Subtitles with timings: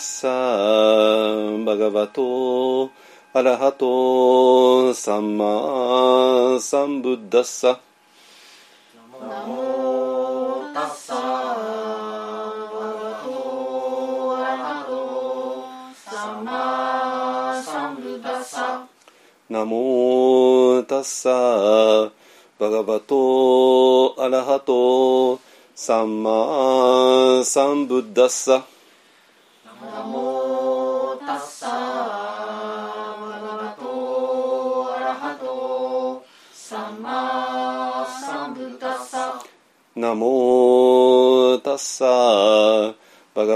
[0.00, 2.90] サバガバト
[3.34, 7.78] アラハトサンマサンブッダッサ
[9.04, 11.20] ナモタッサバ
[12.80, 15.68] ガバトアラハト
[16.10, 18.86] サンマサンブッダッサ
[19.50, 22.10] ナモタッサ
[22.58, 25.38] バガバトアラハト
[25.74, 28.64] サンマサンブッダッサ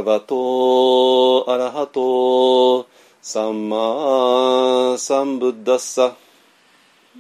[0.05, 2.87] ガバトアラハト
[3.23, 6.15] サンマサンブッダッサ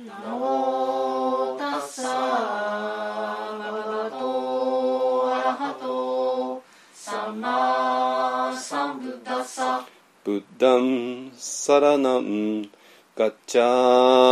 [0.06, 9.86] ナモタッサバガバトアラハトサンマサンブッダッサ
[10.22, 12.69] ブッダンサラナン
[13.16, 14.23] ガッチャー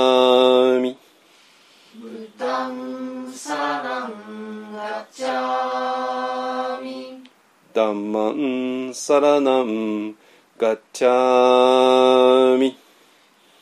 [9.12, 10.14] サラナン
[10.56, 12.78] ガッチャーミ。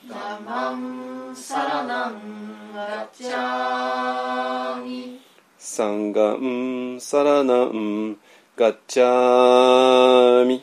[0.09, 5.21] ダマンサラナンガチャミ。
[5.59, 8.17] サンガンサラナン
[8.57, 10.63] ガッチャーミ。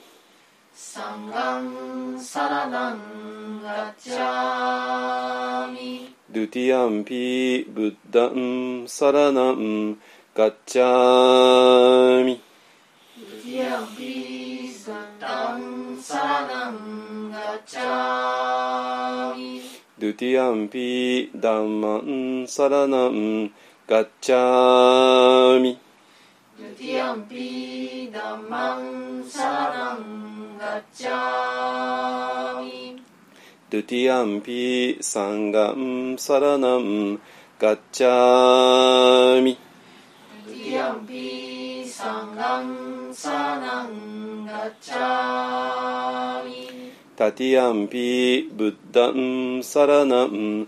[0.74, 6.16] サンガンサラナンガチャミ。
[6.32, 9.47] ドゥティアンピブッダンサラナン
[22.58, 23.52] サラナン
[23.88, 25.78] ガッチャーミ
[26.60, 33.00] ドゥティアンピダマンサラナンガチャミ
[33.70, 37.20] ドゥティアンピサンガンサラナン
[37.60, 39.60] ガッチャーミ
[40.48, 46.78] ドゥティアンピサンガンサンガンサラナンガッチャーミ
[47.16, 50.68] タティアンピブッダンサラナンガッチャーミ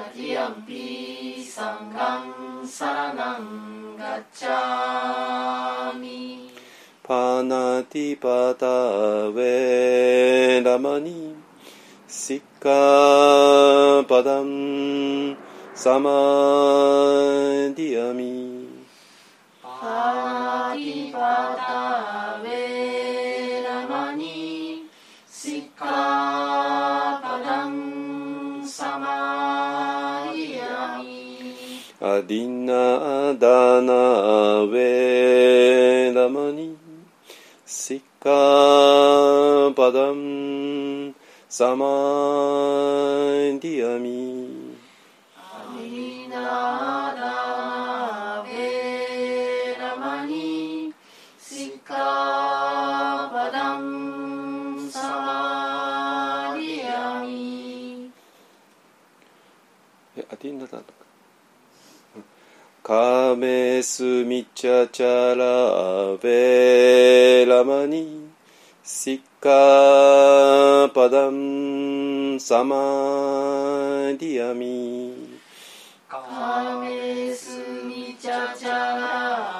[0.00, 0.84] मदीयम्पि
[1.46, 2.28] सङ्गं
[2.74, 3.42] शरणं
[4.00, 5.32] गच्छामि
[7.08, 8.76] पानातिपता
[9.36, 11.20] वेदमणि
[12.20, 12.80] सिक्कापदं
[15.84, 17.16] समादियमि
[19.64, 21.04] पानातिपता
[22.46, 24.38] वेदमणि
[25.42, 26.00] सिक्का
[32.02, 33.92] アディナダナ
[34.62, 36.74] ウェラマニ
[37.66, 41.14] シッカパダム
[41.46, 41.84] サマ
[43.60, 44.49] ディアミ
[62.90, 68.28] カメスミチャチャラベラマニ
[68.82, 72.74] シッカパダンサマ
[74.18, 75.38] ディアミ
[76.08, 79.59] カメスミチャチャラ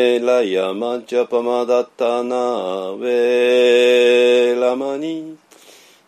[0.11, 5.37] ベラヤマジャパマダタナベラマニ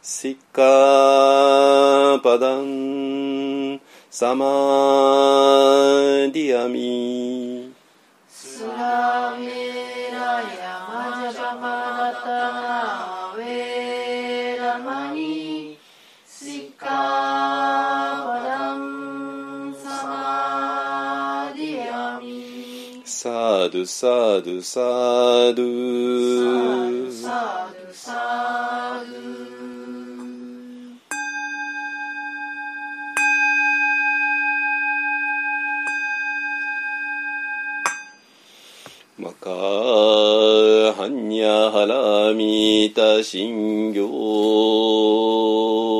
[0.01, 3.79] シカパダン
[4.11, 4.45] サマ
[6.33, 7.71] ディアミ
[8.27, 10.83] スラメラヤ
[11.23, 13.02] マジャパマダタナ
[23.83, 25.61] ドサードサード
[27.11, 29.13] サードサード
[39.17, 45.92] マカハンニャハラミタ信行漢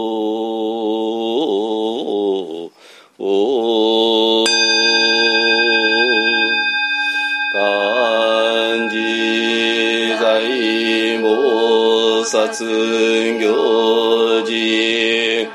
[12.24, 15.50] 薩行事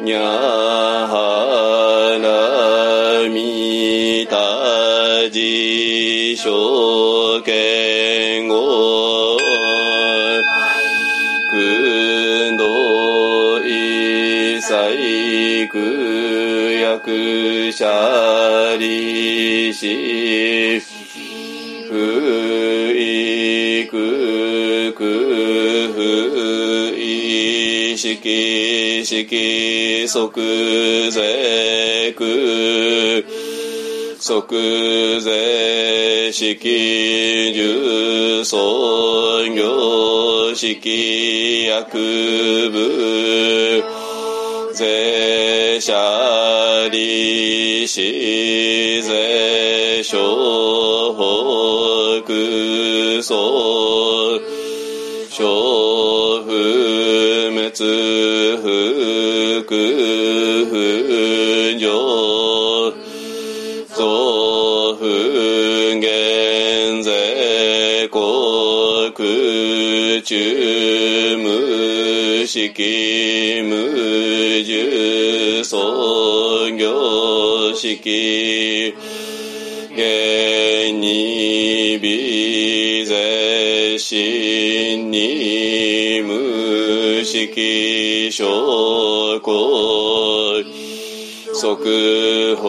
[0.00, 0.20] にゃ
[1.10, 9.36] はらみたじしょけんご。
[11.50, 15.78] くんどいさいく
[16.80, 20.80] やくしゃりし
[28.12, 33.24] いしきしき即ぜく
[34.20, 43.82] 即ぜ式重創業式薬部。
[44.74, 45.92] 税者
[46.90, 50.12] 利子税小
[52.24, 54.01] 北総小
[57.82, 61.90] 滅不不上
[63.88, 65.06] 増不
[66.00, 68.22] 減税国
[70.22, 78.94] 中無式無重創業式。
[79.94, 85.71] 現に微税心に
[87.42, 88.44] 無式証
[89.40, 90.62] 拠
[91.52, 92.62] 即法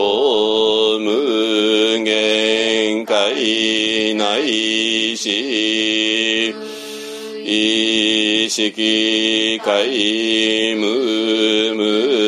[0.97, 6.55] 無限界内し
[7.45, 12.22] 意識界無無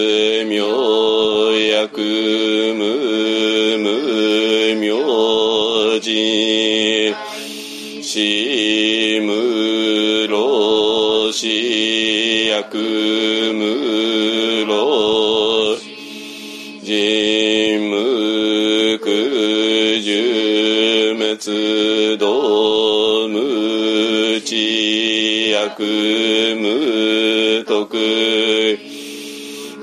[25.78, 27.98] 知薬無徳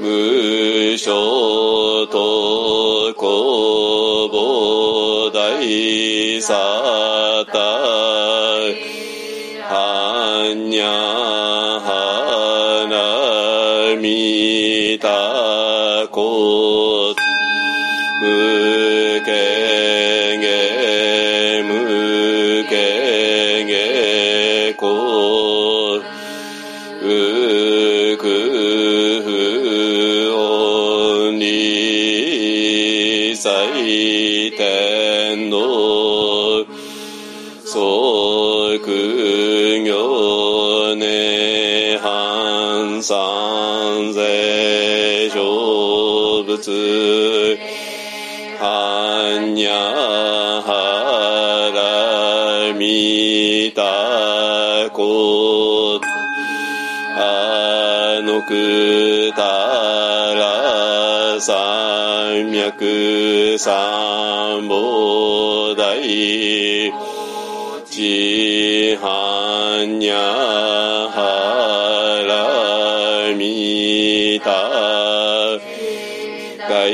[0.01, 6.92] 無所と公母大さ
[53.75, 56.01] たこ
[57.17, 59.43] あのくた
[60.35, 66.93] ら三脈三菩提
[67.91, 70.17] ちはんにゃ
[71.11, 71.19] は
[72.27, 74.51] らみた
[76.69, 76.93] 外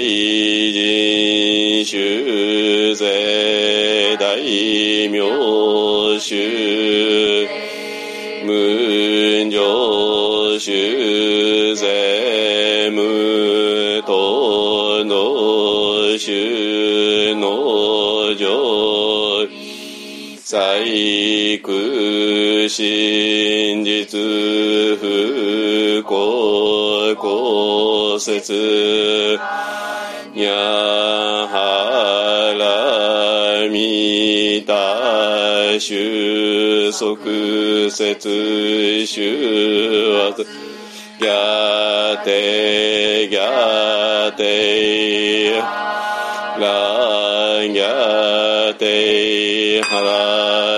[0.73, 5.88] 人修税大名
[6.29, 7.49] 修
[8.45, 19.49] 無常修税無等の修の上
[20.45, 24.21] 細工真実
[25.01, 29.39] 不幸公説
[35.79, 37.19] た収束
[37.89, 40.45] 説修圧
[41.21, 45.63] ギャテギャテラ
[47.63, 50.01] ギャテハ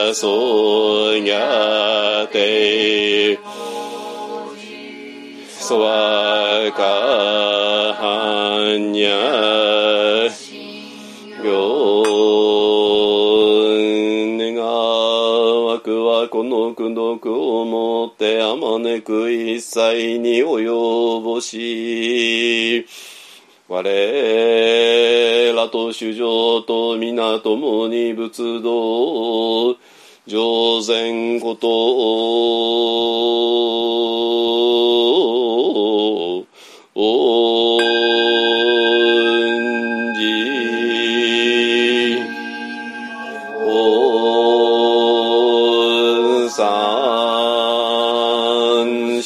[0.09, 3.39] ラソギャテ。
[5.49, 6.83] ソワカ
[7.95, 9.60] ハニャ
[16.21, 22.87] はこの功徳をもってあまねく一切に及ぼし
[23.69, 29.79] 我らと主上と皆共に仏道
[30.27, 33.51] 上善ことを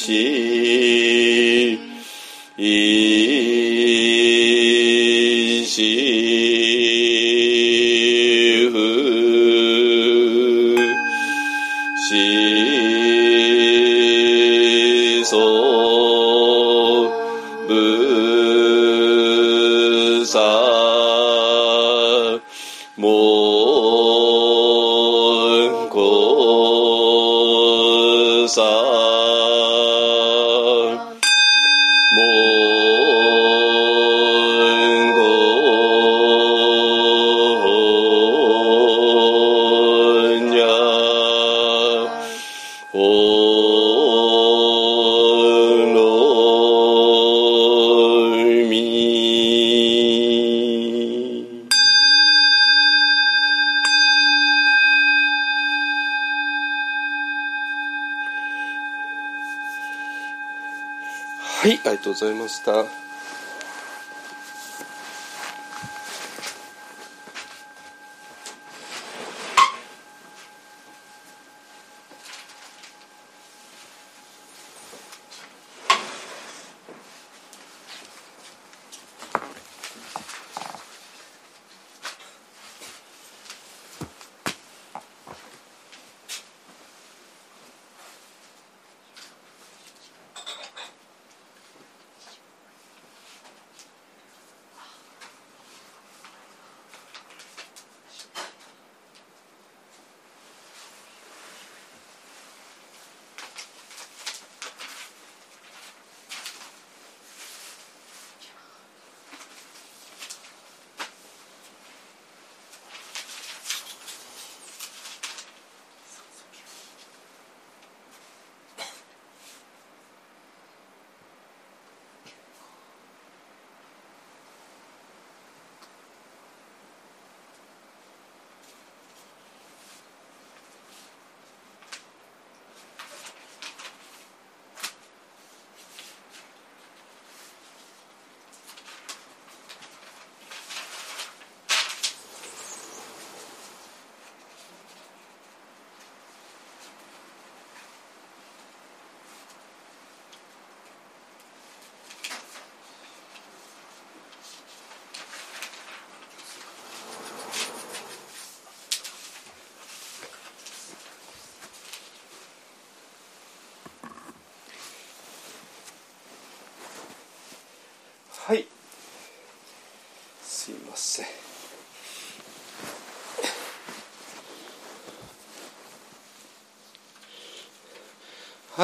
[0.05, 0.44] 三
[62.65, 62.94] ご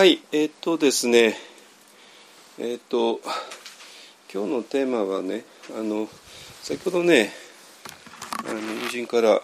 [0.02, 1.36] はい、えっ、とですね、
[2.58, 3.22] えっ、と、
[4.34, 5.46] 今日のテーマはね、
[5.78, 6.10] あの、
[6.64, 7.30] 先ほどね、
[8.50, 9.40] あの友人から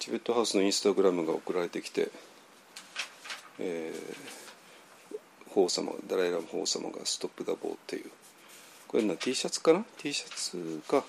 [0.00, 2.10] チベットハウスのインスタグラムが送られてきて、
[3.60, 5.16] えー、
[5.50, 8.10] 法様ダライラマ法様がストップ・ダ・ボーっていう
[8.88, 11.04] これな T シャツかな？T シャツが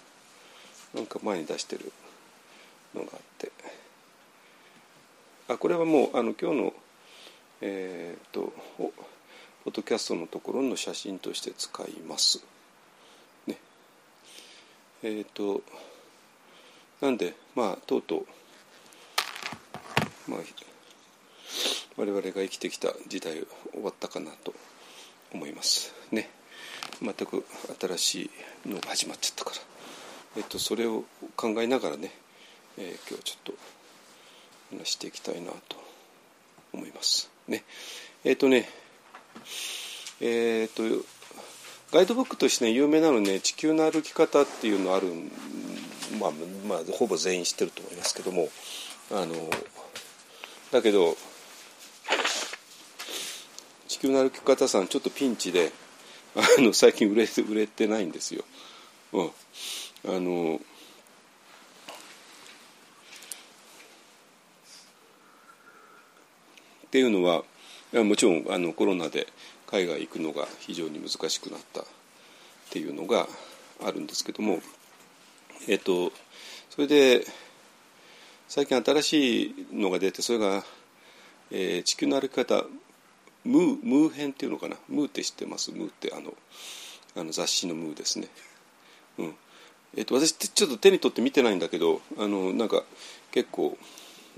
[0.93, 1.91] なんか前に出してる
[2.93, 3.51] のがあって。
[5.47, 6.73] あこれはもうあの今日の
[7.61, 8.91] えー、とポ
[9.69, 12.43] ッドキャストのところの写真として使います。
[13.45, 13.57] ね。
[15.03, 15.61] えっ、と
[17.01, 18.25] なんでまあとうとう
[20.27, 20.39] まあ
[21.97, 24.55] 我々が生きてきた時代終わったかなと
[25.31, 25.93] 思います。
[26.11, 26.29] ね。
[26.99, 27.45] 全く
[27.79, 28.31] 新し
[28.65, 29.57] いのが始まっちゃったから、
[30.37, 31.03] えっと、それを
[31.35, 32.11] 考えながらね、
[32.77, 33.53] えー今日はちょっ
[34.71, 35.77] と話していきたいなと
[36.73, 37.29] 思います。
[37.51, 37.63] ね
[38.23, 38.67] えっ、とね
[40.19, 40.83] えっ、と
[41.91, 45.07] ガイドブックとしてね有名なのね「地球の歩き方」っていうのある
[46.19, 46.31] まあ、
[46.67, 48.49] まあ、ほぼ全員知ってると思いますけども
[49.11, 49.35] あの
[50.71, 51.17] だけど
[53.87, 55.71] 地球の歩き方さんちょっとピンチで
[56.35, 58.45] あの最近売れ売れてないんですよ。
[59.11, 59.31] うん、
[60.05, 60.61] あの
[66.91, 67.43] っていうのは
[68.03, 69.27] もちろんあのコロナで
[69.65, 71.85] 海外行くのが非常に難しくなったっ
[72.69, 73.29] ていうのが
[73.81, 74.59] あるんですけども
[75.69, 76.11] えっと
[76.69, 77.25] それで
[78.49, 80.65] 最近新しいのが出てそれが、
[81.49, 82.65] えー、地球の歩き方
[83.45, 84.75] ムームー編っていうのかな？
[84.89, 85.71] ムーって知ってます？
[85.71, 86.33] ムーってあの
[87.15, 88.27] あの雑誌のムーですね。
[89.17, 89.35] うん。
[89.95, 92.83] えっと、私ちょっと手に取って見てないんだけどあのなんか
[93.31, 93.77] 結構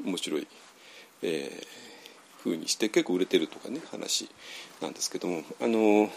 [0.06, 0.48] 面白い、
[1.24, 1.66] えー、
[2.44, 4.30] 風にして結構売れてるとかね話
[4.82, 6.10] なんですけどもあの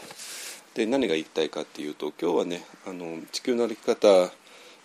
[0.75, 4.09] で何が言いたいかっていうと今日はねあの地球の歩き方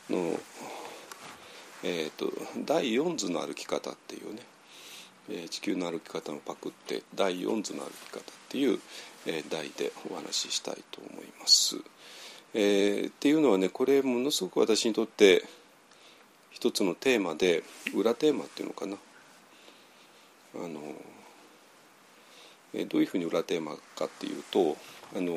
[0.10, 0.40] の、
[1.84, 2.32] えーと、
[2.66, 4.42] 第4図の歩き方っていうね
[5.30, 8.80] え地球の歩き方のパクって第4図の歩き方っていう、
[9.28, 11.78] え題でお話ししたいと思います。
[12.54, 15.46] えー、っていうのはねこれものすごく私にとって
[16.50, 17.64] 一つのテーマで
[17.96, 18.98] 裏テーマっていうのかな
[20.56, 20.82] あの、
[22.74, 24.78] え、どういうふうに裏テーマかっていうと
[25.16, 25.36] あの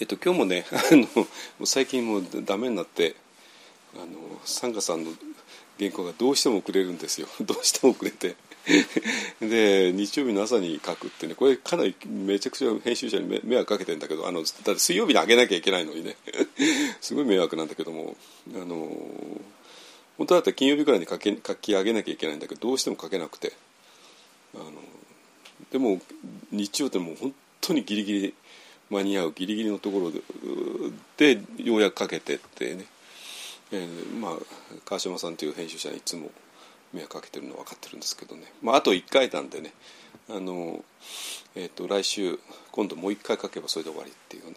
[0.00, 0.80] えっと、今日もねあ
[1.60, 3.16] の最近もうダメになって
[3.94, 5.10] あのサンガさんの
[5.78, 7.28] 原稿がどうしても遅れるんですよ。
[7.40, 8.34] どうしても遅れて。
[9.40, 16.16] で日曜日の朝に書くってねこれかなりめちゃくちゃ編集者に迷惑かけてんだけどあのだって水曜日にあげなきゃいけないのにね。
[17.00, 18.16] すごい迷惑なんだけども
[18.54, 18.74] あの
[20.18, 23.52] 本当だったら金曜日くらいに書け書き上げなきゃいけないんだけどどうしても書けなくて。
[24.54, 24.72] あの
[25.70, 26.00] でも
[26.50, 28.34] 日曜ってもう本当にギリギリ
[28.90, 32.86] 間に合うギリギリのところででようやくかけてってね、
[33.72, 34.32] えー、まあ
[34.84, 36.30] 川島さんという編集者にいつも
[36.92, 39.72] 迷惑かけてるの分かってるんですけどね、まあ、あと1回なんでね。
[40.28, 40.84] あの、
[41.54, 42.38] えーと、来週
[42.70, 44.56] 今度もう1回書けばそれで終わりっていうね。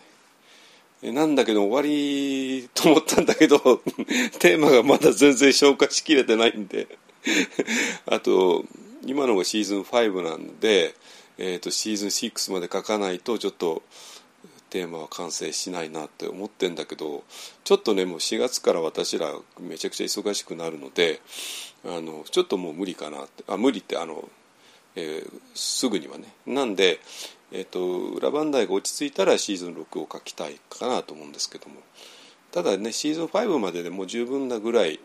[1.02, 3.60] えなんだけど終わりと思ったんだけど
[4.40, 6.88] テーマがまだ全然消化しきれてないんで。
[8.06, 8.66] あと
[9.06, 10.96] 今のがシーズン5なんで、
[11.38, 13.84] えーとシーズン6まで書かないとちょっと
[14.74, 17.24] テーマは完成しないなって思ってんだけど
[17.64, 21.22] ちょっとねもう4月から私らめちゃくちゃ忙しくなるので
[21.86, 23.44] あのちょっともう無理かなって。
[23.48, 24.28] あ無理ってあの、
[24.96, 26.34] えー、すぐにはね。
[26.46, 27.00] なんで、
[27.52, 31.76] えーと、裏番台が落ち着いたらシーズン6を書きたいかなと思うんですけども。
[32.52, 35.00] ただねシーズン5まででもう十分なぐらい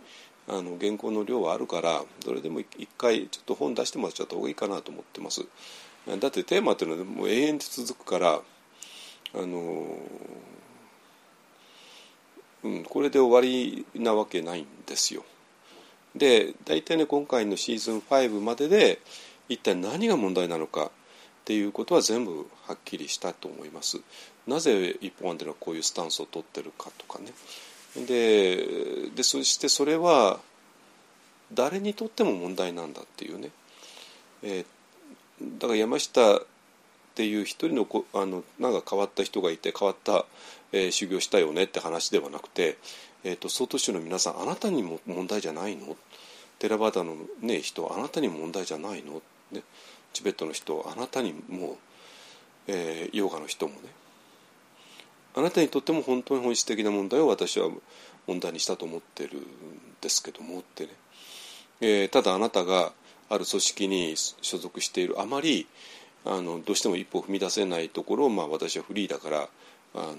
[0.49, 5.47] あの原稿の量はあるからどれでも一回ちょっと本出してもらっちゃった方がいいかなと思ってます。
[6.21, 8.41] だってテーマっていうのはもう永遠と続くから
[9.35, 9.99] あの
[12.65, 15.25] うん、これで終わりなわけないんですよ。
[16.15, 19.01] で大体ね今回のシーズン5までで
[19.49, 20.91] 一体何が問題なのかっ
[21.45, 24.01] ていうことは全部はっきりしたと思います。
[24.47, 27.33] なぜ一本案ではこういうスタンスを取ってるかとかね。
[28.07, 30.41] ででそしてそれは
[31.53, 33.51] 誰にとっても問題なんだっていうね。
[34.43, 36.43] えー、だから山下っ
[37.15, 40.27] ていう一人のあのなんか変わった人がいて変わった、
[40.73, 42.77] えー、修行したよねって話ではなくて、
[43.25, 45.97] えーと、曹洞宗の皆さんあなたにも問題じゃないの？
[46.59, 49.63] テラバーダの、ね、人あなたにも問題じゃないの、ね、
[50.13, 51.79] チベットの人あなたにも、
[52.67, 53.81] えー、ヨガの人もね。
[55.35, 57.71] あなたにとっても本当に本質的な問題を私は
[58.27, 59.43] 問題にしたと思ってるん
[60.01, 60.91] ですけどもってね、
[61.81, 62.93] えー、ただあなたが
[63.29, 65.69] ある組織に所属しているあまり
[66.25, 69.49] あのどうしても一歩踏み出せないところを、まあ、私はフリーだから
[69.95, 70.15] あの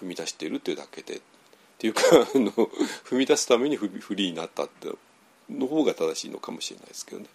[0.00, 1.20] 踏み出しているというだけで。
[1.76, 4.90] っていうかあの踏み出すためにフリーになったって
[5.50, 7.26] の方が正しいのかもしれないですけどね。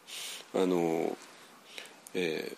[0.56, 1.16] あの
[2.14, 2.58] えー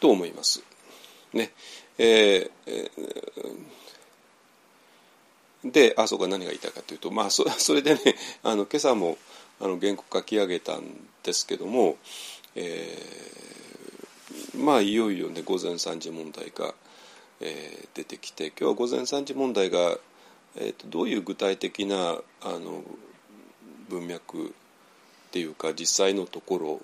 [0.00, 0.64] と思います。
[1.32, 1.52] ね
[1.98, 2.90] えー、
[5.70, 8.00] であそうか何が言いたいかというと、まあ、そそれでね
[8.42, 9.18] あの今朝も
[9.60, 10.84] あの原稿書き上げたん
[11.22, 11.98] ですけども、
[12.56, 13.59] えー、
[14.56, 16.74] まあいよいよね午前3時問題が、
[17.40, 19.98] えー、出てきて今日は午前3時問題が、
[20.56, 22.82] えーと、どういう具体的なあの
[23.88, 24.50] 文脈っ
[25.32, 26.80] ていうか実際のところ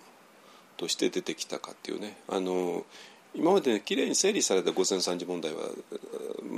[0.77, 2.17] として出てきたかっていうね。
[2.29, 2.85] あの
[3.37, 5.61] 今までね綺麗に整理された五千三次問題は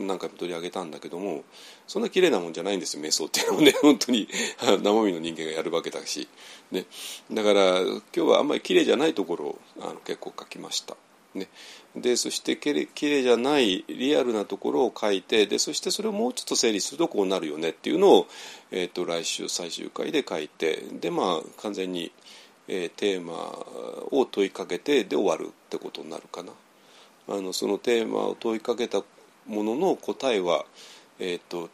[0.07, 1.43] 何回も取り上げたんだけども
[1.87, 4.29] そんな綺麗なもんじゃないんですよ瞑想っていうのはね 本当に
[4.61, 6.29] 生身の人間がやるわけだし、
[6.71, 6.87] ね、
[7.31, 10.97] だから今日はあんまり綺麗じゃないところをあの結構書きました。
[11.35, 11.47] ね、
[11.95, 18.27] でそしてきれきれいじゃないリアルなところを書いてでそしてそれをもうちょっと整理するとこうなるよねっていうのを、
[18.71, 22.11] えーと、来週最終回で書いてでまあ完全に、
[22.67, 23.35] えー、テーマ
[24.11, 26.53] を問いかけてで終わるってことになるかな。
[27.29, 29.03] あのそのテーマを問いかけた
[29.47, 30.65] ものの答えは、
[31.19, 31.69] えーと、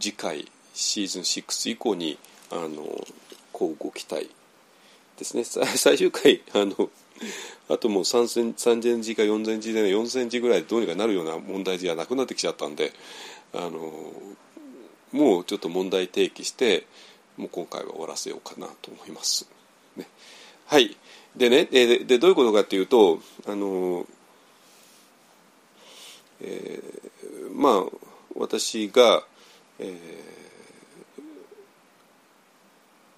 [0.00, 2.18] 次回シーズン6以降に
[2.50, 2.84] あの
[3.52, 4.30] こうご期待
[5.18, 5.44] ですね。
[5.76, 6.90] 最終回あの
[7.68, 12.92] あともう 3, 3000字か4000字で、ね、4000字ぐらいでどうにかなるような問題じゃなくなってきちゃったんで
[13.52, 14.12] あの
[15.12, 16.86] もうちょっと問題提起して
[17.36, 19.48] もう今回は終わらせようかなと思います。
[19.96, 20.08] ね、
[20.66, 20.96] はい。
[21.36, 24.06] でねででどういうことかっていうとあの、
[26.40, 27.84] えー、まあ
[28.36, 29.22] 私が、
[29.78, 30.38] えー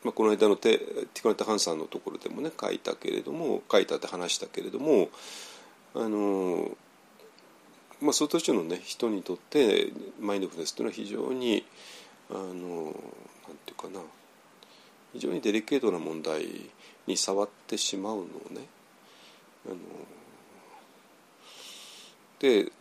[0.02, 5.10] まあ、この間のテティコナタ・ハンさんのところでもね書いたけれども書いたって話したけれども
[5.94, 6.70] あの、
[8.00, 11.64] まあ、その年のね人にとってマインドフルネスというのは非常に
[12.30, 14.00] あのなんていうかな
[15.12, 16.46] 非常にデリケートな問題
[17.06, 18.66] に触ってしまうのをね
[19.66, 19.76] あの
[22.38, 22.72] で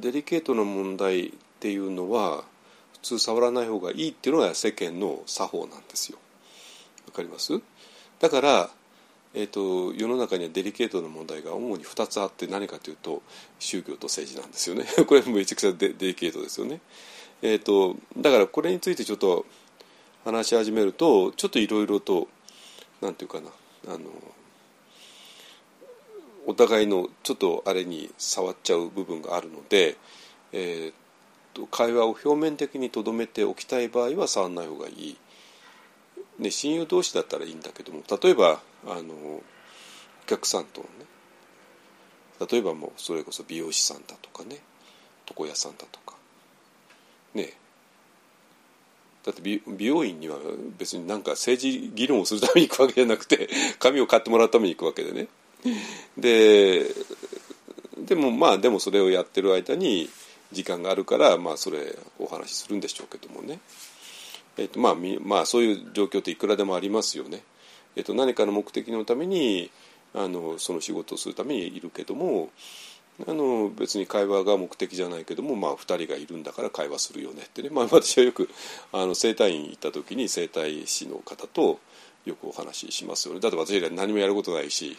[0.00, 2.44] デリケートな問題っていうのは
[2.94, 6.18] 普通触らない方がいいっていうのが世間の作法なんですよ。
[7.06, 7.60] わかります？
[8.20, 8.70] だから、
[9.34, 13.22] えーと、世の中にはデリケートな問題が主に2つあって何かというと
[13.58, 14.84] 宗教と政治なんですよね。
[15.06, 16.80] これめちゃくちゃデデリケートですよね。
[17.42, 19.46] えーと、だからこれについてちょっと
[20.24, 22.28] 話し始めるとちょっといろいろと
[23.00, 23.48] 何て言うか
[23.86, 24.10] なあの
[26.48, 29.98] お互いのちょっとあれに触っちゃう部分があるので、
[30.52, 30.92] えー、
[31.52, 35.18] と会話を表面的にとどめておきたい場合は触らない方がいい、
[36.38, 39.42] ね、親友同士だったらいいんだけども例えばあのお
[40.26, 40.86] 客さんとね
[42.50, 44.56] 例えばもうそれこそ美容師さんだとかね
[45.28, 46.16] 床屋さんだとか。
[47.34, 47.52] ね
[49.22, 50.38] だって美容院には
[50.78, 55.28] 別になんか政治議論をするために行くわけじゃなくて髪を買ってもらうために行くわけでね。
[56.16, 56.86] で
[58.06, 60.08] でもまあでもそれをやってる間に
[60.52, 63.60] 時間があるから、まあ、それお話しするんでしょうけどもね、
[64.56, 67.42] えーとまあ、まあそういう状況っていくらでもありますよね。
[67.96, 69.70] えー、と何かの目的のために
[70.14, 72.50] あのその仕事をするためにいるけども
[73.26, 78.48] あの別に会話が目的じゃないけども、まあ、2人がいるんだから会話するよねってね、まあ、私はよく
[78.92, 81.80] あの整体院行った時に整体師の方と
[82.24, 83.40] よくお話ししますよね。
[83.40, 84.96] だって私ら何もやることないし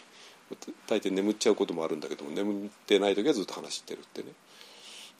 [0.88, 4.28] 大抵眠っちゃうこともあるんだけども眠ってない時はずっと話してるってね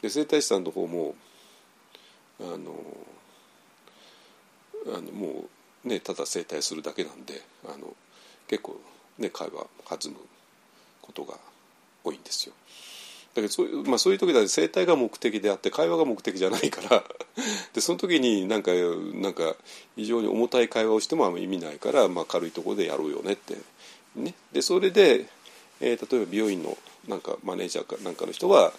[0.02, 1.14] で整体師さんの方も
[2.40, 2.74] あの
[4.86, 5.44] あのも
[5.84, 7.94] うねただ整体するだけなんであの
[8.48, 8.80] 結構
[9.18, 10.18] ね会話弾む
[11.02, 11.34] ことが
[12.02, 12.54] 多いんですよ。
[13.34, 17.04] だけどそういう,、まあ、そういう時だって整体が目的であって会話が目的じゃないから
[17.72, 19.54] でその時になんかなんか
[19.94, 23.56] 非常に重たい会話をしてもあんま意味ないから、まあ、軽いところでやろうよねって。
[24.16, 25.27] ね、でそれで、
[25.81, 26.77] えー、例えば美容院の
[27.09, 28.73] なんかマネージャーかなんかの人は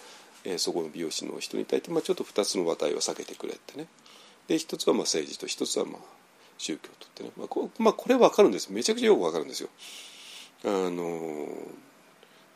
[0.44, 3.86] えー、そこの美容師の人に対して、まあ、ちょっと2つの話題を避けてくれってね。
[4.48, 5.96] で一つはまあ政治と一つはまあ
[6.58, 8.72] 宗教とってね、まあこまあ、これ分かるんです。
[8.72, 9.68] めちゃくちゃよく分かるんですよ。
[10.64, 11.48] あの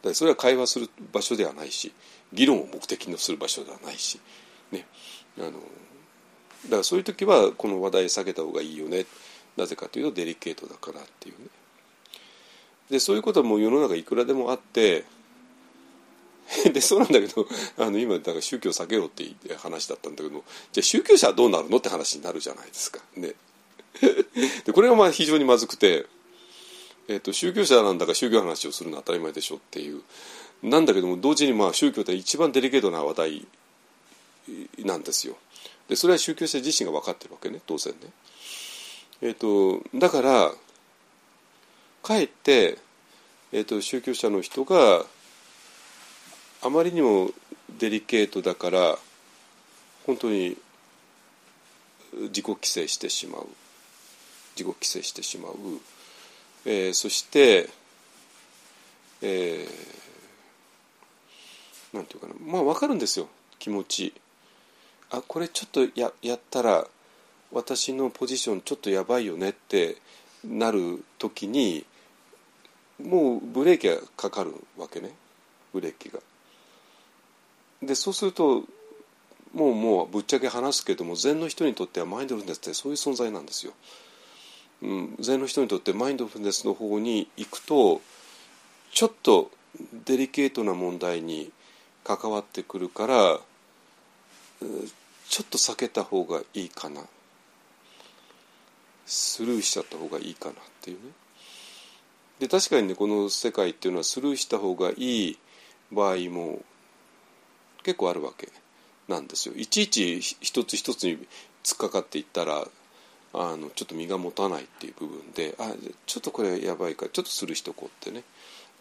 [0.02, 1.92] だそれは会話する場所ではないし
[2.32, 4.20] 議論を目的にする場所ではないし、
[4.70, 4.86] ね、
[5.38, 9.06] あのだからそういう時はこの話題避けた方がいいよね。
[9.56, 11.48] なぜかというとデリケートだからっていうね。
[12.90, 15.04] でそういうことはもう世の中いくらでもあって
[16.72, 17.46] でそうなんだけど
[17.78, 23.00] あの今だから宗教避けろって話だったんだけどじゃあ宗教者はどうなるのって話になるじゃないですか。
[23.16, 23.34] ね、
[24.64, 26.06] でこれがまあ非常にまずくて、
[27.08, 30.02] えーと、宗教者なんだから宗教話をするのは当たり前でしょっていう
[30.62, 33.46] なんだけども同時にまあ宗教って一番デリケートな話題
[34.78, 35.36] なんですよ。
[35.88, 38.10] でそれは宗教者自身が分かってるわけね当然ね。
[39.22, 40.54] えーと、だから
[42.06, 42.78] かえって、
[43.52, 45.04] えーと宗教者の人が
[46.62, 47.30] あまりにも
[47.78, 48.96] デリケートだから
[50.06, 50.56] 本当に
[52.12, 53.46] 自己規制してしまう。
[54.56, 55.52] 自己規制してしまう、
[56.64, 57.68] えー、そして
[59.20, 62.34] えー、なんていうかな。
[62.40, 63.28] まあ分かるんですよ。
[63.58, 64.14] 気持ち。
[65.10, 66.86] あこれちょっとややったら
[67.52, 69.96] 私のポジションちょっとやばいよねって
[70.44, 71.84] なる時に
[73.02, 75.10] もうブレーキがかかるわけね
[75.72, 76.20] ブレーキが。
[77.82, 78.64] でそうすると
[79.52, 83.72] もうもうぶっちゃけ話すけども禅の人にとってはマインドフルネスってそういう存在なんですよ。
[84.82, 88.02] うん、禅の人にとってマインドフルネスの方に行くと
[88.92, 89.50] ちょっと
[90.04, 91.50] デリケートな問題に
[92.04, 93.40] 関わってくるから
[95.28, 97.02] ちょっと避けた方がいいかな
[99.06, 101.02] スルーしちゃった方がいいかなっていうね
[102.38, 105.38] で確かにねこの世界っていうのはスルーした方がいい
[105.92, 106.60] 場合も
[107.82, 108.48] 結構あるわけ
[109.08, 109.54] なんですよ。
[109.56, 111.18] いちいち一つ一つに
[111.62, 112.66] 突っかかっていったら
[113.32, 115.72] あのちょっと身が持たないっていう部分であ
[116.06, 118.24] ちょっとこれやばいからちょっとスルーしとこうってね。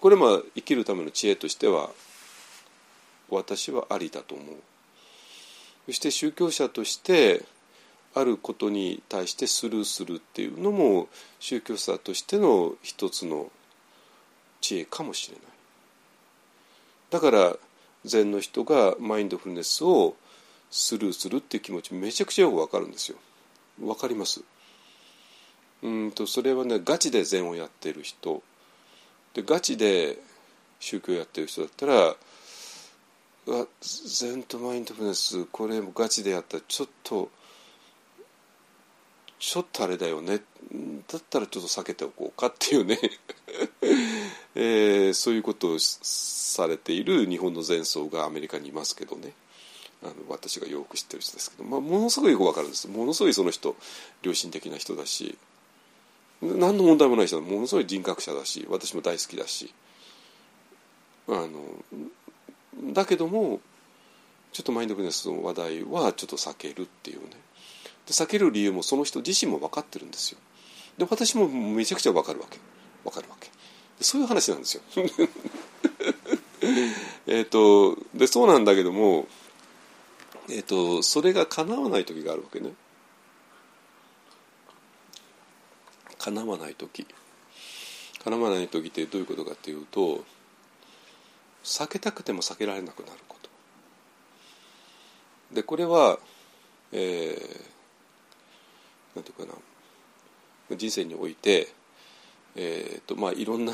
[0.02, 1.90] これまあ生きるための知恵としては
[3.30, 4.48] 私はありだと思う。
[5.88, 7.44] そして宗教者として
[8.16, 13.52] あることに対してスルーするっていうのも宗教者としての一つの
[14.62, 15.46] 知恵かもしれない。
[17.12, 17.58] だから
[18.06, 20.16] 禅の人がマインドフルネスを
[20.72, 23.18] スルーするっていう気持ちめちゃくちゃよくわかるんですよ。
[23.84, 24.42] わかります。
[25.84, 28.42] うんとそれはねガチで禅をやってる人。
[29.34, 30.18] でガチで
[30.80, 32.16] 宗教やってる人だったら
[33.82, 37.30] ゼントマインドフルネスこれもガチでやったらちょっと
[39.40, 40.42] ちょっとあれだよね。
[41.08, 43.00] だったらちょっと避けておこうかっていうね。
[44.56, 49.34] えー、そういうことをされている日本の前奏がアメリカにいますけどね。
[50.04, 52.88] あの私がよく知ってる人ですけど、まあ、ものすごいよくわかるんです。
[52.88, 53.76] ものすごいその人
[54.24, 55.38] 良心的な人だし。
[56.42, 58.66] 何の問題もない人ものすごい人格者だし。
[58.70, 59.74] 私も大好きだし。
[61.28, 63.62] あのだけども
[64.52, 67.28] ちょっとマインドフルネスの話題はちょっと避けるっていうね。
[68.06, 70.40] で避ける理由もその人自身も分かってるんですよ。
[70.98, 72.60] で私もめちゃくちゃ分かるわけ。
[73.04, 73.50] 分かるわけ。
[74.02, 74.82] そういう話なんですよ。
[77.28, 79.28] えっとでそうなんだけども
[80.50, 82.74] えっとそれが叶わない時があるわけね。
[86.20, 87.08] 叶わない時。
[88.24, 90.26] 叶わない時ってどういうことかっていうと
[91.64, 93.50] 避けたくても避けられなくなること。
[95.52, 96.20] でこれは
[96.92, 97.75] えー、
[99.16, 99.54] なんていうか
[100.70, 100.78] な。
[100.78, 101.68] 人生において
[102.56, 103.74] えーとまあ、いろんな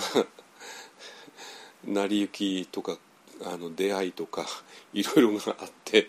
[1.85, 2.97] 成り行きとか
[3.43, 4.45] あの出会いとか
[4.93, 6.07] いろいろがあって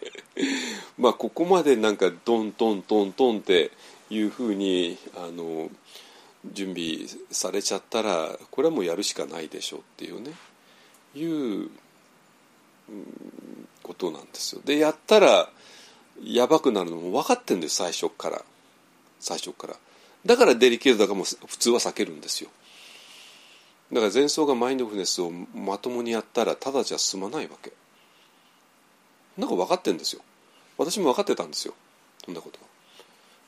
[0.98, 3.70] まあここまでなんかドントントントンって
[4.10, 5.70] いうふうにあの
[6.50, 10.32] 準備されちゃったらこれはもうやるしかないでしょうっていうね。
[11.14, 11.70] いう
[13.82, 14.62] ことなんですよ。
[14.64, 15.50] でやったら
[16.22, 18.42] やばくなるのも分かってんです最初から。
[19.22, 19.76] 最初から。
[20.26, 22.50] だからデリケートだからも普通は避けるんですよ。
[23.92, 27.72] だから前奏がマインドフルネスをまともにやったらただじゃ済まないわけ。
[29.38, 30.22] なんか分かってんですよ。
[30.76, 31.74] 私も分かってたんですよ。
[32.24, 32.58] そんなこと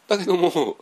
[0.08, 0.50] だけども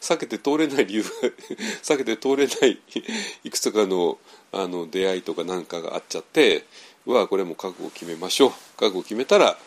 [0.00, 1.02] 避けて通れない理由
[1.82, 2.78] 避けて通れない
[3.44, 4.18] いくつかの
[4.52, 6.66] あの出会いとかなんかがあっちゃって
[7.06, 8.50] はこれも覚悟を決めましょう。
[8.76, 9.58] 覚悟決めたら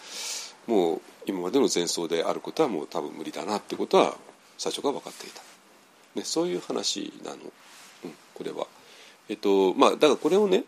[0.67, 4.15] もう今までの前奏であることはもう多分無理だなってことは
[4.57, 5.41] 最初から分かっていた、
[6.15, 8.67] ね、そういう話なの、うん、これは。
[9.27, 10.63] えっとまあだからこれをね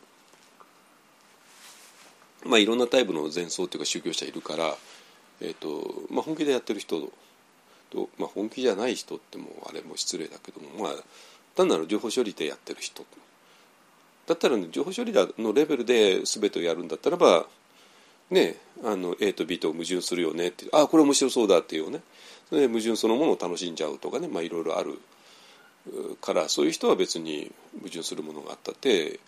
[2.45, 4.75] まあいろんなタイプの前奏っていうか宗教者いるから、
[5.41, 7.11] えっとまあ、本気でやってる人
[7.89, 10.93] と、まあ、本気じゃない人ってもあれも失礼だけどもまあ
[11.55, 13.03] 単なる情報処理でやってる人。
[14.27, 17.45] だったら、ね、情報処理のレベルで全てをやるんだったらば
[18.29, 22.01] ねあの A と B と矛盾するよねってあこれ面白そうだっていうね。
[22.49, 24.99] それで矛盾そのものを楽しんじゃうとかねまあいろいろある。
[26.21, 29.19] からそういう人は別に矛盾するものがあったって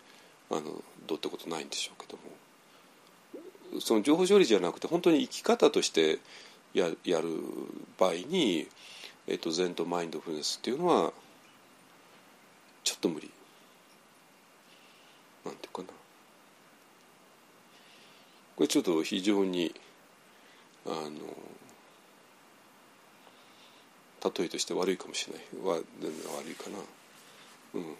[0.50, 0.62] あの
[1.08, 2.24] どうってことないんでしょうけども。
[3.82, 6.18] その情報処理じゃなくて本当に生き方として
[6.74, 7.28] ややる
[8.00, 8.68] 場合に、
[9.28, 11.14] えっと、禅とマインドフルネスっていうのは
[12.84, 13.30] ちょっと無理。
[15.46, 15.88] なんていうかな。
[18.56, 19.74] これちょっと非常に
[20.86, 21.10] あの
[24.24, 25.78] 例えとして悪いかもしれない。
[25.78, 26.78] は全然悪いかな。
[27.76, 27.96] うん。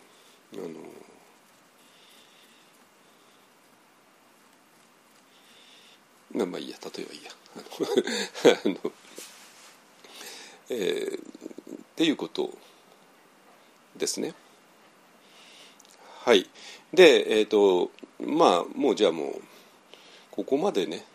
[6.34, 6.78] あのまあいいや。
[6.84, 7.32] 例えばいいや。
[8.66, 8.92] あの
[10.70, 11.22] えー、っ
[11.96, 12.52] ていうこと
[13.96, 14.34] ですね。
[16.24, 16.50] はい。
[16.94, 19.42] でえっ、ー、とまあもうじゃあもう
[20.32, 21.06] ここまでね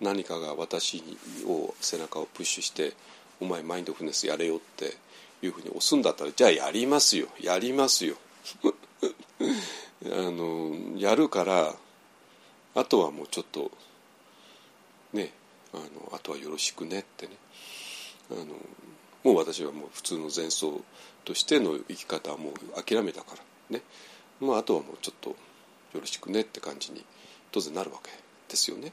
[0.00, 1.02] 何かが私
[1.46, 2.92] を背中をプッシュして
[3.40, 4.96] お前マインドフルネスやれよって
[5.42, 8.16] いうふうに押すんだったらじゃあやりますよやりますよ。
[10.04, 11.74] あのやるから
[12.74, 13.70] あとはもうちょっと
[15.12, 15.32] ね
[15.72, 17.36] あのあとはよろしくねってね。
[18.30, 18.46] あの
[19.24, 20.80] もう私はもう普通の前奏
[21.24, 23.42] としての生き方はもう諦めたから
[23.76, 23.82] ね、
[24.40, 25.36] まあ、あとはもうちょっとよ
[26.00, 27.04] ろしくねって感じに
[27.52, 28.10] 当然なるわけ
[28.48, 28.92] ですよね。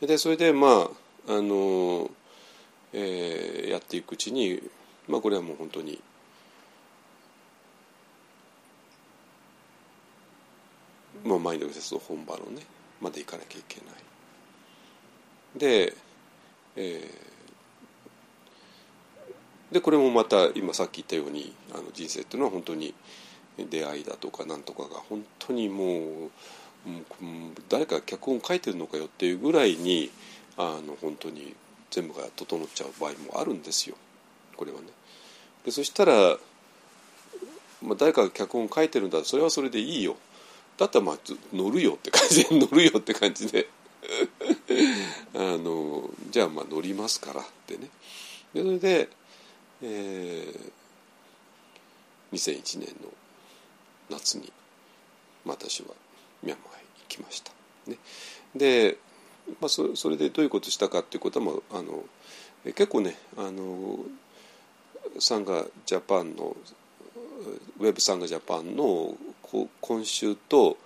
[0.00, 0.90] でそれでまあ
[1.28, 2.08] あの、
[2.98, 4.62] えー、やっていくうちに、
[5.06, 6.00] まあ、これはもう本当に
[11.24, 12.62] まあ、マインドフルネスの本場のね
[13.00, 13.94] まで行かなきゃいけない。
[15.58, 15.92] で、
[16.76, 22.94] えー、でこれもまた今さっき言ったようにあの人生っていうのは本当に
[23.70, 26.30] 出会いだとかなんとかが本当にもう
[27.68, 30.10] 誰か脚本書いてるのかよっていうぐらいに
[30.56, 31.54] あの本当に
[31.96, 33.96] 全部が整っちゃう場合もあるんですよ。
[34.54, 34.88] これはね。
[35.64, 36.36] でそしたら、
[37.82, 40.16] まあ、誰かが脚本書いてるんだそれはそれでいいよ。
[40.76, 41.18] だったらまあ
[41.54, 43.70] 乗るよって感じで乗るよって感じで。
[45.34, 47.88] あのじゃあまあ乗りますからってね。
[48.52, 49.08] でそれで、
[49.80, 53.10] えー、2001年の
[54.10, 54.52] 夏に
[55.46, 55.88] 私は
[56.42, 57.52] ミャンマーへ行きました。
[57.86, 57.96] ね、
[58.54, 58.98] で、
[59.60, 62.04] まあ、そそれでどういうことしたかっていうことは、あの
[62.64, 63.98] 結構ねあの
[65.18, 66.56] サンガジャパンの
[67.78, 69.14] ウェブサンガジャパンの
[69.80, 70.76] 今週と,、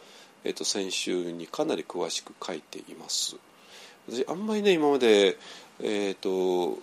[0.44, 3.37] えー、と先週にかなり詳しく書いています。
[4.09, 5.38] 私あんまりね今まで
[5.81, 6.79] えっ、ー、と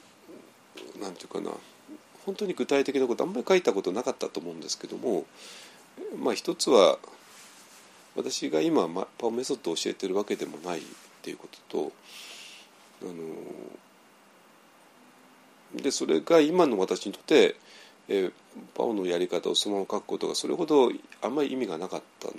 [1.00, 1.52] なんていうかな
[2.26, 5.26] 本当に具体的なことあんまり書いたことなかったと思うんですけども
[6.18, 6.98] まあ一つは
[8.16, 8.88] 私が今
[9.18, 10.82] パオメソッドを教えてるわけでもない
[11.28, 11.92] っていうことと
[13.02, 13.12] あの
[15.82, 17.58] でそれが今の私にとって、
[18.08, 18.32] え、
[18.74, 20.90] パオのやり方をそのまま書くことがそれほど
[21.22, 22.30] あんまり意味がなかった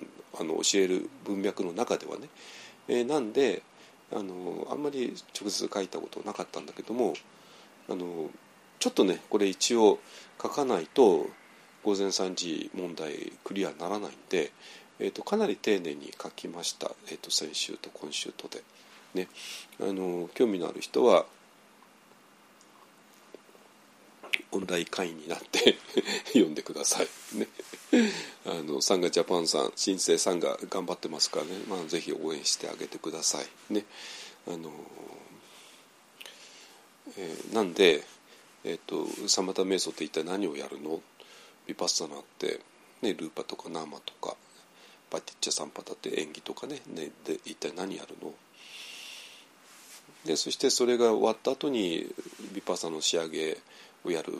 [0.41, 2.29] あの教える文脈の中ではね、
[2.89, 3.63] え、なんで
[4.11, 7.13] あのあんまり直接書いたことなかったんだけども
[7.91, 8.31] あの
[8.79, 9.99] ちょっとねこれ一応
[10.43, 11.27] 書かないと
[11.85, 14.51] 午前3時問題クリアにならないんで、
[14.99, 18.63] えーと、かなり丁寧に書きました、えーと、先週と今週とで。
[19.15, 19.29] ね、
[19.81, 21.27] あの興味のある人は
[24.53, 25.77] オンライン会員になって
[26.33, 27.09] 読んでください。
[27.35, 27.49] ね、
[28.47, 33.47] あのサンガジャパンさん新生サンガ頑張ってますからね、まあ、ぜひ応援してあげてください。
[33.73, 33.85] ね。
[34.47, 34.73] あの
[37.17, 38.05] えー、なんで、
[38.65, 41.03] えーと、とサマタ瞑想って一体何をやるの？
[41.67, 42.61] ヴィパッサナって、
[43.03, 44.37] ね、ルーパとかナーマとか
[45.11, 46.81] パティッチャサンパタって演技とかね。
[46.87, 47.11] ね。
[47.25, 48.33] で一体何やるの？
[50.25, 52.07] でそしてそれが終わった後に
[52.53, 53.57] ヴィパッサの仕上げ
[54.05, 54.33] をやる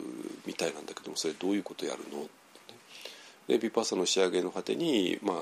[0.45, 2.27] みたいなんだけどもそれどういうことやるの？
[3.47, 5.35] でヴィパッサの仕上げの果てに、まあ、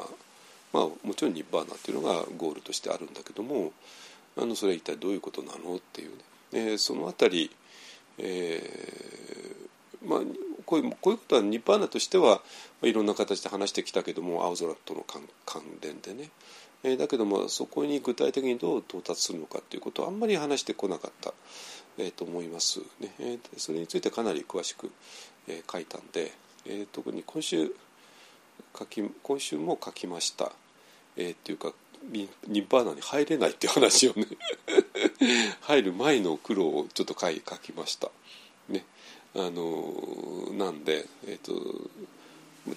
[0.72, 3.74] まあもちろんニッバーナっていうのがゴールとしてあるんだけども
[4.38, 5.76] あのそれは一体どういうことなの？
[5.76, 6.12] っていう
[6.54, 7.52] ね、えそのあたり、
[8.18, 10.20] えー、まあ
[10.66, 12.40] こういうこういうことはニッバーナとしては、ま
[12.84, 15.06] あ、いろんな形で話してきたけども青空との
[15.46, 16.30] 関連でね、
[16.88, 21.34] えー、だけどもそこに具体的にどう到達するのかっていうことはあんまり話してこなかった、
[21.98, 24.90] えー、と思いますね、えー、それについてかなり詳しく、
[25.50, 26.32] えー、書いたんで、
[26.66, 27.76] えー、特に今週
[28.78, 30.54] 書き今週も書きました、
[31.18, 31.74] えー、っていうか
[32.10, 34.26] ニッバーナに入れないっていう話をね
[35.62, 38.12] 入る前の苦労をちょっと書きました。
[38.70, 38.86] ね。
[39.36, 39.94] あの
[40.54, 41.54] なんで、えーと、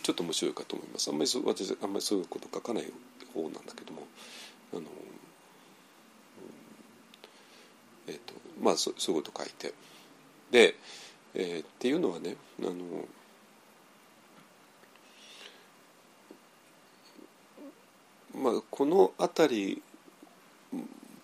[0.03, 1.11] ちょっと面白いかと思います。
[1.11, 2.93] あんまり私あんまりそういうこと書かない
[3.35, 4.07] 方なんだけども
[4.73, 4.83] あの、
[8.09, 9.75] えーとまあそそういうこと書いて。
[10.51, 10.75] で、
[11.35, 12.75] えー、っていうのはねあの
[18.33, 19.83] まあ、この辺り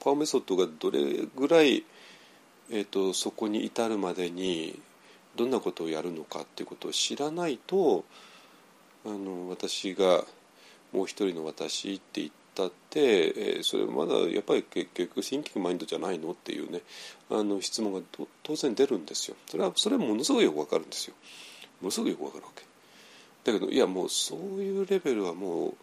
[0.00, 1.84] パワーメソッドがどれぐらい、
[2.70, 4.80] えーとそこに至るまでに
[5.36, 8.04] どんなことをやるのかっていうことを知らないと
[9.04, 10.24] あの私が
[10.96, 16.80] もう一人の私って言ったって、えー、それまだやっぱり結局シンキングマインドじゃないのっていうね
[17.30, 18.00] あの質問が
[18.42, 19.36] 当然出るんですよ。
[19.46, 21.14] それはそれはものすごいよくわかるんですよ。
[21.82, 22.64] ものすごいよくわかるわけ。
[23.44, 25.74] だけどいやもうそういうレベルはもう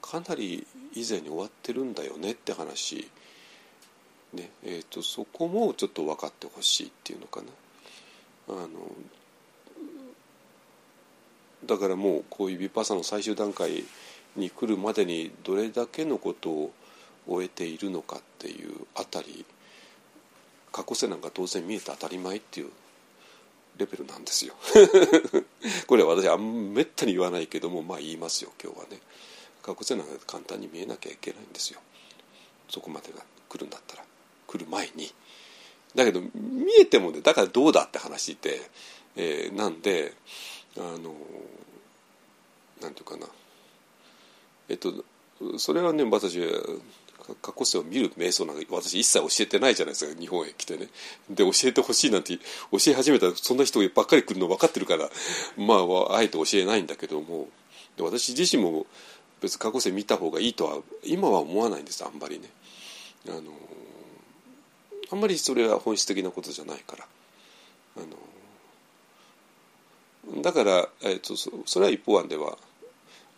[0.00, 3.06] かなり以前に終わってるんだよねって話。
[4.32, 7.48] ねえーとそこもちょっと分かってほしいっていうのかな。
[8.48, 8.68] あの
[11.66, 13.84] だからもうこういうヴィパッサの最終段階
[14.36, 16.72] に来るまでにどれだけのことを
[17.26, 19.44] 終えているのかっていうあたり
[20.72, 22.70] 過去世なんか当然見えて当たり前っていう
[23.78, 24.54] レベルなんですよ。
[25.86, 29.00] これは私あんめったに言わないけどもまあ言いますよ今日はね。
[29.62, 31.80] 過去世なんか簡単に見えなきゃいけないんですよ。
[32.68, 34.04] そこまでが来るんだったら
[34.46, 35.12] 来る前に。
[35.94, 38.70] だけど見えてもねだからどうだって話で、
[39.16, 40.14] えー、なんで
[40.76, 41.14] あの
[42.80, 43.26] なんていうかな。
[44.68, 44.92] えっと
[45.58, 46.46] それはね私は
[47.42, 50.88] 過去世を見る瞑想なんか私一切教えてないじゃないですか日本へ来てね。
[51.28, 52.42] で教えてほしいなんて教
[52.88, 55.08] え始めたらそんな人ばっかり来るの分かってるから
[55.56, 57.48] まああえて教えないんだけども。
[57.96, 58.86] で私自身も
[59.40, 62.48] 別に過去世見た方がいいとは今は思わないんですあんまりね。
[63.28, 63.42] あの
[65.10, 67.06] あんまりそれは本質的なことじゃないから。
[67.96, 68.06] あの
[70.42, 72.58] だから、えーと、とそれは一方案では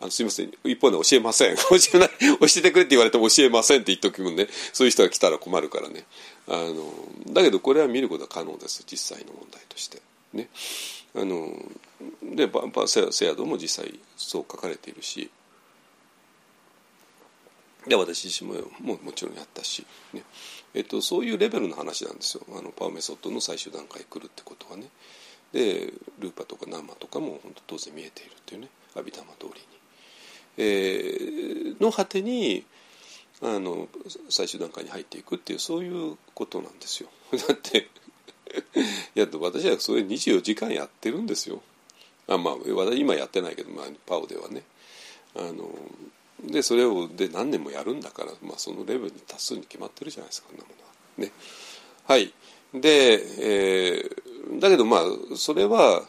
[0.00, 0.50] あのすいません。
[0.64, 1.56] 一方で教えません。
[1.60, 1.62] 教
[1.94, 4.48] えない教えてくれって言われても教えませんって言っときもね。
[4.72, 6.06] そういう人が来たら困るからね。
[6.48, 6.92] あの
[7.28, 10.00] だけどこれは見ることは可能です実際の問題として。
[10.32, 10.48] ね。
[11.14, 11.52] あの
[12.22, 15.30] でババセセアドも実際そう書かれているし。
[17.86, 20.22] で私自身ももちろんやったし、ね。
[20.74, 22.44] えっと、そういうレベルの話なんですよ。
[22.50, 24.88] あのパワーメソッドの最終段階来るってことはね。
[25.52, 28.68] でルーパとかナンマとかも本当当然見えているっていうね。
[28.94, 29.69] 阿弥陀通り。
[30.62, 32.64] えー、の果てに
[33.42, 33.88] あの
[34.28, 37.08] 最終段階に入っていくっていうそういうことなんですよ。
[37.48, 37.88] だって
[39.14, 41.62] いや私はそれ24時間やってるんですよ。
[42.28, 42.54] あまあ
[42.94, 44.62] 今やってないけど、まあ、パオではね。
[45.34, 45.70] あの
[46.44, 51.26] でそれをで何年もやるんだから、まあ、そのレベルに達するに決まってるじゃないですかこんなものは。
[51.26, 51.32] ね、
[52.04, 52.32] はい
[52.74, 56.02] で、えー、だけどまあそれは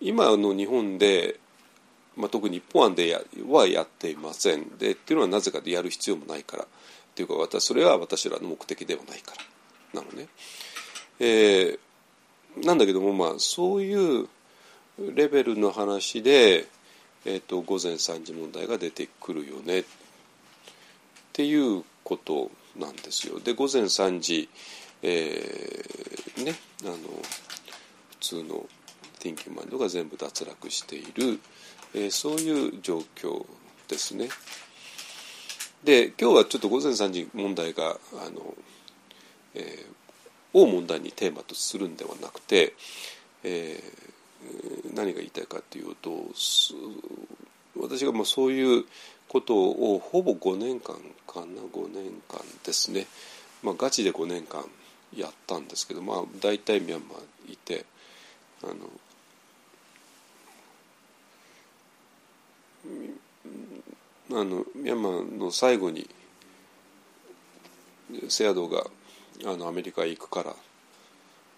[0.00, 1.38] 今の日本で
[2.16, 6.66] まあ、特に一本案でやはやっていませんでっていうのはなぜかでやる必要もないからっ
[7.14, 9.34] ていうか私それは私らの目的ではないか
[9.92, 10.28] らなのね。
[11.18, 14.28] えー、なんだけどもまあそういう
[14.98, 16.66] レベルの話で、
[17.24, 19.84] えーと、午前3時問題が出てくるよねっ
[21.32, 23.40] ていうことなんですよ。
[23.40, 24.48] で午前3時、
[25.02, 28.66] えー、ねあの普通の
[29.20, 31.40] ThinkMind が全部脱落している。
[31.96, 33.46] えー、そういう状況
[33.88, 34.28] ですね。
[35.82, 38.54] で今日はちょっと午前3時問題があの、
[39.54, 42.74] えー、を問題にテーマとするんではなくて、
[43.44, 46.10] えー、何が言いたいかというと
[47.80, 48.84] 私がもうそういう
[49.28, 53.06] ことをほぼ5年間かな5年間ですね、
[53.62, 54.64] まあ、ガチで5年間
[55.16, 57.86] やったんですけど、まあ、大体ミャンマーいて
[58.62, 58.74] あの
[64.30, 66.08] あのミャンマーの最後に
[68.28, 68.84] セアドが
[69.44, 70.54] あのアメリカへ行くから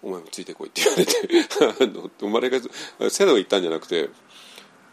[0.01, 1.15] お前もついてこいって言われて
[1.83, 2.59] あの生まれが
[3.09, 4.09] セアドが行ったんじゃなくて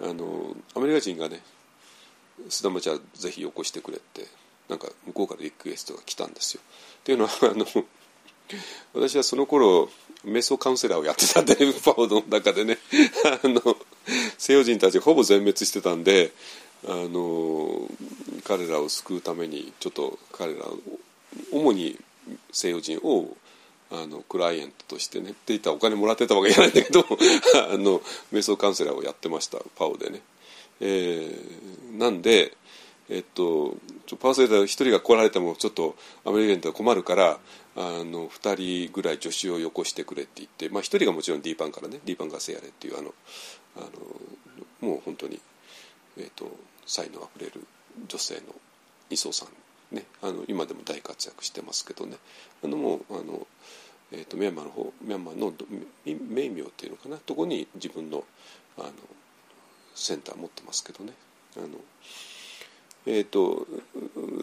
[0.01, 1.43] あのアメリカ人がね
[2.49, 4.27] 菅田町はぜひよこしてくれって
[4.69, 6.61] なんか向こうからリクエストが来たんですよ。
[7.01, 7.65] っていうのはあの
[8.95, 9.89] 私はその頃
[10.25, 12.79] 瞑想カウンセラーをやってたんで パオの中でね
[13.25, 13.77] あの
[14.39, 16.33] 西洋人たちほぼ全滅してたんで
[16.87, 17.89] あの
[18.45, 20.61] 彼らを救うためにちょっと彼ら
[21.53, 21.99] 主に
[22.53, 23.37] 西洋人を
[23.91, 27.01] あのクライアントとしてねって言ったらお金もらってたわけじゃないんだけど
[27.73, 28.01] あの
[28.33, 30.23] 瞑想カウンセラーをやってましたパオでね。
[30.81, 32.57] えー、なんで
[33.09, 33.77] えっと、
[34.19, 35.95] パーセンター1人が来られてもちょっと
[36.25, 37.39] アメリカ人とは困るから
[37.77, 43.15] あの2人ぐらい助手をよこしてくれって言って、まあ、1人がもちろん D パンからね D パンガセヤレっていうあの
[43.77, 43.81] あ
[44.83, 45.41] のもう本当に、
[46.17, 46.51] えーと、
[46.87, 47.67] 才能あふれる
[48.09, 48.41] 女性の
[49.11, 49.47] 二層さ
[49.93, 52.17] ん、ね、あの今でも大活躍してますけどね。
[52.65, 53.47] あのもうあの、
[54.13, 55.53] えーと、ミャンマーの方ミャンマーの
[56.05, 57.17] 名名っていうのかな？
[57.19, 58.25] とこに自分の
[58.79, 58.91] あの
[59.95, 61.13] センター持ってますけどね。
[61.57, 61.69] あの
[63.09, 63.67] えーと、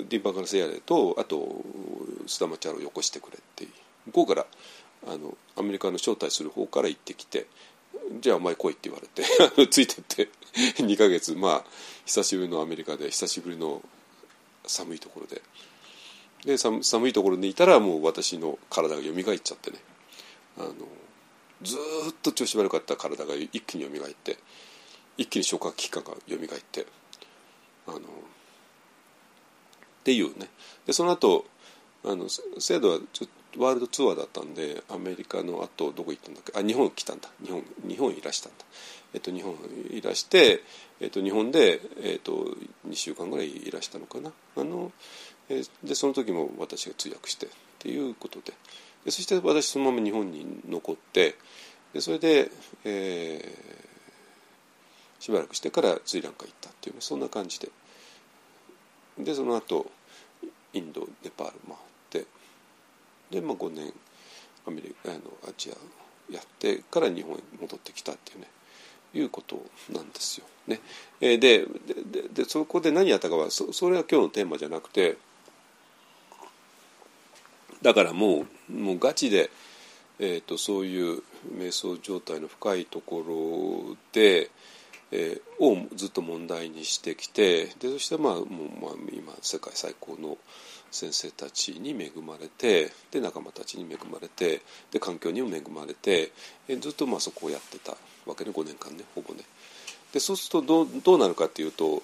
[0.08, 1.64] ディンパンカラセヤレとあと
[2.28, 3.68] スタマチャロをよこしてくれって
[4.06, 4.46] 向こうから
[5.06, 7.46] あのアメリカの招待する方から行ってきて
[8.20, 10.30] じゃあお前来いって言われて ついてって
[10.82, 11.34] 2ヶ月。
[11.34, 11.66] まあ
[12.06, 13.82] 久しぶりのアメリカで久しぶりの
[14.66, 15.41] 寒いところで。
[16.45, 19.80] で寒寒いところにいたらもう私の体が蘇っちゃってね。
[20.58, 20.74] あの
[21.62, 21.78] ず
[22.12, 24.38] っと調子悪かった体が一気に蘇って
[25.18, 26.39] 一気に消化器官が蘇っ
[26.72, 26.86] て
[27.88, 28.01] あのっ
[30.04, 30.49] ていうね。
[30.86, 31.45] でその後
[32.04, 33.28] あの制度はちょ
[33.58, 36.58] ワールドツアーだったんでアメリカのあとどこ行ったんだっけ？
[36.58, 37.30] あ日本来たんだ。
[37.43, 38.66] 日本日本いらしたんだ、
[39.14, 39.56] えっと、日本
[39.91, 40.64] いらして、
[40.99, 42.56] えっと、日本で、えっと、
[42.88, 44.32] 2週間ぐらいいらしたのかな？
[44.58, 44.91] あの、
[45.49, 47.49] えでその時も私が通訳してっ
[47.80, 48.54] ていうことで。
[49.06, 51.36] でそして私そのまま日本に残って
[51.93, 52.49] でそれで、
[52.86, 57.70] えー、しばらくしてからスリランカ行ったっていうそんな感じで。
[59.20, 59.91] でその後
[60.74, 61.80] インドネパール回っ
[62.10, 62.26] て
[63.34, 63.92] で、まあ、5年
[64.68, 68.48] アメリカあのアジアやってから日本に戻ってきたっていうね
[69.16, 70.46] いうことなんですよ。
[70.68, 70.80] ね、
[71.20, 71.66] え、で
[72.12, 75.18] ででそこで何やったかはそそれは今日のテーマじゃなくて
[77.82, 79.50] だからもうもうガチで、
[80.20, 81.22] えーと、そういう
[81.54, 84.50] 瞑想状態の深いところで、
[85.12, 90.38] えー、をずっと問題にしてきてでそしてまあもう、まあ、今世界最高の
[90.94, 96.32] 先生たちに恵まれてで仲間たちに恵まれてで環境にも恵まれて
[96.68, 99.41] えずっとまあそこをやってたわけね5年間ねほぼね。
[100.14, 102.04] でそうするとどうどうなるかっていうと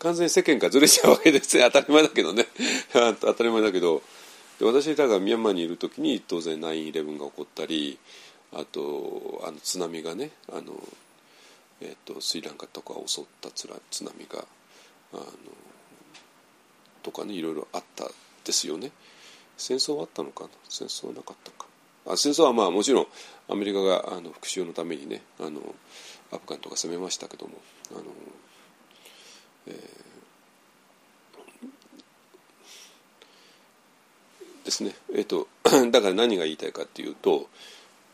[0.00, 2.48] 完全に世間からずれちゃうわけですね 当たり前だけどね。
[2.92, 4.02] 当たり前だけど。
[4.58, 7.98] で私だからミャンマーにいる時に当然9-11が起こったり
[8.52, 10.74] あとあの津波がねあの、
[11.80, 14.44] えーと、スリランカとか襲った津波が
[15.14, 15.24] あの
[17.12, 18.10] とかねいろいろあった
[18.44, 18.90] ですよね。
[19.56, 20.50] 戦争はあったのかな？
[20.68, 21.66] 戦争はなかったか。
[22.06, 23.06] あ戦争はまあもちろん
[23.48, 25.60] アメリカがあの復讐のためにねあの
[26.32, 27.52] アフガンとか攻めましたけども
[27.92, 28.02] あの、
[29.68, 34.94] えー、ですね。
[35.14, 35.46] えっ、ー、と
[35.90, 37.48] だから何が言いたいかっていうと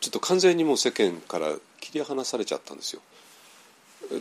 [0.01, 3.01] ちょっと完全にもう世間から切り離されちゃったんですよ。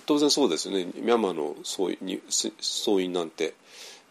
[0.05, 0.85] 当然そうですよね。
[0.85, 2.21] ミャンマーの総員
[2.59, 3.53] 総員なんて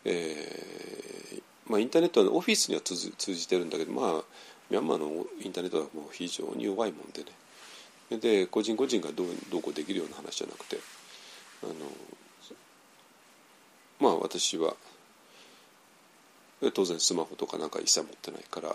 [0.09, 4.23] えーまあ、インターネットはオフィスには通じてるんだけど、まあ、
[4.71, 7.25] ミャンマーのインターネットはもう非常に弱いもんで
[8.11, 10.79] ねで個人個人がどうどうこうできるような話じゃなくて
[11.65, 11.75] あの
[13.99, 14.75] まあ私は
[16.73, 18.75] 当然スマホとかなんか一切持ってないから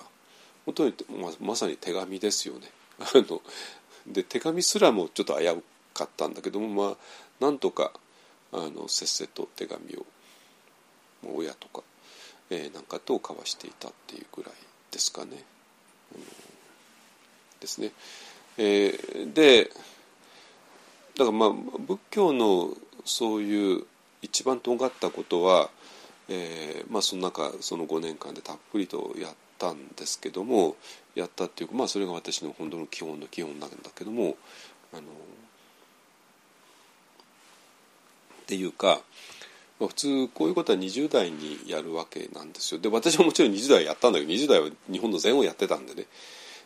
[0.65, 2.69] 本当にままさに手紙ですよね。
[2.99, 3.41] あの
[4.05, 5.63] で手紙すらもちょっと危う
[5.93, 6.97] かったんだけどもまあ
[7.39, 7.93] なんとか
[8.51, 10.05] あのせっせと手紙を
[11.27, 11.83] 親とか、
[12.49, 14.53] えー、なんかと交わしていたっていうぐらい
[14.91, 15.43] ですかね。
[16.15, 16.21] うん、
[17.59, 17.91] ですね。
[18.57, 19.71] えー、で
[21.17, 22.69] だからまあ仏教の
[23.05, 23.85] そういう
[24.21, 25.69] 一番とがったことは、
[26.29, 30.75] えーまあ、その中その5年間でたっぷりとやったんですけども
[31.15, 34.35] やったっていうか、まあ、それが私の本当の基本の基本なんだけども
[34.93, 35.03] あのっ
[38.45, 39.01] ていうか
[39.81, 42.79] まあ、普通こういうことは20代にやるわけなんですよ。
[42.79, 46.05] で私はもちろん20代やったんだけど20代は日本の禅をやってたんでね。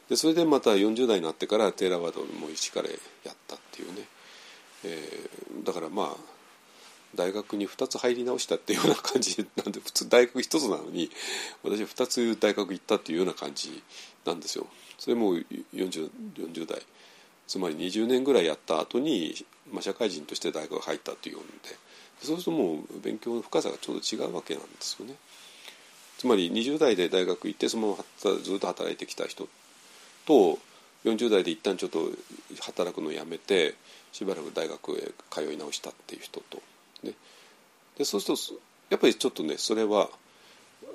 [0.09, 2.95] でそれでまた40代になってからテーラワードも一からや
[3.31, 4.01] ったっていうね、
[4.83, 6.15] えー、だからまあ
[7.15, 11.09] 大学に2つ入り直したっていうような感じなんで普通大学1つなのに
[11.63, 13.81] 私は2つ大学行ったっていうような感じ
[14.25, 14.67] なんですよ。
[14.97, 16.81] それも 40, 40代。
[17.47, 19.35] つまり20年ぐらいやった後に、
[19.71, 21.84] まあ、社会人として大学入ったっていうので。
[22.21, 25.15] そうするともう勉強の深さがちょうど違うわけなんですよね。
[26.17, 28.03] つまり20代で大学行ってそのまま
[28.41, 29.47] ずっと働いてきた人
[30.25, 30.59] と
[31.03, 32.09] 40代で一旦ちょっと
[32.61, 33.75] 働くのをやめて
[34.11, 36.61] しばらく大学へ通い直したっていう人と、
[37.03, 37.13] ね、
[37.97, 40.09] でそうするとやっぱりちょっとねそれは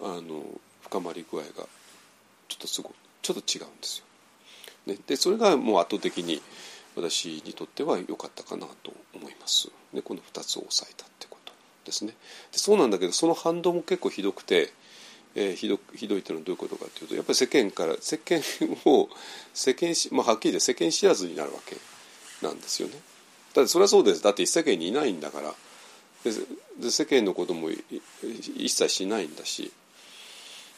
[0.02, 0.42] あの
[0.82, 1.66] 深まり具合が
[2.48, 2.92] ちょっとすごい
[3.22, 4.04] ちょっと違うんですよ。
[4.86, 6.40] ね、でそれがもう圧倒的に
[6.96, 9.70] 私にとっては良かったかなと思います。
[9.94, 11.52] でこの2つを抑えたってこと
[11.84, 12.12] ですね。
[12.52, 14.72] でそうなんだけどその反動も結構ひどくて、
[15.34, 18.40] えー、ひどひどいっていうのはどういうことかというとやっぱり世間から世間
[18.86, 19.08] を
[19.54, 21.76] 世間し、まあ、はっきり言って世間知らずになるわけ
[22.46, 22.94] なんですよね。
[23.54, 25.54] だってそれはそうですだって世間にいないんだから
[26.24, 27.68] で世間のことも
[28.56, 29.72] 一切しないんだし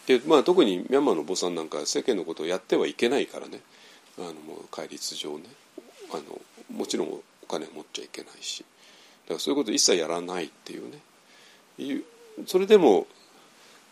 [0.06, 3.60] で、まあ、特にミャンマーの坊さんなんか世間のことをやってはいけないからね
[4.18, 5.44] あのもう戒律上ね
[6.12, 6.40] あの
[6.76, 8.64] もちろんお金持っちゃいけないし
[9.24, 12.02] だからそういうこと一切やらないっていうね
[12.46, 13.06] それでも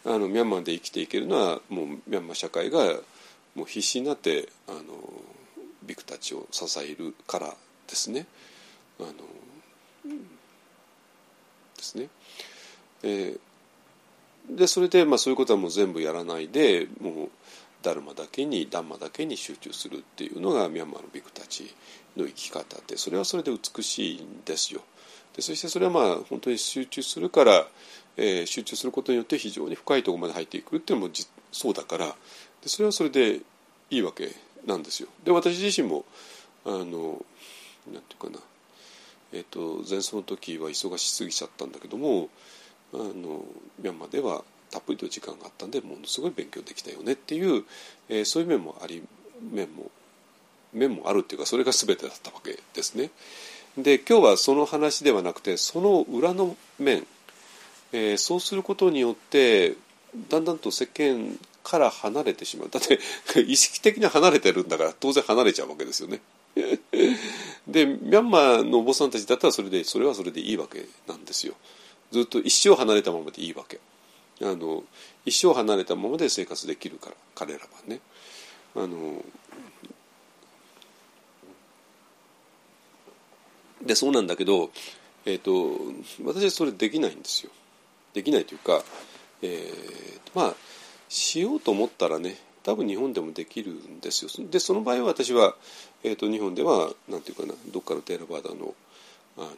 [0.05, 2.79] あのミャンマーで生きていけるのはもうミャンマー社会が
[3.55, 4.81] もう必死になってあの
[5.83, 7.49] ビクたちを支えるから
[7.89, 8.27] ですね。
[9.01, 9.13] あの
[11.77, 12.09] ですね。
[13.03, 17.31] えー、でそれで、まあ、そういうことはもう全部やらないでもう
[17.83, 21.75] ダルマだけにダンマだけに集中するっていうのがミャンマーのビクたち
[22.17, 24.83] の生き方でそれはそれで美しいんですよ。
[25.35, 27.67] でそしてそれはまあ本当に集中するから、
[28.17, 31.13] えー、集中することによって非常に深いところまで入っていくっていうのも
[31.53, 32.15] そうだからで
[32.67, 33.41] それはそれで
[33.91, 34.35] いいわけ
[34.67, 35.09] なんですよ。
[35.25, 36.05] で私自身も
[36.65, 37.25] あの
[37.91, 38.39] なんていうかな
[39.33, 42.29] えーと、前奏の時は忙しすぎちゃったんだけども
[42.93, 43.45] あの
[43.79, 47.65] ミャンマーではたっぷりと時間があったんでものすごい勉強できたよねっていう、
[48.09, 49.03] えー、そういう面もあり
[49.53, 49.91] 面も
[50.73, 53.11] 面もあるっていうかそれが全てだったわけですね。
[53.77, 57.07] で今日はその話ではなくてその裏の面
[57.93, 59.75] えーそうすることによって
[60.29, 62.99] だんだんと世間から離れてしまうだって
[63.43, 66.21] 意識的に離れてるんだから当然離れちゃうわけですよね。
[67.69, 71.55] でミャンマーのお坊さんたちだったらそれでそれはそれでいいわけなんですよ。
[72.11, 73.79] ずっと一生離れたままでいいわけ。
[74.43, 74.85] あの
[75.25, 78.01] 一生離れたままで生活できるから彼らはね。
[78.77, 79.25] あの
[83.83, 84.71] でそうなんだけど、
[85.25, 85.73] えー、と
[86.25, 87.51] 私はそれできないんですよ。
[88.13, 88.83] できないというか、
[89.43, 90.01] えー
[90.35, 90.55] まあ
[91.09, 94.31] しようと思ったらね多分日本でもできるんですよ。
[94.51, 95.57] でその場合は私は、
[96.05, 98.75] えー、と日本ではなんていうかなどっかのテーラバーダの
[99.39, 99.49] あの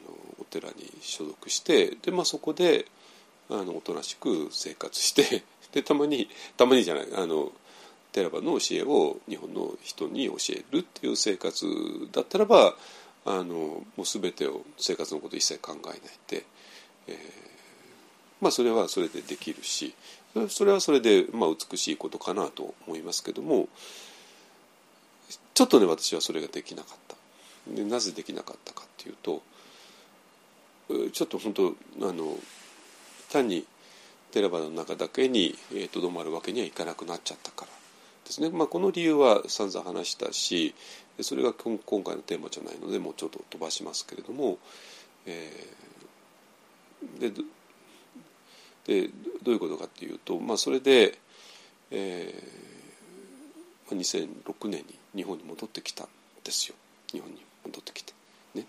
[0.40, 2.86] お寺に所属してで、まあ、そこで
[3.52, 5.42] あのおとなしく生活して
[5.72, 7.52] でたまにたまにじゃないあの
[8.12, 11.66] テラバの教えを日本の人に教えるっていう生活
[12.12, 12.76] だったらば
[13.24, 16.44] あのもう全てを生活のこと一切考えないで、
[17.06, 17.52] えー
[18.42, 19.94] まあそれはそれでできるし
[20.50, 23.68] それはそれで、まあ、美しいことかなと思いますけども
[25.54, 27.16] ちょっとね私はそれができなかった。
[27.70, 29.40] でなぜできなかったかっていうと
[31.12, 32.36] ちょっと本当あの
[33.32, 33.64] 単に
[34.32, 35.56] テラバの中だけに
[35.92, 37.72] とど、まるわけにはいかなくなっちゃったから
[38.24, 40.74] ですね、まあ、この理由は散々話したし
[41.20, 44.58] それが今回のテーマじゃないのでもうちょっと飛ばしますけれども、
[45.26, 47.42] えー、で
[48.84, 49.08] で
[49.42, 51.18] どういうことかっていうと、まあ、それで、
[51.90, 56.08] えー、2006年に日本に戻ってきたん
[56.42, 56.74] ですよ。
[57.12, 58.12] 日本に戻ってきて。
[58.54, 58.66] ね、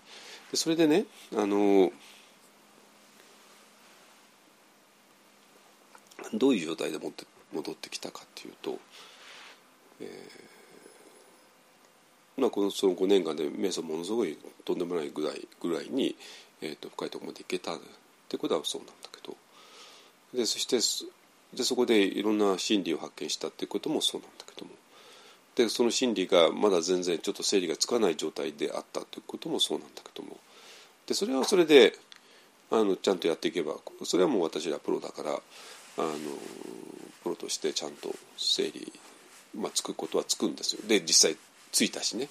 [0.50, 1.04] でそれでね
[1.36, 1.90] あの
[6.32, 8.78] どういう状態でって戻ってきたかっていうと、
[10.00, 10.54] えー
[12.36, 16.16] まあ、このその5年間で瞑想ものすごいとんでもないぐらいぐらいに、
[16.60, 17.78] えーと、深いところまで行けたっ
[18.28, 19.36] てことはそうなんだけど
[20.36, 20.78] でそして
[21.56, 24.72] でそこでいろんな真理を発見したっていうこともそうなんだけども
[25.54, 30.36] でその真理がまだ全然ちょっと整理がつかない状態であったということもそうなんだけども
[31.06, 31.92] でそれはそれで
[32.72, 35.38] あのちゃんとやっていけばそれはもう私らプロだから
[35.98, 36.12] あの
[37.22, 38.92] プロとしてちゃんと整理、
[39.56, 40.82] まあ、つくことはつくんですよ。
[40.86, 41.36] で実際
[41.72, 42.28] ついたしね。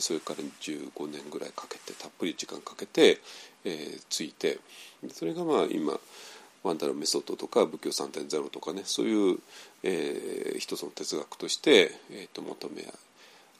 [0.00, 3.20] それから15年ぐらいかけてたっぷり時間かけて、
[3.64, 4.58] えー、ついて。
[5.12, 5.98] それがまあ今
[6.62, 9.38] ワンダラメソッドとか仏教3.0とかねそういう、
[9.84, 12.84] えー、一つの哲学として、えーと、求め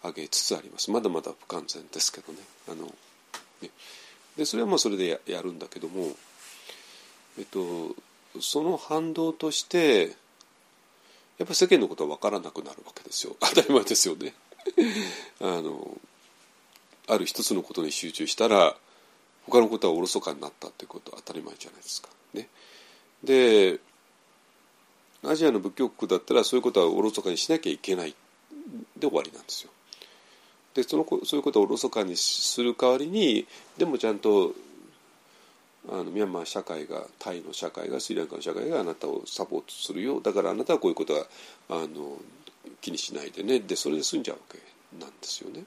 [0.03, 0.91] 上げつつあります。
[0.91, 2.39] まだまだ不完全ですけどね。
[2.69, 2.87] あの
[3.63, 3.71] ね。
[4.37, 6.11] でそれはまあそれでややるんだけども
[7.39, 7.95] えっと
[8.41, 10.17] その反動として
[11.39, 13.37] やっぱ世間のことは分からなくなるわけですよ。
[13.41, 14.35] 当たり前ですよね。
[15.41, 15.97] あの
[17.09, 18.77] ある一つのことに集中したら
[19.45, 22.09] 他のことはおろそかになったっていうことは当たり前じゃないですか。
[22.33, 22.49] ね。
[23.23, 23.81] で
[25.23, 28.15] アジアの仏教国だったらそういうことはおろそかにしなきゃいけない
[28.97, 29.71] で終わりなんですよ。
[30.75, 33.47] でそのそういうことをおろそかにする代わりに
[33.79, 34.55] でもちゃんと
[35.89, 41.27] あのミャンマー社会がタイの社会がスリランカの社会があなたをサポートするよだからあなたはこういうことは
[41.69, 42.19] あの
[42.81, 44.59] 気にしないでねでそれで済んじゃうわけ
[44.99, 45.65] なんですよね。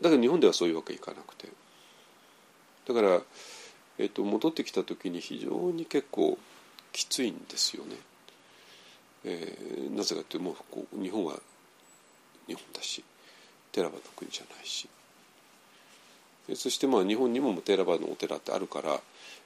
[0.00, 1.48] だけど日本ではそういうわけいかなくて
[2.86, 3.20] だから、
[3.98, 6.38] えっと、戻ってきた時に非常に結構
[6.92, 7.96] きついんですよね。
[9.24, 11.40] えー、なぜかというともうこう日本は
[12.46, 13.02] 日本だし
[13.72, 14.88] テラバの国じゃないし
[16.54, 19.00] そしてまあ日本にもテラバのお寺ってあるから、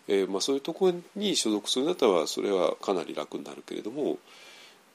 [0.08, 4.18] えーまあ、そういうところに所属するんだったらそれはかなり楽になるけれども、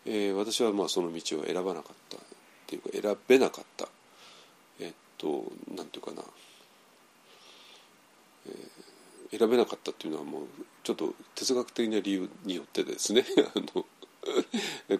[0.06, 2.20] えー、私はまあその道を選ばなかったっ
[2.68, 3.88] ていうか選べなかった。
[4.80, 6.22] えー、っとなんていうかな、
[8.48, 10.44] えー、選べなかったっていうのはもう
[10.84, 13.26] ちょっと哲学的な理由によってですね。
[13.56, 13.86] あの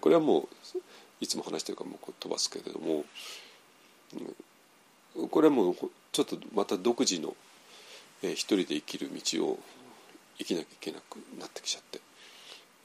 [0.00, 0.48] これはもう
[1.20, 3.04] いつも話してるからもう飛ばすけれども
[5.30, 5.76] これはもう
[6.16, 7.36] ちょっとまた独自の、
[8.22, 9.58] えー、一人で生きる道を
[10.38, 12.00] 生きなきゃいけなくなってきちゃって、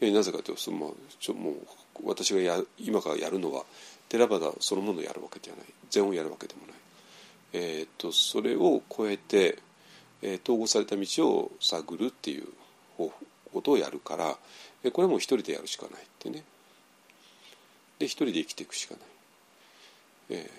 [0.01, 1.55] えー、なぜかというとその、ちょもう
[2.03, 3.63] 私がや今からやるのは
[4.09, 5.65] 寺端そのものをやるわけではない。
[5.89, 6.75] 禅をやるわけでもない、
[7.53, 9.59] えーと、それを超えて、
[10.21, 12.47] えー、統合された道を探るっていう
[12.97, 13.13] こ
[13.61, 14.35] とをやるから、
[14.83, 16.43] えー、これも一人でやるしかないってね。
[17.97, 19.03] で一人で生きていくしかない、
[20.31, 20.49] え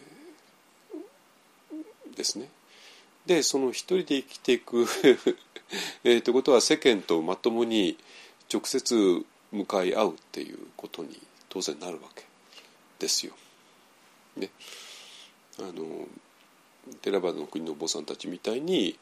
[2.15, 2.49] ー、ですね。
[3.27, 4.87] でその一人で生きていく
[6.05, 7.97] えー、ということは世間とまともに
[8.53, 11.19] 直接向かい合うっていうことに
[11.49, 12.25] 当然なるわけ
[12.99, 13.33] ですよ。
[14.37, 14.51] ね、
[15.59, 16.07] あの
[17.01, 18.99] テラバの国のお坊さんたちみたいに、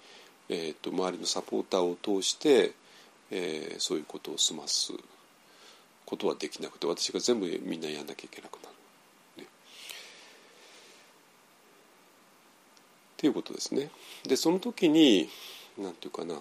[0.49, 2.73] えーと、周りのサポーターを通して、
[3.31, 4.93] えーそういうことを済ます
[6.05, 8.70] ことはできなくて私が全部みんなやんなきゃいけなくなる。
[13.21, 13.91] っていうことですね。
[14.25, 15.29] でその時に
[15.77, 16.41] 何て言うかな。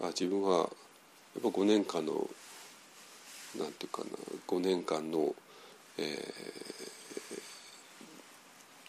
[0.00, 0.68] あ自分はやっ
[1.42, 2.14] ぱ5年間の
[3.58, 4.08] なんていうかな。
[4.46, 5.34] 5年間の、
[5.98, 6.96] えー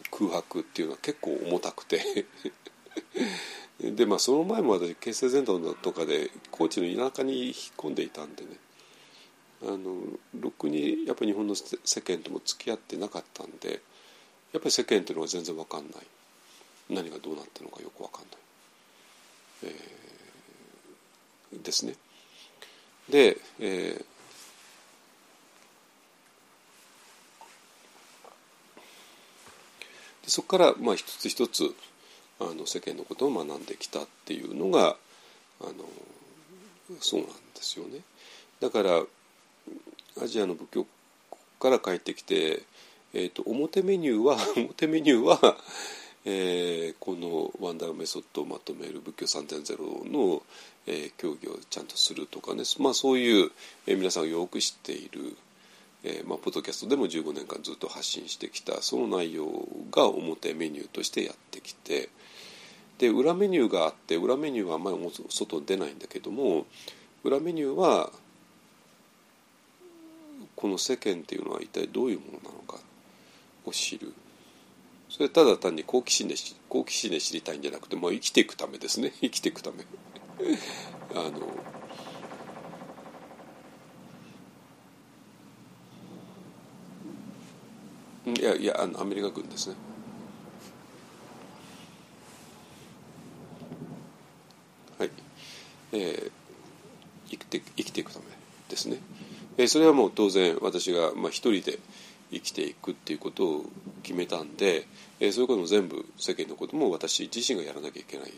[0.10, 2.26] 空白っていうのは結構重たくて。
[3.80, 8.58] でまあその前も私結成全道とかで高知の田舎に引っ込んでいたんでね。
[9.62, 10.02] あの
[10.40, 13.82] ろくにやっぱり日本の世間とも付き合ってなかったんで
[14.54, 16.08] やっぱり世間っていうのが全然分かんない。
[16.90, 18.38] 何がどうなってるのかよく分かんない、
[19.64, 21.96] えーですね。
[23.10, 24.06] で、えー
[30.24, 31.74] でそこからまあ一つ一つ
[32.40, 34.98] あの世間のことを学んできたっていうのが
[35.62, 35.72] あの
[37.00, 38.02] そうなんですよね。
[38.60, 39.04] だから
[40.22, 40.88] アジアの仏教
[41.60, 42.64] から帰ってきて、
[43.14, 45.40] えー、と表メニューは表メニューは、
[46.26, 50.42] えーこのワンダーメソッドをまとめる仏教3.0の、
[50.86, 53.52] えー教義をちゃんとするとかね、まあ、そういう、
[53.86, 55.36] えー皆さんがよく知っている、
[56.04, 62.10] えーまあ、ポッドキャストでも15年間ずっと発信してきたその内容が表メニューとしてやってきて
[62.98, 64.98] で裏メニューがあって裏メニューはあんまり
[65.30, 66.66] 外に出ないんだけども
[67.24, 68.12] 裏メニューは
[70.56, 72.80] この世間っていうのは一体どういうものなのか
[73.66, 74.12] を知る。
[75.10, 76.36] それただ単に好奇心で
[76.70, 79.14] 好奇心で知りたいんじゃなくて、まあ、生きていくためですね。
[79.22, 79.86] 生きていくため。
[81.16, 81.48] あの
[88.36, 89.76] いやいやあのアメリカ軍ですね。
[95.00, 95.12] はい。
[95.94, 96.32] えー
[97.30, 98.26] 生きて生きていくため
[98.70, 98.98] ですね、
[99.58, 101.80] えーそれはもう当然私が、まあ、一人で
[102.32, 103.66] 生きていくっていうことを
[104.04, 104.86] 決めたんで、
[105.20, 108.34] えーそういうことも全部世間のことも私自身がやらなきゃいけない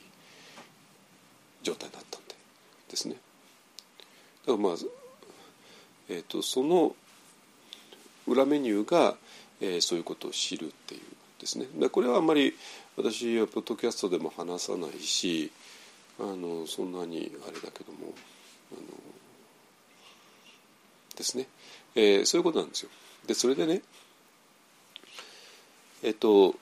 [1.64, 2.36] 状態になったんで
[2.90, 3.16] ですね。
[4.46, 4.74] だからまあ、
[6.10, 6.96] えー、とその
[8.28, 9.16] 裏メニューが、
[9.62, 11.02] えーそういうことを知るっていう
[11.40, 11.66] ですね。
[11.76, 12.54] でこれはあんまり
[12.96, 15.52] 私はポッドキャストでも話さないし
[16.20, 18.14] あのそんなにあれだけども
[18.72, 18.82] あの
[21.16, 21.48] ですね、
[21.96, 22.90] えーそういうことなんですよ。
[23.30, 23.84] でそれでね
[26.02, 26.56] えっ、と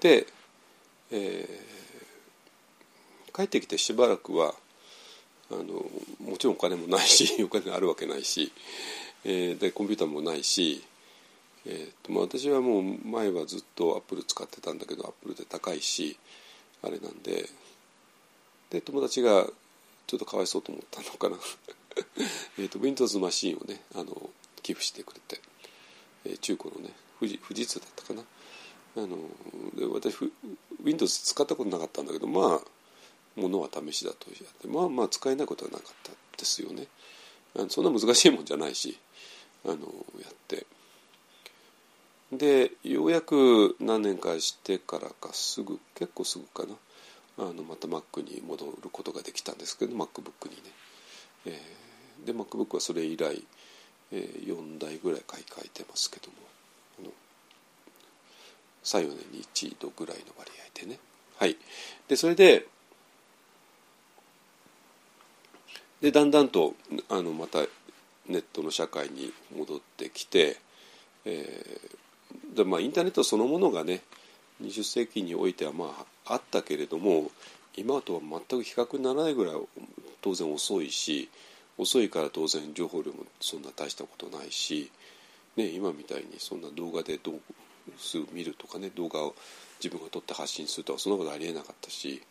[0.00, 0.26] で、
[1.10, 1.66] えー
[3.34, 4.54] 帰ってきてしばらくは
[5.50, 5.64] あの
[6.26, 8.50] もちろんお金もないし お金あるわけないし、
[9.24, 10.82] えーでコンピューターもないし、
[11.66, 16.16] えーとまあ、私はもう前はずっとアップル使ってたんだけどアップルで高いし
[16.80, 17.50] あれなんで
[18.70, 19.46] で友達が
[20.06, 21.36] ちょっとかわいそうと思ったのかな。
[22.58, 24.30] えと Windows マシンをねあの
[24.62, 25.40] 寄付してくれて、
[26.24, 28.22] えー中古のね富士富士通だったかな。
[28.96, 29.18] あの
[29.74, 30.32] で私ふ
[30.82, 36.88] Windows 使ったことなかったんだけどまあものは試しだとやってまあまあ使えないことはなかったですよね。
[37.54, 38.98] あのそんな難しいもんじゃないし
[39.64, 39.76] あの
[40.20, 40.66] やって。
[42.32, 46.74] でようやく何年かしてからかすぐ結構すぐかな。
[47.38, 50.62] あのまた Mac に戻ることができたんですけど MacBook にね、
[51.46, 53.44] えーで MacBook はそれ以来、
[54.10, 56.46] えー4台ぐらい買い替えてますけども
[58.86, 60.98] 34年に1度ぐらいの割合でね。
[61.38, 61.56] はい。
[62.08, 62.66] でそれで
[66.00, 66.74] でだんだんと
[67.08, 67.60] あのまた
[68.28, 70.58] ネットの社会に戻ってきて、
[71.24, 74.02] えーでまあ、インターネットそのものがね
[74.62, 77.30] 20世紀においてはまああったけれども
[77.76, 79.54] 今とは全く比較にならないぐらい
[80.22, 81.28] 当然遅いし
[81.78, 84.90] 遅いから当然情報量もそんな大したことないし、
[85.56, 87.40] ね、今みたいにそんな動画でどう
[87.98, 89.34] すぐ見るとかね動画を
[89.82, 92.22] 自分が撮って発信するとかそんなことありえなかったし、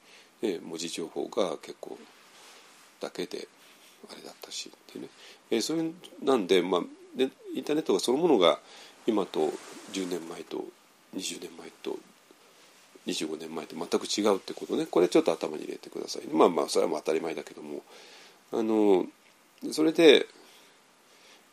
[0.41, 1.97] ね、文字情報が結構
[2.99, 3.47] だけで
[4.11, 5.07] あれだったしってね、
[5.51, 5.83] えーそれ
[6.23, 6.81] なんで、まあ、
[7.15, 8.59] でインターネットがそのものが
[9.07, 9.51] 今と
[9.93, 10.65] 10年前と
[11.15, 11.97] 20年前と
[13.07, 14.85] 25年前と全く違うってことね。
[14.85, 17.83] これちょっと頭に入れてくださいまあまあそれはもう当たり前だけども。
[18.51, 19.05] あの
[19.71, 20.27] それで、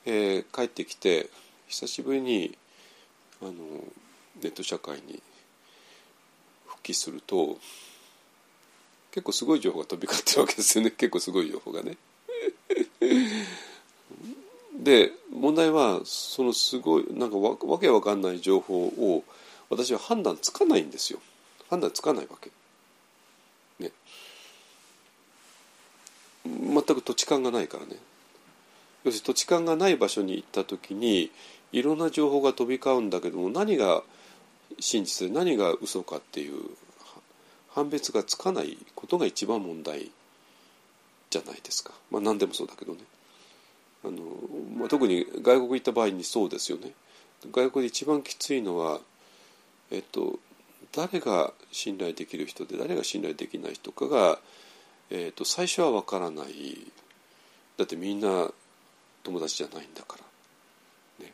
[0.04, 1.30] えー帰ってきて
[1.68, 2.56] 久しぶりに
[3.40, 3.52] あの
[4.42, 5.22] ネット社会に
[6.66, 7.58] 復帰すると
[9.10, 10.90] 結構すごい情報が飛び交ってるわけですよね。
[10.96, 11.96] 結構すごい情報がね。
[14.74, 19.22] で問題はそのすごいなんかわわけわかんない情報を
[19.68, 21.20] 私は判断つかないんですよ。
[21.72, 22.50] 判断つかないわけ。
[23.82, 23.92] ね。
[26.44, 27.96] 全く土地勘がないからね。
[29.04, 31.30] 要するに土地勘がない場所に行った時に
[31.72, 34.02] いろんな情報が飛び交うんだけども何が
[34.80, 36.60] 真実で何が嘘かっていう
[37.70, 40.10] 判別がつかないことが一番問題
[41.30, 41.94] じゃないですか。
[42.10, 42.98] まあ何でもそうだけどね。
[44.04, 44.18] あの
[44.76, 46.92] まあ、特に外国行った場合にそうですよね。
[47.50, 49.00] 外国で一番きついのは、
[49.90, 50.38] えっと、
[50.92, 54.38] 誰が信頼できる人で誰が信頼できない人かが、
[55.10, 56.92] えっと、最初は分からない
[57.78, 58.50] だってみんな
[59.22, 60.18] 友達じゃないんだか
[61.18, 61.24] ら。
[61.24, 61.32] ね、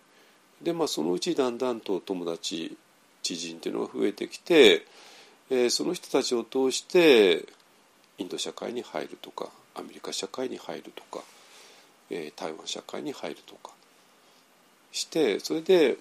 [0.62, 2.76] でまあそのうちだんだんと友達
[3.22, 4.86] 知人っていうのが増えてきて、
[5.50, 7.44] えー、その人たちを通して
[8.18, 11.24] インド社会に入るとかアメリカ社会に入るとか、
[12.10, 13.72] えー、台湾社会に入るとか
[14.92, 15.96] してそれで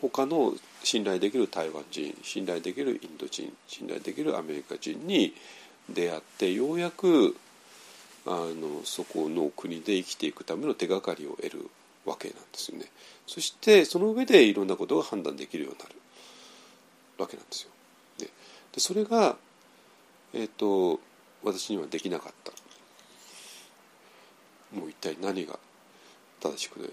[0.00, 5.34] 他の信頼できる台湾人信頼できるインド人信頼できるアメリカ人に
[5.88, 7.36] 出会ってようやく
[8.26, 11.70] あのそこの国で生きていくための手がかりを得る
[12.04, 12.86] わけなんですよね。
[13.26, 15.94] そしてその上でいろんなことが判断できるようになる
[17.18, 17.70] わけなんですよ。
[18.18, 18.26] で
[18.72, 19.36] でそれが、
[20.32, 21.00] えーと、
[21.42, 22.52] 私にはできなかった。
[24.76, 25.58] もう一体何が
[26.40, 26.90] 正しくて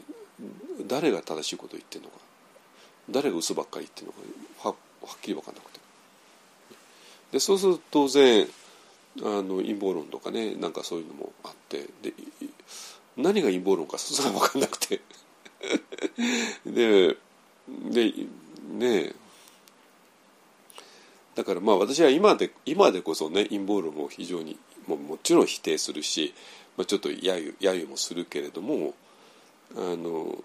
[0.87, 2.17] 誰が正しいことを言ってるのか
[3.09, 4.13] 誰が嘘ばっかり言ってるの
[4.63, 4.69] か。
[4.69, 4.75] は
[5.07, 5.79] はっきり分かんなくて。
[7.31, 8.47] でそうすると当然
[9.21, 12.13] あの陰謀論とかねなんかそういうのもあってで
[13.17, 15.01] 何が陰謀論かそれは分かんなくて。
[16.65, 17.17] で
[17.67, 18.13] で
[18.71, 19.13] ね。
[21.35, 26.33] だからまあ私は今で今でこそね陰謀論も非常にももちろん否定するし、
[26.77, 28.93] まあ、ちょっと揶揄揶揄もするけれども
[29.75, 30.43] あの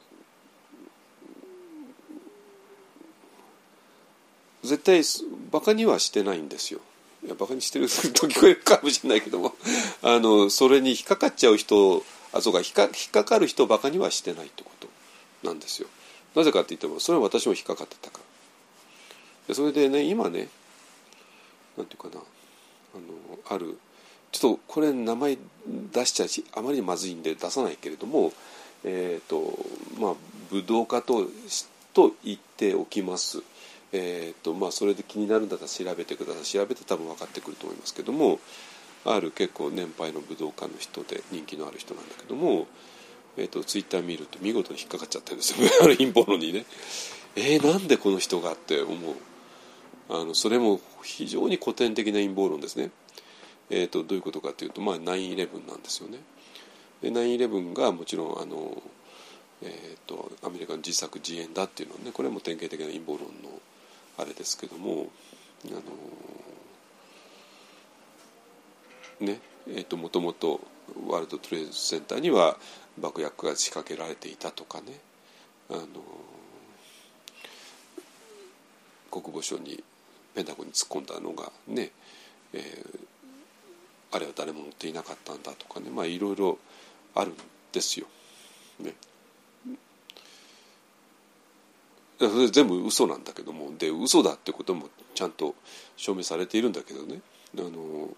[4.63, 5.03] 絶対
[5.51, 6.81] バカにはしてないんですよ。
[7.25, 9.55] いやバカにしてると聞こえるかもしれないけども
[10.03, 14.89] あのそれに引っかかっちゃう人あそうか引っか引っかかる人をバカにはしてないってこと
[15.47, 15.89] なんですよ。
[16.35, 18.21] なぜかって言ってもそれは私も引っかかってたか
[19.49, 19.55] ら。
[19.55, 20.49] それでね今ね
[21.77, 22.23] なんていうかな
[22.95, 23.79] あのある
[24.31, 25.39] ちょっとこれ名前
[25.93, 28.33] 出しちゃうしあまりにまずいんで出さないけれども
[28.85, 29.59] えっ、ー、と
[29.99, 30.15] まあ
[30.51, 31.27] 武道家と
[31.95, 33.43] と言っておきます。
[33.93, 38.39] えーとまあ、それで気になるんだったら調べてください調べて多分分かってくると思いますけども
[39.05, 42.67] ある結構年配の武道家の人で人気のある人なんだけども、
[43.37, 46.65] えーと、ツイッター見ると見事に引っかかっちゃってるんですよある陰謀論にね。
[47.37, 49.15] えー、なんでこの人がって思う
[50.11, 52.91] あのそれも非常に古典的な陰謀論ですね。
[53.71, 56.19] えーと、どういうことかというと、まあ、9-11なんですよね
[57.03, 57.11] で。
[57.11, 58.83] 9-11がもちろんあの、
[59.63, 63.61] えーと、アメリカの自作自演だっていうのはねこれも典型的な陰謀論の
[64.19, 65.07] あれですけども
[65.67, 65.71] あ
[69.21, 70.61] のねえっ、ー、ともともと
[71.09, 72.57] ワールドトレードセンターには
[72.99, 75.01] 爆薬が仕掛けられていたとかね
[75.71, 75.87] あの
[79.11, 79.83] 国防省に
[80.35, 81.91] ペンタゴンに突っ込んだのがね、
[82.53, 86.59] えー、あれは誰も持っていなかったんだとかねまあいろいろ
[87.15, 87.35] あるん
[87.73, 88.07] ですよ。
[88.81, 88.95] ね、
[92.19, 95.55] それ全部嘘なんだけどもで嘘だってこともちゃんと
[95.97, 97.21] 証明されているんだけどね。
[97.57, 98.09] あの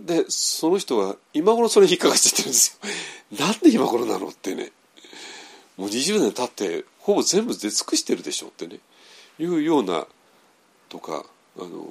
[0.00, 2.88] でその人は今頃それ引っかかっちゃってるんですよ。
[3.46, 4.72] なんで今頃なのってね。
[5.76, 8.80] もう20年経ってほぼ全部出尽くしてるでしょってね。
[9.38, 10.06] いうような
[10.88, 11.24] とか
[11.56, 11.88] あの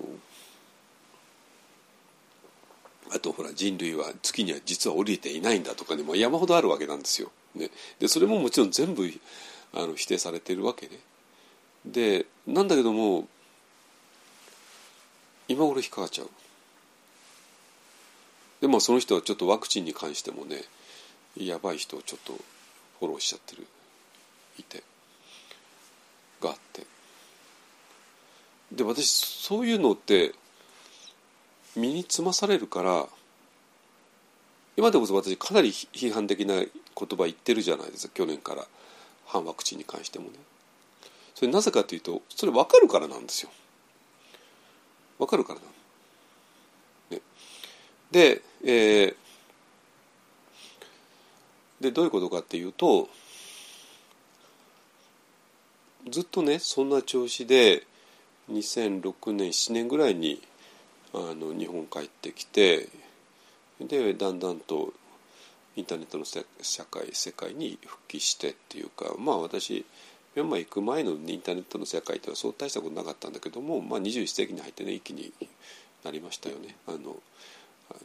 [3.10, 6.04] あとほら人類は月には実は降りていないんだとかね。
[6.04, 7.32] もう山ほどあるわけなんですよ。
[7.56, 9.12] ね、でそれももちろん全部
[9.74, 11.00] あの否定されてるわけね。
[11.86, 13.28] でなんだけども
[15.48, 16.30] 今頃引っかかっちゃう。
[18.62, 20.62] でもその人はちょっとワクチンに関してもね
[21.36, 22.34] やばい人をちょっと
[23.00, 23.66] フォローしちゃってる
[24.60, 24.84] いて
[26.40, 26.86] があって
[28.72, 30.34] で私そういうのって
[31.76, 33.08] 身につまされるから
[34.82, 38.66] 今でこそ私かなり批判的な言葉言ってるじゃないですか去年から。
[39.28, 40.32] 反ワクチンに関してもね。
[41.36, 43.52] それなぜかというとそれ分かるからなんですよ。
[45.20, 45.66] 分かるからな
[47.12, 47.22] ね、
[48.10, 49.16] で,、えー、
[51.80, 53.08] でどういうことかっていうと
[56.10, 57.86] ずっとねそんな調子で
[58.52, 60.42] 2006年7年ぐらいに
[61.14, 62.90] あの日本帰ってきて
[63.88, 64.94] でだんだんと
[65.76, 69.86] インターネットの社会世界に復帰してっていうかまあ私
[70.36, 75.34] ミャンマー行く前のインターネットの世界ではそう大したことなかったんだけども、まあ、21世紀に入ってね一気に
[76.04, 76.76] なりましたよね。
[76.88, 77.18] あの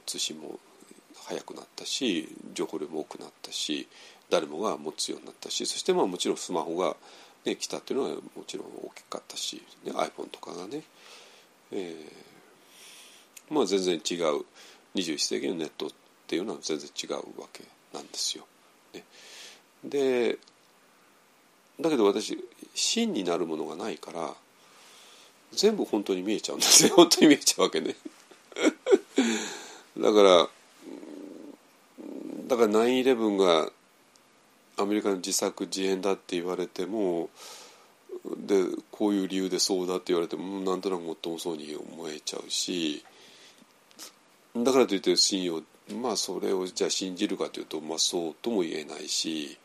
[0.05, 0.59] 通信も
[1.27, 3.89] 早くなったし情報量も多くなったし
[4.31, 6.97] 誰もが持つようになったしそしてまあもちろんスマホが、
[7.45, 10.83] ね、来たっていうのはもちろん大きかったし、ね、iPhone とかがね、
[11.73, 14.45] えー、まあ全然違う
[14.97, 15.91] 21世紀のネットっ
[16.27, 18.47] ていうのは全然違うわけなんですよ。
[18.95, 19.05] ね、
[19.85, 20.39] で
[21.81, 22.43] だけど私
[22.75, 24.35] 真になるものがないから
[25.53, 27.97] 全部本当に見えちゃうんですね 本当に見えちゃうわけね。
[29.99, 30.49] だから
[32.47, 33.73] だから9-11が
[34.79, 37.31] アメリカの自作自演だって言われても
[38.37, 43.05] でこういう理由でそうだって言われてもなんとなくもっともそうに思えちゃうし
[44.65, 45.63] だからといって信用
[46.01, 49.59] まあそれをじゃあ信じるかというとまあそうとも言えないし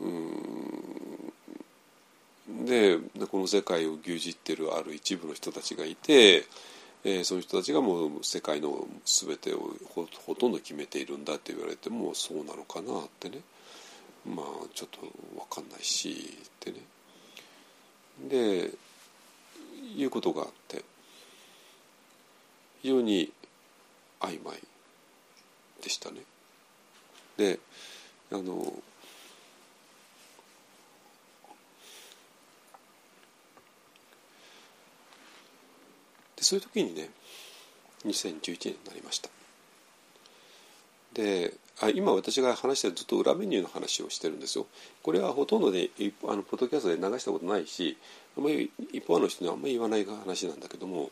[0.00, 0.26] うん
[2.66, 2.98] で
[3.30, 6.44] この世界を牛耳ってるある一部の人たちがいて、
[7.04, 13.40] えー、その人たちがもう世界の全てをほほとんど決めているんだって言われてもそうなのかなってね。
[14.24, 16.78] まあちょっと分かんないしってね。
[18.28, 18.70] で
[19.96, 20.82] いうことがあって
[22.82, 23.32] 非常に
[24.20, 24.60] 曖昧
[25.82, 26.22] でしたね。
[27.36, 27.58] で
[28.32, 28.72] あの
[36.36, 37.10] でそういう時にね
[38.06, 39.28] 2011年になりました
[41.12, 44.66] であ今私が話してるずっと裏メニューの話をしてるんですよ
[45.02, 45.90] これはほとんどで
[46.26, 47.96] あのポッドキャストで流したことないし
[48.36, 51.10] あんまり一方の人にはあんまり言わない話なんだけども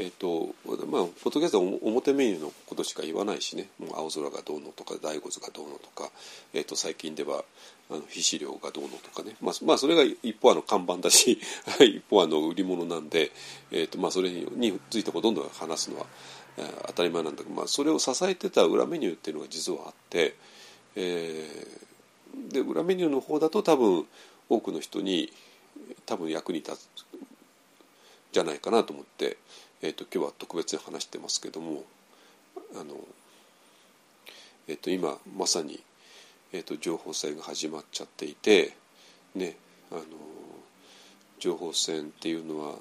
[0.00, 0.54] えーと
[0.86, 6.10] まあ、ポッドキャストは表メニューのことしか言わないしねもう青空がどうのとか大骨がどうのとか、
[6.54, 7.44] えー、と最近では
[7.90, 11.38] あの皮脂量がどうのとかね、まあ、まあそれが一方あの看板だし
[11.80, 13.30] 一方あの売り物なんで、
[13.72, 16.06] えーとまあ、それについてほとんど話すのは、
[16.56, 20.34] えー、当たり前なんだけど、まあ、それを支えてた裏メニューっていうのが実はあって、
[20.96, 24.08] えー、で裏メニューの方だと多分
[24.48, 25.30] 多くの人に
[26.06, 27.04] 多分役に立つ
[28.32, 29.36] じゃないかなと思って。
[29.82, 31.84] えーと、今日は特別に話してますけども
[32.74, 32.96] あの、
[34.68, 35.80] えーと、今まさに、
[36.52, 38.74] えーと、情報戦が始まっちゃっていて
[39.34, 39.56] ね
[39.90, 40.02] あの
[41.38, 42.74] 情報戦っていうのは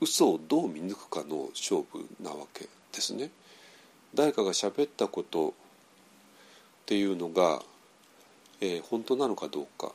[0.00, 3.30] 嘘をどう見抜くかの勝負なわけですね。
[4.14, 5.52] 誰かが喋ったことっ
[6.86, 7.62] ていうのが、
[8.60, 9.92] えー、本当なのかどうか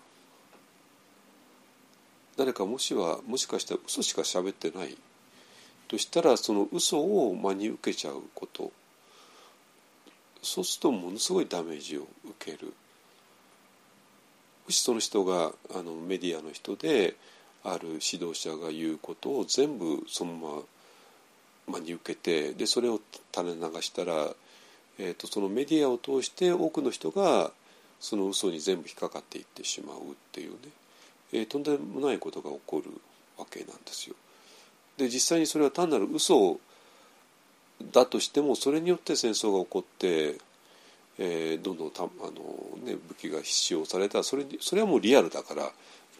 [2.38, 4.98] 誰かもしはもしかしたら嘘しか喋ってない
[5.90, 8.72] としたらその嘘を真に受けちゃうこと。
[10.42, 12.74] そうするとものすごいダメージを受ける。
[14.66, 17.16] もしその人があのメディアの人で
[17.64, 20.50] ある指導者が言うことを全部そのま
[21.68, 23.02] ま真に受けてでそれを
[23.36, 24.14] 垂れ流したら、
[25.00, 27.52] えーと、そのメディアを通して多くの人が
[28.00, 30.00] その嘘に全部引っかかっていってしまうっ
[30.32, 30.58] ていうね、
[31.34, 32.92] えー、とんでもないことが起こる
[33.38, 34.16] わけなんですよ。
[35.00, 36.60] で実際にそれは単なる嘘
[37.94, 40.36] だとしてもそれによって戦争が起こって、
[41.18, 44.24] えー、どんどんたあの、ね、武器が使用された。
[44.24, 45.72] それそれはもうリアルだから。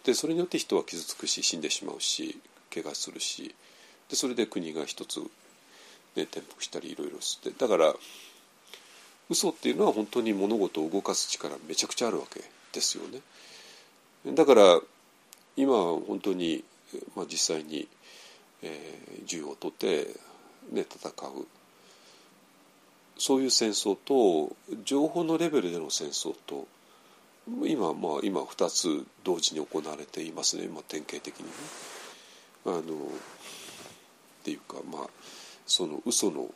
[0.06, 2.40] でそれによって人は傷つくし死んでしまうし
[2.74, 3.54] 怪我するし。
[4.10, 7.52] でそれで国が一つ、ね、転覆したりいろいろして。
[7.52, 7.94] だから
[9.30, 13.20] 嘘っていうのは本当に物事を動かす力めちゃくちゃあるわけですよね。
[14.34, 14.80] だから
[15.58, 16.64] 今本当に、
[17.18, 17.90] まあ、実際に
[18.64, 20.08] えー、銃を取って、
[20.72, 21.48] ね、戦う
[23.18, 24.56] そういう戦争と
[24.86, 26.68] 情報のレベルでの戦争と
[27.66, 31.52] 今まあ今2つ同時に行われていますね、まあ、典型的にね。
[32.66, 32.82] あのっ
[34.44, 35.10] ていうかまあ
[35.66, 36.50] その嘘の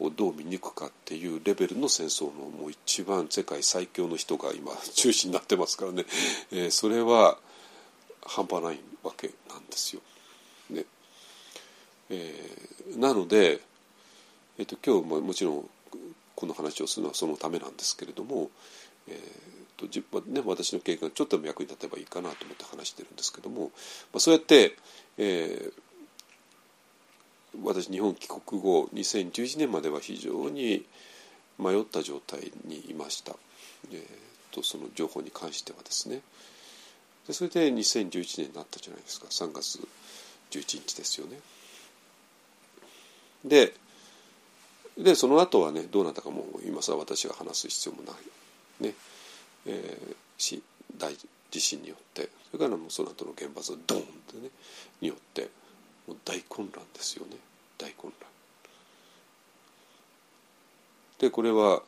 [0.00, 6.04] をどう見抜くかっていうレベルの戦争のもう一番世界最強の人が今中心になってますからね、
[6.52, 7.36] えー、それは
[8.24, 10.02] 半端ないわけなんですよ。
[10.70, 10.84] ね。
[12.10, 13.60] えー、なので、
[14.58, 15.68] えーと、今日ももちろん
[16.34, 18.50] この話をするのはそのためなんですけれども、
[19.08, 19.16] えー
[19.76, 23.66] とじね、私の経験がちょっとでも役に立てばいいかなと思って話してるんですけども、
[24.12, 24.76] まあ、そうやって、
[25.18, 25.72] えー、
[27.62, 30.84] 私日本帰国後2011年までは非常に
[31.58, 33.36] 迷った状態にいました、
[33.92, 36.20] えーとその情報に関してはですね。
[37.26, 39.26] でそれで2011年になったじゃないですか。
[39.28, 39.78] 3月
[40.50, 41.38] 11日ですよね。
[43.44, 43.74] で
[44.96, 48.88] でその後はねどうなったかもう今更私が話す必要もない。
[48.88, 48.94] ね、
[49.66, 50.62] えー、し
[50.96, 51.14] 大
[51.50, 52.28] 地震によって。
[52.50, 54.50] それからもうその後の原発ドーンってね
[55.00, 55.48] によって。
[56.08, 57.36] もう大混乱ですよね。
[57.76, 58.28] 大混乱。
[61.18, 61.82] でこれは、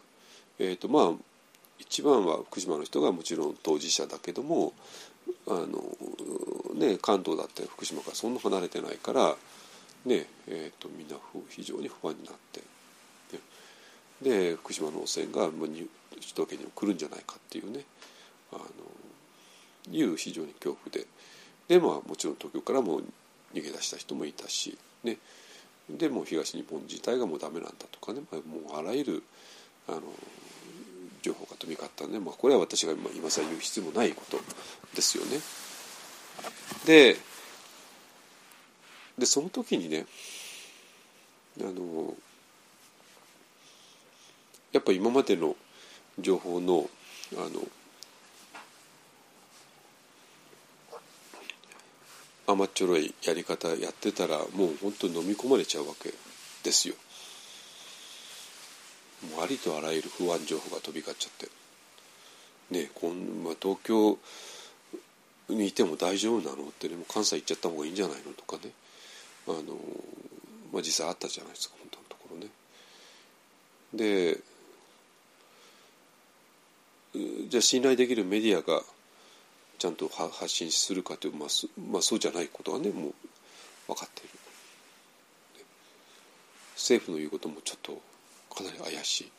[0.58, 1.10] えーとまあ、
[1.78, 4.74] 一番は福島の人がもちろん当事者だけども
[5.46, 5.66] あの、
[6.74, 9.36] ね、関東だって福島からそんな離れてないから、
[10.04, 11.16] ねえーと、みんな
[11.48, 12.62] 非常に不安になって、
[14.22, 15.88] で福島の汚染が首
[16.34, 17.84] 都圏にも来るんじゃないかっていうね。
[18.52, 18.64] あの
[19.90, 21.06] いう非常に恐怖で。
[21.68, 23.00] で、まあ、もちろん東京からも
[23.54, 25.16] 逃げ出した人もいたし、ね、
[25.88, 29.22] でも東日本自体がもうダメなんだとかね、まあ、もうあらゆる
[29.88, 30.00] あの
[31.22, 34.38] 情報が飛び交ったんで、まあ、これは私が今今更言う必要もないこと
[34.94, 35.40] ですよね。
[36.86, 37.16] で
[39.18, 40.06] でその時にね
[41.60, 42.14] あの
[44.72, 45.56] やっぱ今までの
[46.18, 46.88] 情報の
[47.36, 47.60] あの
[52.46, 56.12] 甘っちょろいやり方やってたらもう本当に飲み込まれちゃうわけ
[56.64, 56.94] ですよ。
[59.28, 61.48] もうありとあらゆる不安情報が飛び交っちゃって。
[62.70, 64.18] ねこん、まあ、東京
[65.48, 66.68] にいても大丈夫なの？
[66.68, 68.32] ってねもう関西行っちゃった方がいいんじゃないの？
[68.32, 68.72] とかね。
[69.48, 69.76] あの、
[70.72, 72.46] まあ、実際あったじゃないですか本当のところね。
[73.92, 74.40] で
[77.48, 78.82] じゃあ信頼できるメディアが
[79.78, 81.48] ちゃんと発信するかという、まあ、
[81.90, 83.14] まあ、そうじゃないことはねもう
[83.88, 84.30] 分かっている。
[86.76, 88.00] 政府の言うこともちょっと
[88.54, 89.32] かなり怪しい。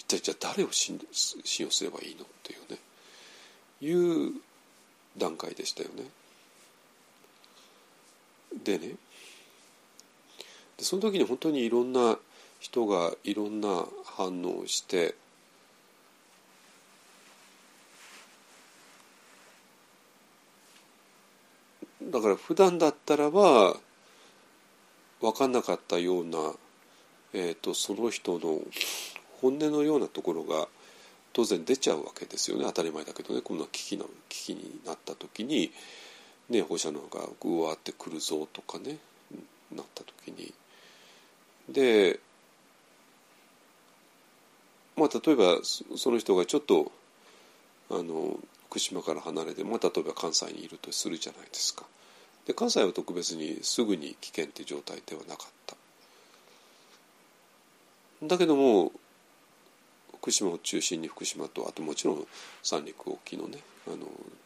[0.00, 1.00] 一体じゃあ誰を信
[1.60, 2.78] 用すればいいのっていうね。
[3.80, 4.32] いう
[5.16, 6.04] 段階でしたよね。
[8.64, 8.94] でね。
[10.76, 12.18] でその時に本当にいろんな
[12.60, 15.14] 人がいろんな反応をして
[22.02, 23.76] だから普段だったらば
[25.20, 26.38] 分かんなかったような
[27.38, 28.60] えーと、その人の
[29.42, 30.68] 本音のようなところが
[31.34, 35.70] 当然出ちゃうわけですよね当たり前だけどねこんな危機の危機になった時に、
[36.48, 38.96] ね、放射能がぐわってくるぞとかね
[39.70, 40.54] なった時に
[41.68, 42.20] で
[44.96, 46.90] まあ例えばその人がちょっと
[47.90, 48.38] あの
[48.70, 51.84] 福島から離れて、まあ、例えば関西にいるとするじゃないですか。
[52.46, 55.76] で関西は特別にすぐに危険って状態ではなかった。
[58.22, 58.92] だけども
[60.20, 62.26] 福島を中心に福島とあともちろん
[62.62, 63.98] 三陸沖のねあの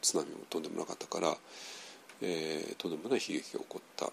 [0.02, 1.34] 津波もとんでもなかったから、
[2.20, 4.10] えー、とんでもない悲劇が起こった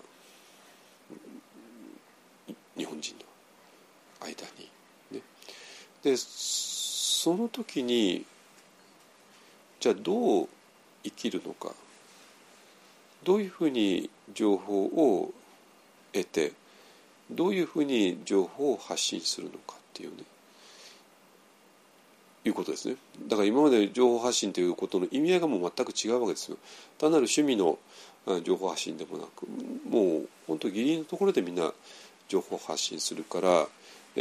[2.78, 3.22] 日本人の
[4.28, 5.18] 間に。
[5.18, 5.22] ね、
[6.04, 8.26] でその時に
[9.80, 10.50] じゃあどう
[11.04, 11.74] 生きるのか
[13.24, 15.34] どういうふうに情報を
[16.14, 16.54] 得て
[17.32, 20.24] どういうふうに情報を発信するのかっていうね
[22.46, 22.96] いうことですね。
[23.28, 26.58] だから今まで情報発信ということの意味合いがもう全く違うわけですよ。
[26.98, 27.78] 単なる趣味の
[28.44, 29.46] 情報発信でもなく
[29.90, 31.74] もう本当義理のところでみんな
[32.28, 33.68] 情報発信するから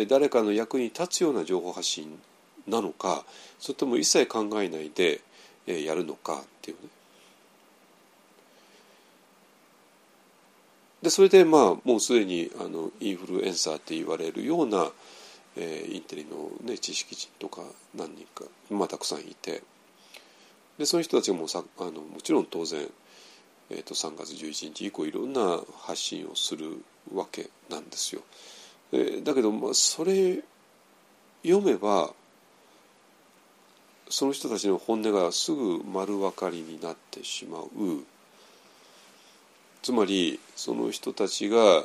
[0.07, 2.19] 誰かの役に立つような情報発信
[2.69, 3.25] なのか
[3.59, 5.21] それとも一切考えないで
[5.67, 6.89] やるのかっていうね。
[11.07, 14.91] でそれでまあもうすでにあのインフルエンサーって言われるような、
[15.57, 17.63] えー、インテリの、ね、知識人とか
[17.95, 19.63] 何人か、まあ、たくさんいて
[20.79, 22.89] でその人たちもさあのもちろん当然、
[23.71, 26.83] えーと、3月11日以降いろんな発信をする
[27.15, 28.23] わけなんですよ。
[28.91, 30.43] えー、だけど、まあ、それ
[31.45, 32.11] 読めば
[34.11, 37.69] その人たちの本音がすぐ丸分かりになってしまう。
[39.87, 41.85] つまりその人たちが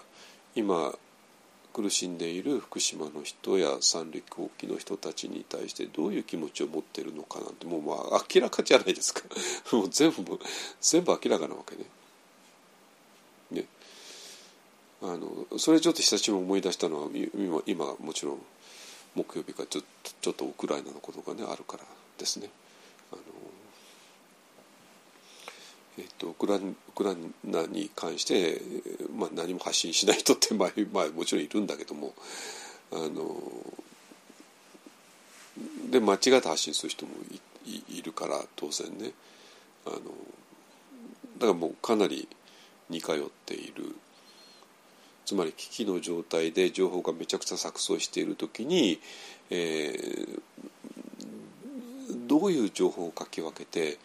[0.56, 0.92] 今
[1.72, 9.22] 苦しんでいる福島の人や三陸沖の人たちに対してどういう気持ちを持ってるのかなんてもうまあ明らかじゃないですか
[9.78, 10.40] もう全部
[10.82, 11.86] 全部明らかなわけね。
[13.52, 13.68] ね
[15.04, 18.42] あのそれちょっと久しぶりに思い出したのは今今もちろん
[19.14, 19.84] 木曜日かちょ
[20.24, 21.84] ちょっとウクライナのことがねあるから
[22.18, 22.50] ですね。
[23.12, 23.22] あの
[26.02, 26.62] えっと、ウクラウ
[26.96, 28.60] クライナに関して、
[29.16, 32.16] まあ、何も発信しない人って まあ、まあ、もちろんいるんだけども
[32.92, 33.40] あの
[35.90, 37.12] で間違って発信する人も
[37.66, 39.14] いいるから当然ね。
[39.86, 40.02] あのだ
[41.42, 42.28] からもうかなり
[42.90, 43.96] 似通っている。
[45.26, 49.00] つつまり危機の状態で情報がめちゃくちゃ錯綜している時に、
[49.50, 50.42] えー、
[52.28, 53.98] どういう情報をかき分けて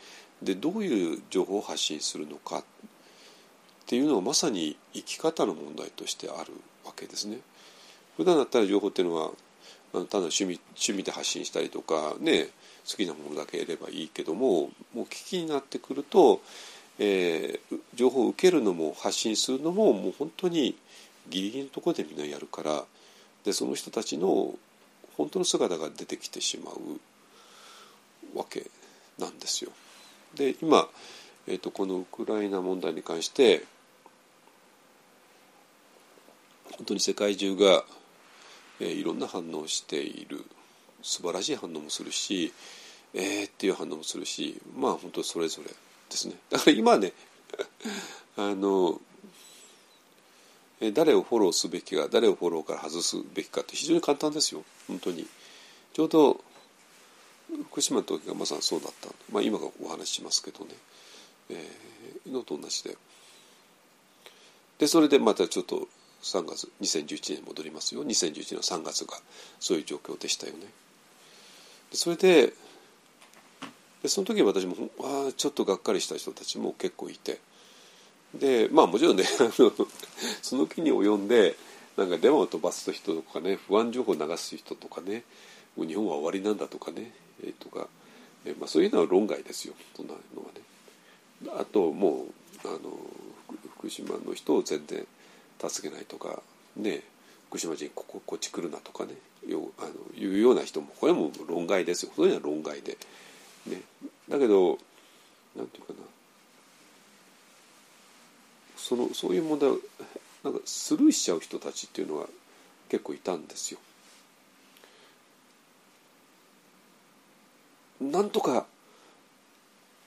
[0.42, 2.64] でどういう情報を発信するのかっ
[3.86, 6.52] ていうのはまさに生き方の問題としてある
[6.84, 7.38] わけですね。
[8.16, 9.30] 普段だったら情報っていうのは
[9.94, 12.48] あのただ趣味趣味で発信したりとかね
[12.88, 16.40] 好きなものだけ得ればいいけどももう危機になってくると、
[16.98, 20.76] えー、情報を受けるのも発信するのももう本当に
[21.28, 22.84] ギリギリのところでみんなやるから
[23.44, 24.54] でその人たちの
[25.16, 28.66] 本当の姿が出てきてしまうわけ
[29.18, 29.70] なんですよ。
[30.36, 30.88] で今、
[31.48, 33.64] えーと、このウクライナ問題に関して
[36.76, 37.84] 本当に世界中が、
[38.80, 40.44] えー、いろんな反応をしている。
[41.02, 42.52] 素晴らしい反応もするし
[43.14, 45.74] えーっていう反応もするしまあ本当それぞれで
[46.10, 46.34] すね。
[46.50, 47.12] だから今ね
[48.36, 49.00] あの
[50.92, 54.64] 誰をフォローすべきか誰をフォローから外すべきかって非常に簡単ですよ。
[54.88, 55.26] 本当に。
[55.94, 56.44] ちょうど
[57.70, 60.70] 福島の時がまさにそうだった、まあ、今がお話ししますけどね、
[61.50, 62.96] えー、のと同じで。
[64.78, 65.88] でそれでまたちょっと
[66.22, 68.04] 3月2011年戻りますよ。
[68.04, 69.14] 2011年の3月が
[69.60, 70.66] そういう状況でしたよね。
[71.90, 72.52] でそれで
[74.02, 77.38] でその時私もあちょっとがっかりした人たちも結構いて。
[78.34, 79.24] でまあもちろんね
[80.42, 81.56] その気に及んで
[81.96, 85.24] なんか電話を飛ばす人とかね不安情報を流す人とかね
[85.76, 87.12] もう日本は終わりなんだとかね、
[87.42, 87.88] えー、とか、
[88.44, 91.60] えーまあ、そういうのは論外ですよそんなのはね。
[91.60, 92.26] あとも
[92.64, 92.78] うあの
[93.78, 95.06] 福島の人を全然
[95.58, 96.42] 助けないとか
[96.76, 97.02] ね
[97.48, 99.12] 福島人こここっち来るなとかね
[99.46, 99.88] よあの
[100.20, 102.96] いうような人もこれもう論外ですよそういうのは論外で。
[103.66, 103.82] ね、
[104.28, 104.78] だけど
[105.56, 105.98] なんていうかな
[108.76, 109.80] そのそういう問題を
[110.44, 112.26] なんかスルーしちゃう人たちっていうのは
[112.88, 113.80] 結構いたんですよ。
[118.00, 118.66] なんとか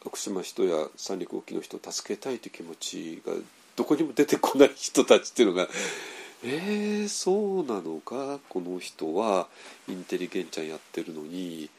[0.03, 3.34] 福島人や三陸沖の人を助けたいという気持ちが
[3.76, 5.68] どこにも出てこない人たちっていうのが
[6.44, 8.40] えー、そうなのか？
[8.48, 9.49] この人は
[9.90, 11.70] インテリゲンちゃんやってるのに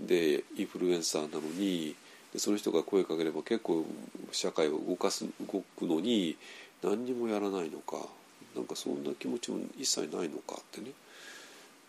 [0.00, 1.96] でインフルエンサーなのに
[2.34, 3.86] でその人が声かければ結構
[4.32, 6.36] 社会を動かす動くのに
[6.82, 8.06] 何にもやらないのか？
[8.54, 10.90] なんかそんな気持ちも一切ないのかってね。
[10.90, 10.92] っ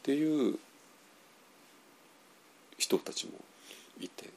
[0.03, 0.57] ていう
[2.77, 3.33] 人たちも
[3.99, 4.29] いて。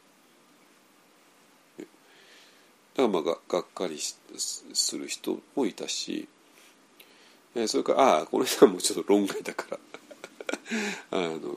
[1.79, 6.29] だからまあががっかりする人もいたし
[7.67, 9.79] それからああこの人はもうちょっと論外だから。
[11.11, 11.57] あの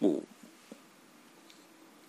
[0.00, 0.22] もう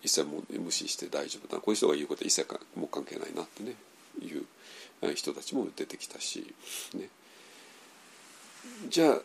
[0.02, 1.60] 一切も無視して大丈夫だ。
[1.60, 3.76] こういう人が言うことは一切かもう関係ないなってね
[4.20, 4.46] いう
[5.14, 6.54] 人たちも出てきたし、
[6.94, 7.08] ね、
[8.88, 9.22] じゃあ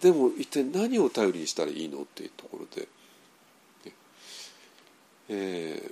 [0.00, 2.88] でも一体何を頼りにしたらいいのっていうところで、
[3.84, 3.92] ね
[5.28, 5.90] え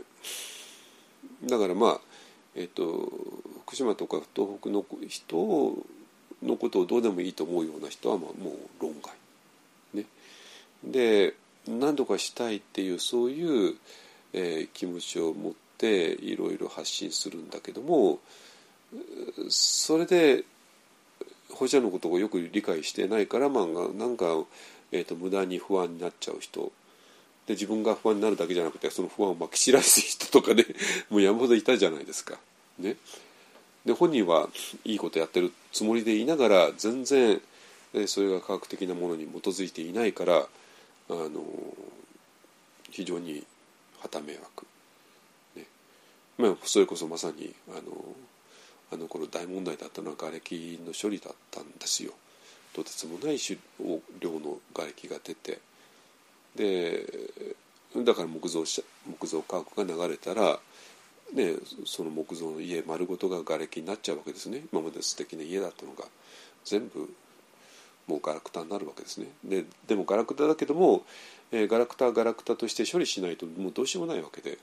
[1.44, 2.01] ー、だからまあ
[2.55, 3.10] え、ー、と
[3.66, 5.76] 福島とか東北の人
[6.42, 9.12] のことをどうでもいいと思うような人はまあもう論外。
[9.92, 10.05] ね、
[10.84, 11.34] で
[11.66, 13.74] 何とかしたいっていうそういう、
[14.32, 18.18] えー、気持ちを持っていろいろ発信するんだけども
[19.48, 20.44] それで
[21.55, 24.26] 保者のことをよく理解してないから、まあ、なんか、
[24.93, 26.72] えーと、無駄に不安になっちゃう人。
[27.47, 30.64] で自分が不安になるだけじゃなくてその不安をまき散らす人とかね
[31.10, 32.39] もう山ほどいたじゃないですか。
[32.78, 32.97] ね、
[33.85, 34.48] で本人は
[34.85, 37.40] いいことやってるつもりでいながら全然
[38.06, 40.48] それが科学的なものに基づいていないから
[41.09, 41.44] あの
[42.90, 43.44] 非常に
[44.01, 44.66] 旗迷惑、
[45.55, 45.66] ね。
[46.39, 47.82] まあ、それこそまさにあの
[48.94, 52.12] あの頃大問題だったのは瓦礫の処理だったんですよ。
[52.72, 53.38] とてつもない
[54.20, 55.60] 量の瓦礫が出て。
[56.56, 57.04] で
[58.04, 60.58] だから木造木造家屋が流れたら、
[61.32, 61.54] ね、
[61.84, 64.62] その木造の家丸ごとが瓦礫になっちゃうわけですね。
[64.72, 66.04] 今まで素敵な家だったのが。
[66.64, 67.12] 全部
[68.06, 69.26] もうガラクタになるわけですね。
[69.44, 71.04] ででもガラクタだけども、
[71.52, 74.58] えー、ガラクタはガラクタとして処理しないともうどうしようもないわけで。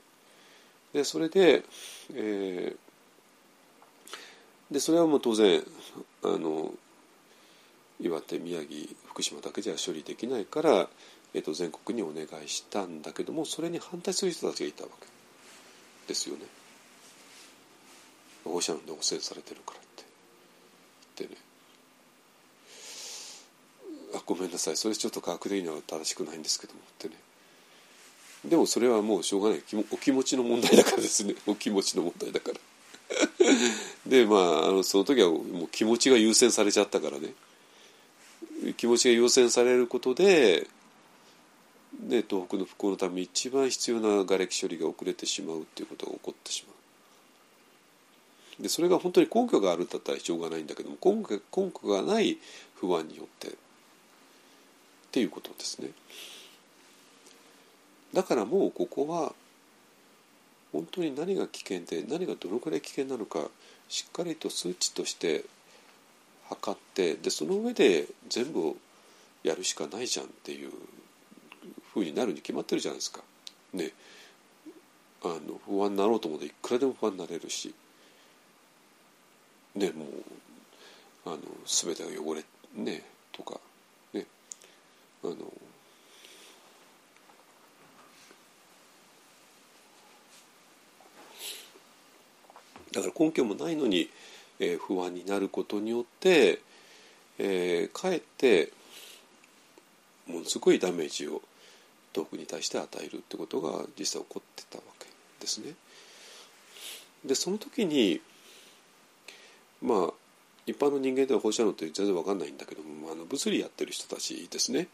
[0.92, 1.64] でそれで、
[2.14, 2.91] えー、
[4.72, 5.62] でそれはもう当然
[6.22, 6.72] あの
[8.00, 10.88] 岩手宮城福島だけじゃ処理できないから、
[11.34, 15.12] えー、と全国にお願いしたんだけどもそれに反対する人たちがいたわけ。
[16.08, 16.42] ですよね。
[18.44, 20.04] 放射能で汚染されてるからって。
[21.18, 21.40] 言ってね。
[24.16, 24.76] あごめんなさい。
[24.76, 26.80] それちょっと科学的には正しくないんですけども。
[26.80, 27.14] ってね。
[28.44, 29.62] でもそれはもうしょうがない。
[29.92, 31.34] お気持ちの問題だからですね。
[31.46, 32.58] お気持ちの問題だから。
[34.12, 37.32] でまああのその時はもう気持ちが優先されちゃったからね。
[38.76, 40.66] 気持ちが優先されることで
[41.98, 46.74] で東北の復興のために一番必要な瓦礫処理が遅れてしまうっていうことが起こってしま
[48.60, 48.62] う。
[48.62, 52.36] でそれが本当に根拠があるんだったらしょうがないんだけども根拠根拠がない
[52.74, 53.52] 不安によってっ
[55.10, 55.88] ていうことですね。
[58.12, 59.32] だからもうここは
[60.70, 63.48] 本当に何が危険で何がどのくらい危険なのか
[63.92, 65.44] しっかりと数値として
[66.48, 68.74] 測ってでその上で全部
[69.44, 70.70] やるしかないじゃんっていう
[71.92, 73.20] ふうになるに決まってるじゃないですか。
[73.74, 73.90] ね。
[75.22, 77.74] あの不安になろうと思うといくらでも不安になれるし。
[79.74, 80.08] ねもう
[81.26, 82.42] あの全てが汚れ
[82.74, 83.60] ねとか
[84.14, 84.24] ね。
[85.22, 85.34] あの
[92.92, 94.08] だから根拠もないのに、
[94.60, 96.60] えー、不安になることによって、
[97.38, 98.72] えー、かえって
[100.28, 101.42] ものすごいダメージを
[102.12, 105.06] 東北に対して与えるってことが実際起こってたわけ
[105.40, 105.72] ですね。
[107.24, 108.20] でその時に
[109.80, 110.12] まあ
[110.66, 114.88] 一般の人間では放射能って全然分かんないんだけどもあの物理やってる人たちですね、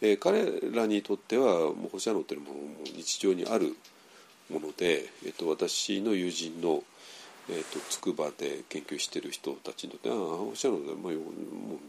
[0.00, 2.54] えー、彼らにとってはもう放射能っていうのも
[2.84, 3.76] 日常にある
[4.50, 6.82] もので、えーと、私の友人の
[7.50, 11.12] えーと、筑波で研究してる人たちにとってああ放射能でもう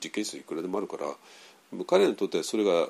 [0.02, 2.88] 実験室いくらでもあるから彼らにとってはそれが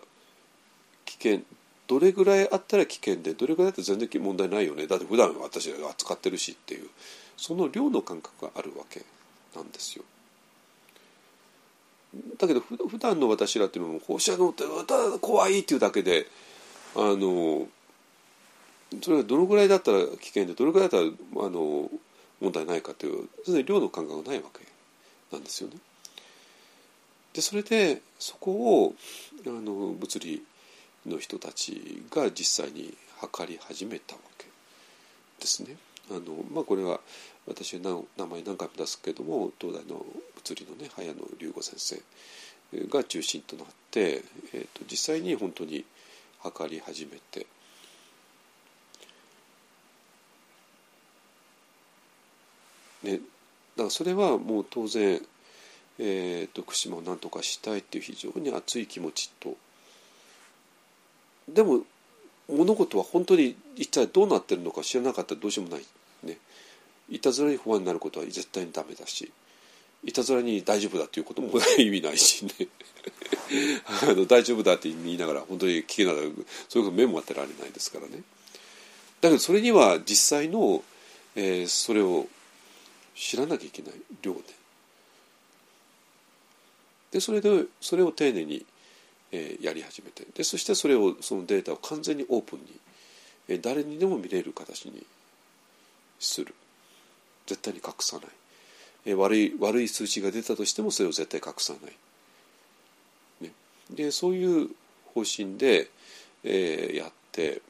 [1.06, 1.41] 危険
[1.88, 6.90] どれぐらいあったら危険でどれぐらいだったら全然問題ないよねだって普段私が扱ってるしっていう
[7.36, 9.02] その量の感覚があるわけ
[9.56, 10.04] なんですよ。
[12.38, 14.64] だけど普段の私らっていうのも放射能って
[15.22, 16.28] 怖いっていうだけで
[16.96, 17.68] あの
[19.02, 21.90] それがどのぐらいだったら危険でどれぐらいだったらあの
[22.41, 24.66] 問題ないかという全然量の感覚がないわけ
[25.32, 25.76] なんですよね。
[27.34, 28.95] でそれでそこを
[29.45, 30.44] あの物理
[31.06, 34.45] の人たちが実際に測り始めたわけ
[35.40, 35.78] ですね。
[36.11, 36.22] あの
[36.52, 36.99] まあ、これは
[37.45, 40.03] 私は名前何回も出すけども東大の
[40.36, 42.02] 物理のね早野龍吾先生
[42.88, 45.86] が中心となって、えーと、実際に本当に
[46.40, 47.45] 測り始めて。
[53.04, 55.22] ね、だからそれはもう当然、
[56.00, 59.56] えーと、福島を何とかしたいっていう非常に熱い気持ちと。
[61.48, 61.82] でも
[62.48, 65.86] 物事は本当に一体どうなってるのか知らなかったらどうしようもない、
[66.24, 66.38] ね、
[67.10, 69.32] いたずらに不安になることは絶対にダメだし
[70.04, 72.52] いたずらに大丈夫だということも意味ないしね。
[74.04, 78.24] あの大丈夫だって言いながら本当に聞けならそういうこと目も当てられないですからね。
[79.22, 80.84] だけどそれには実際の、
[81.36, 82.28] えー、それを
[83.20, 84.40] 知らなきゃいけない量で。
[87.12, 88.66] でそれでそれを丁寧に
[89.32, 90.26] えー、やり始めて。
[90.34, 92.66] でそしてそれをそのデータを完全にオープンに、
[93.48, 95.06] えー、誰にでも見れる形に
[96.20, 96.54] する。
[97.46, 98.26] 絶対に隠さない、
[99.08, 101.94] えー、悪い悪い数値が出たとしてもそれを絶対隠さない、
[103.41, 103.52] ね、
[103.90, 104.70] でそういう
[105.16, 105.90] 方針で、
[106.44, 107.62] えー、やって。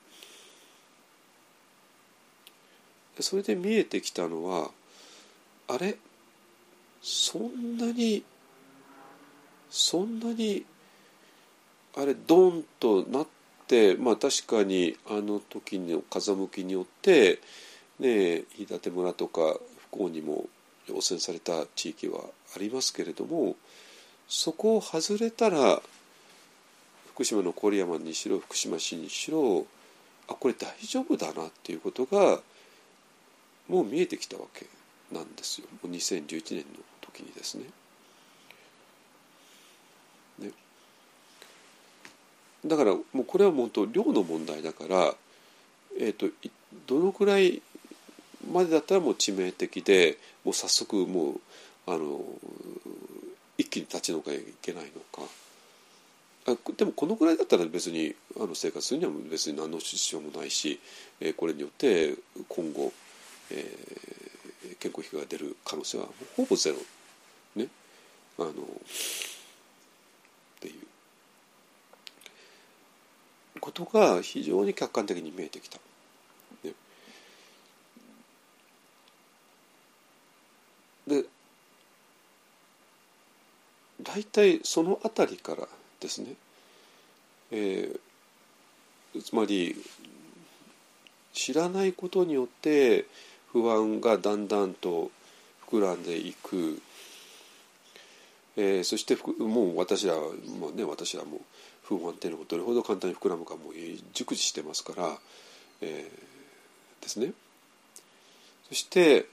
[3.21, 4.71] それで見えてきたのは
[5.69, 5.97] あれ？
[7.01, 8.23] そんなに
[9.69, 10.65] そんなに
[11.95, 13.27] あれドンとなっ
[13.67, 17.39] てまあ確かにあの時の風向きによって
[17.99, 19.41] ね飯舘村とか
[19.91, 20.45] 不幸にも
[20.89, 22.21] 汚染された地域は
[22.55, 23.55] ありますけれども
[24.27, 25.81] そこを外れたら
[27.13, 29.65] 福島の郡山にしろ福島市にしろ
[30.27, 32.39] あこれ大丈夫だなっていうことが
[33.67, 34.65] もう見えてきたわけ。
[35.11, 35.67] なんですよ。
[35.83, 36.63] もう2011年の
[37.01, 37.65] 時にですね。
[40.39, 40.51] ね。
[42.65, 45.15] だからもうこれは本当量の問題だから、
[45.99, 46.27] えーと、
[46.87, 47.61] どのくらい
[48.51, 51.39] までだったらもう致命的でもう早速もう
[51.87, 52.21] あの
[53.57, 55.29] 一気に立ち退かなきゃいけないのか。
[56.47, 60.79] あでもこのくらいだったら別にあの生活するには別に何の支障もないし、
[61.19, 62.15] えー、これによって
[62.47, 62.91] 今後、
[63.51, 64.08] えー、
[64.79, 66.77] 健康被害が出る可能性はほぼゼロ。
[67.55, 67.67] ね。
[68.37, 68.53] あのっ
[70.61, 70.73] ていう。
[73.59, 75.77] ことが非常に客観的に見えてきた。
[76.63, 76.73] ね、
[81.07, 81.25] で
[84.01, 85.67] 大体その辺りから
[85.99, 86.33] ですね、
[87.51, 89.75] えー、つまり
[91.33, 93.05] 知らないことによって
[93.51, 95.11] 不安がだんだんと、
[95.69, 96.81] 膨らんでいく、
[98.57, 100.21] えー、そしてもう私らは
[100.59, 101.41] もうね私らも
[101.83, 103.73] 不安っていうのがどれほど簡単に膨らむかもう
[104.13, 105.17] 熟知してますから、
[105.81, 107.33] えー、ですね。
[108.67, 109.27] そして、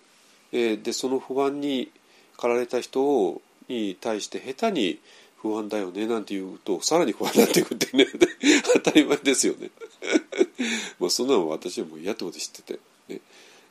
[0.52, 1.90] えー、でその不安に
[2.36, 5.00] 駆られた人をに対して下手に
[5.42, 8.06] 不安だよねなんて言うとさらに不安になっていくってね
[8.74, 9.70] 当たり前ですよね。
[11.00, 12.78] まあそんなの私はもう嫌ってこと知ってて、
[13.08, 13.20] ね、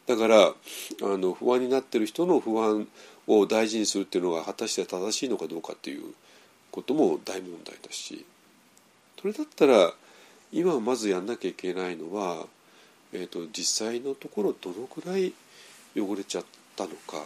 [0.07, 0.53] だからあ
[1.01, 2.87] の不安になってる人の不安
[3.27, 6.13] を大事にするっていうのが果たして正しいのかどうかっていう
[6.71, 8.25] ことも大問題だし
[9.19, 9.93] それだったら
[10.51, 12.45] 今まずやんなきゃいけないのは、
[13.13, 15.33] えーと、実際のところどのくらい
[15.97, 16.45] 汚れちゃっ
[16.75, 17.25] たのか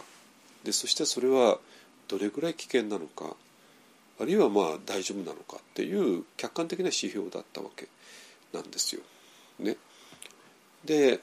[0.64, 1.58] でそしてそれは
[2.08, 3.36] どれぐらい危険なのか
[4.20, 7.88] あるいはまあ大丈夫なのかっていう客観的な指標だったわけ
[8.52, 9.02] なんですよ。
[9.58, 9.76] ね、
[10.84, 11.20] で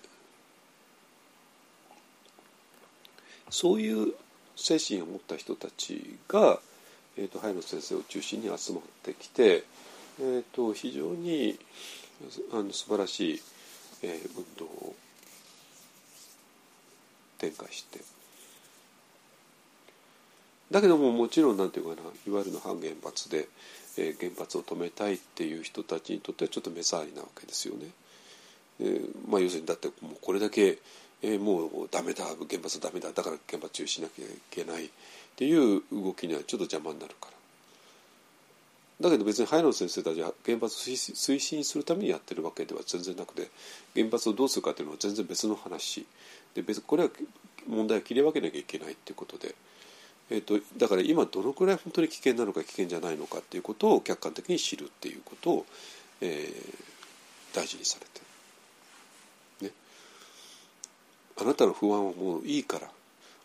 [3.50, 4.14] そういう
[4.56, 6.60] 精神を持った人たちが、
[7.18, 9.64] えーと、早野先生を中心に集まってきて、
[10.20, 11.58] えーと、非常に
[12.52, 13.42] あの素晴らしい、
[14.04, 14.96] えー、運動を
[17.38, 18.00] 展開して
[20.72, 23.48] だけどももちろんなんていうかないわゆるの反原発で、
[23.98, 27.88] えー、原発を止めたいっていう人たちにとってはちょっと目障りなわけですよね。
[28.82, 30.78] えーまあ、要するにだってもうこれだけ
[31.22, 34.90] えー、もうダメだ原発ダメだだから原発中止しなきゃいけないっ
[35.36, 37.38] ていう動きにはちょっと邪魔になるから。
[39.00, 43.48] だけど別に早野先生たちは原発推進するためにやってるわけでは全然なくて
[43.96, 46.06] 原発をどうするかっていうのは全然別の話。
[46.56, 47.10] で別これは
[47.68, 49.54] 問題を切り分けなきゃいけないっていうことで、
[50.32, 55.66] えーと、だから今どのくらい本当に危険なのか危険じゃないのかっていうことを客観的に知るっていうことを、
[56.22, 58.27] えー、大事にされてる。
[61.40, 62.90] あなたの不安はもういいから。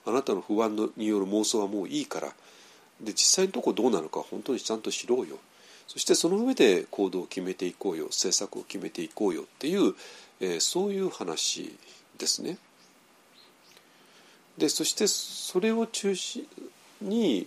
[0.04, 2.32] あなたの不安による妄想はもういいから。
[3.00, 5.36] で実際のとこどうなのか本当にちゃんと知ろうよ。
[5.86, 8.06] そしてその上で行動を決めていこうよ。
[8.06, 9.94] 政策を決めていこうよっていう、
[10.40, 11.76] えー、そういう話
[12.18, 12.58] ですね。
[14.58, 16.46] でそしてそれを中心
[17.00, 17.46] に、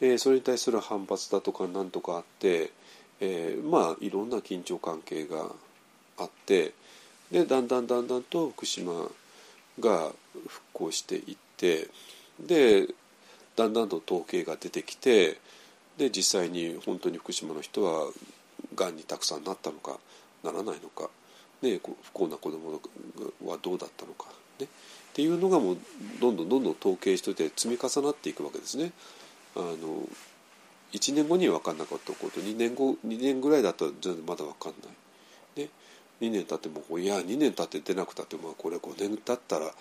[0.00, 2.70] えー、それに対する反発だとか何とかあって、
[3.20, 5.46] えー、まあいろんな緊張関係が
[6.18, 6.72] あって
[7.30, 9.08] でだんだんだんだんと福島
[9.80, 10.12] が
[10.46, 11.88] 復興していって
[12.40, 12.88] で
[13.56, 15.38] だんだんと統計が出てきて
[15.98, 18.10] で実際に本当に福島の人は
[18.74, 19.98] がんにたくさんなったのか
[20.42, 21.10] ならないのか、
[21.60, 22.80] ね、不幸な子供
[23.46, 24.26] はどうだったのか、
[24.58, 24.68] ね、っ
[25.14, 25.76] ていうのがもう
[26.20, 28.92] どんどんどんどん統計してて積み重なっていくわけですね。
[29.54, 29.76] あの
[30.92, 35.62] 1年後には分かんなかったこと2年後2年ぐらいだったら全然まだ分かんない。
[35.62, 35.68] ね、
[36.22, 39.72] 2年経ってもいや2年経って出なくたってまあこれ5年経ったら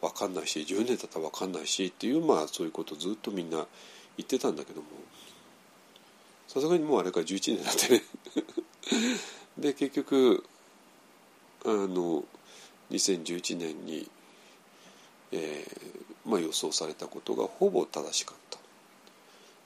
[0.00, 3.56] 分かんないし10年経ったら分かんないしっていうまあそういうことをずっとみんな
[4.16, 4.86] 言ってたんだけども。
[6.46, 8.02] さすがにもうあれから11年経ってね。
[9.58, 10.44] で結局
[11.64, 12.24] あの
[12.90, 14.08] 2011年に、
[15.32, 18.58] えーまあ、予想されたことがほぼ正しかった。
[18.58, 18.60] っ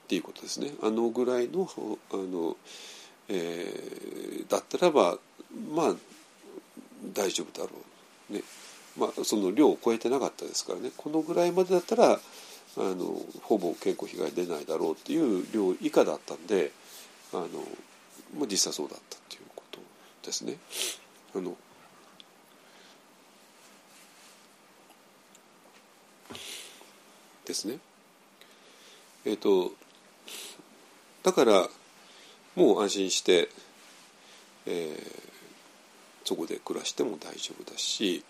[0.07, 0.73] ていうことですね。
[0.81, 1.69] あのぐらいの
[2.11, 2.57] あの、
[3.29, 5.17] えー、だったらば
[5.73, 5.95] まあ
[7.13, 7.75] 大丈夫だろ
[8.29, 8.41] う、ね
[8.97, 12.19] まあ、その量を超えてなかったですからねこのぐらいまでだったらあ
[12.77, 16.71] のほぼ健康被害出ないだろうっていう量以下だったんで
[17.33, 17.47] あの、
[18.37, 19.79] まあ、実際そうだったっていうこと
[20.25, 20.57] ですね。
[21.35, 21.55] あの
[27.45, 27.77] ですね。
[29.25, 29.73] えっ、ー、と
[31.23, 31.67] だから
[32.55, 33.49] もう安心して、
[34.65, 35.32] えー、
[36.23, 38.23] そこで暮らしても大丈夫だし、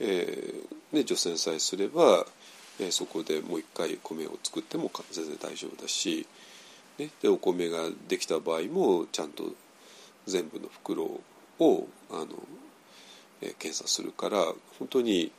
[0.00, 2.26] えーね、除染さえすれば、
[2.80, 6.26] えー、そこでもう一回米を作っても全然大丈夫だし、
[6.98, 9.44] ね、でお米ができた場合もちゃんと
[10.26, 11.04] 全部の袋
[11.58, 12.26] をあの、
[13.40, 14.38] えー、検査するから
[14.78, 15.30] 本当に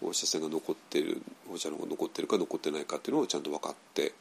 [0.00, 4.12] 放射線が残ってる放射能が残ってるか残ってないかっていうのをちゃんと分かって、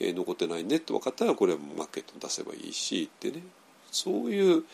[0.00, 3.42] えー、残ってないねって分かったらこれはマーケットに出せばいいしってね
[3.90, 4.64] そういう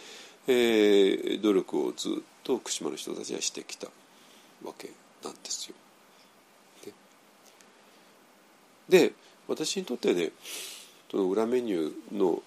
[0.46, 2.12] えー、努力をずっ
[2.42, 3.88] と福島の人たちはしてきた
[4.64, 4.90] わけ
[5.22, 5.74] なんですよ。
[8.88, 9.12] で
[9.46, 10.30] 私にとってね
[11.10, 12.42] その裏メニューの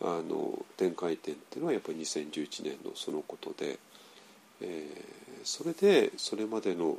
[0.00, 3.80] あの展開点っていうのはやっぱり2011年のそのことで、
[4.60, 6.98] えー、それでそれまでの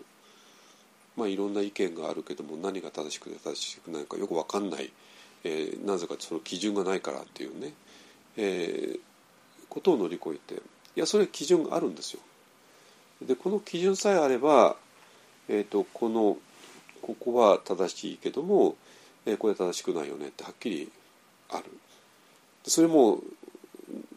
[1.16, 4.92] まあいろんな意見があるけども何が正しくて正しくないかよく分かんない、
[5.46, 7.72] えー、なぜかその基準がないからっていうね、
[8.36, 9.00] えー、
[9.70, 10.62] ことを乗り越えて
[10.96, 12.20] いやそれ基準があるんですよ。
[13.22, 14.78] でこの基準さえあれば、
[15.50, 16.38] えーと、この
[17.02, 18.76] ここは正しいけども、
[19.26, 20.90] えー、これは正しくないよねってはっきり
[21.50, 21.66] ある
[22.66, 23.20] それも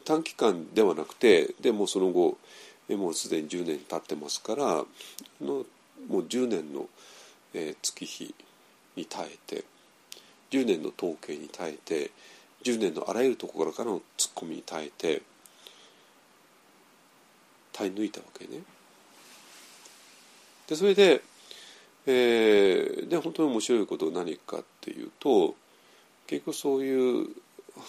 [0.04, 2.36] 短期間ではなくてでもその後
[2.90, 4.64] もうすでに10年経ってますから
[5.40, 5.64] の
[6.08, 6.86] もう10年の、
[7.54, 8.34] えー、月日
[8.96, 9.64] に耐えて
[10.50, 12.10] 10年の統計に耐えて
[12.64, 15.22] 10年のあらゆるところからのツッコミに耐えて
[17.72, 18.62] 耐え抜いたわけね。
[20.66, 21.22] でそれで,、
[22.06, 25.54] えー、で本当に面白いことは何かっていうと
[26.26, 27.28] 結局そういう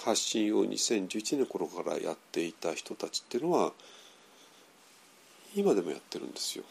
[0.03, 3.73] 発信を2011年頃からやっていた人たちっていうのは
[5.55, 6.63] 今でもやってるんですよ。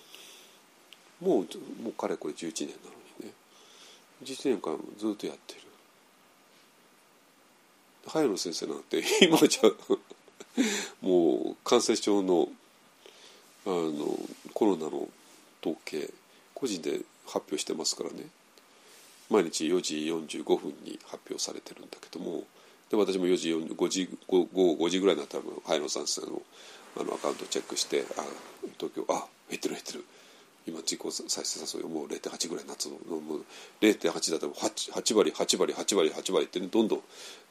[1.20, 2.90] もうもうかれこれ11年なの
[3.20, 3.32] にね
[4.24, 5.60] 11年間ずっとやってる。
[8.06, 9.70] 早野先生なんて今じゃ
[11.00, 12.48] もう感染症の
[13.66, 14.18] あの
[14.54, 15.08] コロナの
[15.60, 16.10] 統計
[16.54, 18.26] 個人で発表してますからね。
[19.30, 22.44] 毎日4時45分に発表されてるんだけども
[22.90, 26.42] で私も4時5時午後5時ぐらいになったら早野さんの
[26.94, 28.22] あのアカウントチェックしてあ
[28.78, 30.04] 東京あ減ってる減ってる。
[30.66, 33.44] 今自己再生さもう0.8ぐらいになってのもう
[33.80, 36.98] 0.8だと 8, 8割8割8割8割って、どんどん、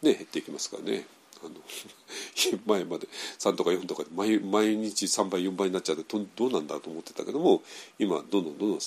[0.02, 1.06] ね、減っていきますからね。
[1.44, 1.56] あの
[2.66, 3.08] 前まで
[3.40, 6.04] 3とか4とかで毎毎日3倍4倍になっちゃって
[6.36, 7.64] どうなんだと思ってたけども
[8.00, 8.80] 今どんどんどんどん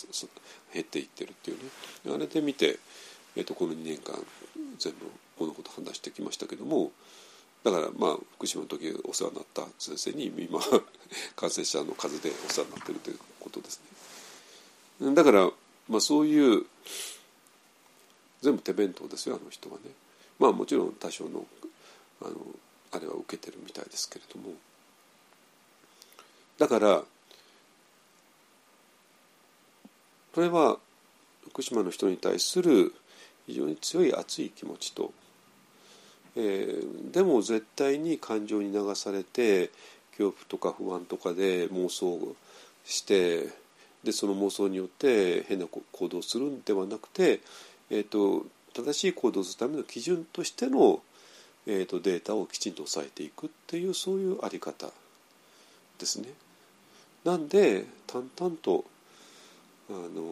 [0.72, 2.78] 減っていってるっていうねあれで見て、
[3.36, 4.24] えー、とこの2年間
[4.78, 5.06] 全部
[5.39, 6.93] 物事話してきましたけども
[7.64, 10.60] だからまあ福島の時お世話になった先生に今
[11.35, 13.81] 感染者の数でお世話になってるということです
[15.01, 15.14] ね。
[15.14, 15.51] だから、
[15.89, 16.66] まあ、そういう
[18.43, 19.90] 全部手弁当ですよあの人はね。
[20.39, 21.47] まあもちろん多少の
[22.25, 22.37] あの
[22.93, 24.55] あれは受けてるみたいですけれども。
[26.59, 27.03] だから
[30.35, 30.79] これは
[31.49, 32.93] 福島の人に対する
[33.47, 35.13] 非常に強い熱い気持ちと、
[36.37, 39.71] えー、でも絶対に感情に流されて
[40.17, 42.35] 恐怖とか不安とかで妄想
[42.85, 43.49] して
[44.05, 47.41] でその妄想によって変な行動をするんではなくて、
[47.91, 48.45] えーと、
[48.75, 51.01] 正しい行動をするための基準としての
[51.66, 54.89] えーと、データをきちんと抑えていくっていうそういうあり方
[55.99, 56.28] ですね。
[57.24, 58.85] なんで淡々と
[59.89, 60.23] あの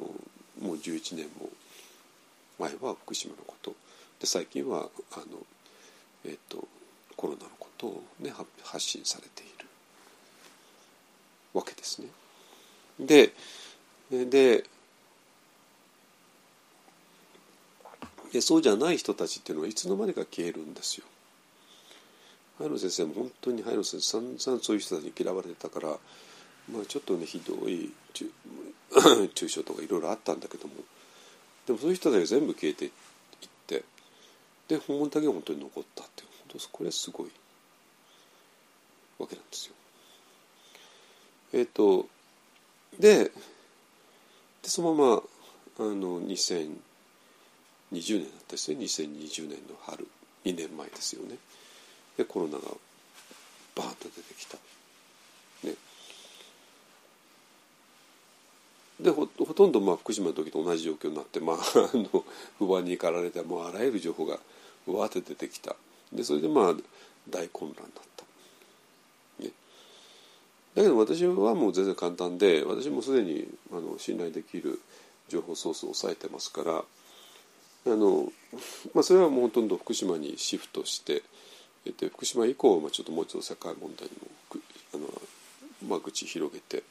[0.61, 1.49] もう11年も
[2.59, 3.75] 前は福島のこと
[4.21, 5.25] で最近はあの、
[6.27, 6.69] えーと、
[7.17, 8.33] コロナのことを、ね、
[8.63, 9.67] 発信されている
[11.55, 12.09] わけですね。
[13.01, 13.33] で
[14.11, 14.65] で
[18.33, 21.05] でそうじゃない人たちっていうのはいつの間にか消えるんですよ。
[22.63, 25.89] 早野先生も本当に早野先生散々そういう人たちに嫌われてたから、
[26.71, 27.91] まあ、ちょっとねひどい
[29.35, 30.75] 中傷とかいろいろあったんだけども
[31.67, 32.91] でもそういう人たちが全部消えていっ
[33.67, 33.85] て
[34.69, 37.31] で本物だけが本当に残ったって本当これはすごい
[39.19, 39.75] わけなんですよ。
[41.55, 42.07] えっ、ー、と
[42.99, 43.33] でで
[44.69, 45.23] そのまま
[45.79, 46.71] あの2020
[47.91, 50.07] 年だったですね2020年の春
[50.45, 51.39] 2年前ですよね。
[52.23, 52.61] でコロナが
[53.75, 54.57] バーンと出てきた。
[55.65, 55.75] ね、
[59.01, 61.61] でほとんどまあ福島の時と同じ状況になって、まあ、あ
[61.95, 62.25] の
[62.59, 64.39] 不安に駆られてもうあらゆる情報が
[64.87, 65.77] うわって出てきた
[66.13, 66.75] でそれでまあ
[67.29, 68.25] 大混乱だった。
[69.45, 69.51] ね、
[70.75, 74.81] だけど私はもう全然簡単で私もすでにあの信頼できる
[75.29, 76.85] 情報ソースを抑えてますから
[77.87, 78.33] あの、
[78.95, 81.23] まあ、それはもうほとんど福島にシフトして
[81.91, 84.61] で福島以降、まあ、ちょっともう一度社会問題にも
[84.95, 86.85] あの、まあ、口広げて、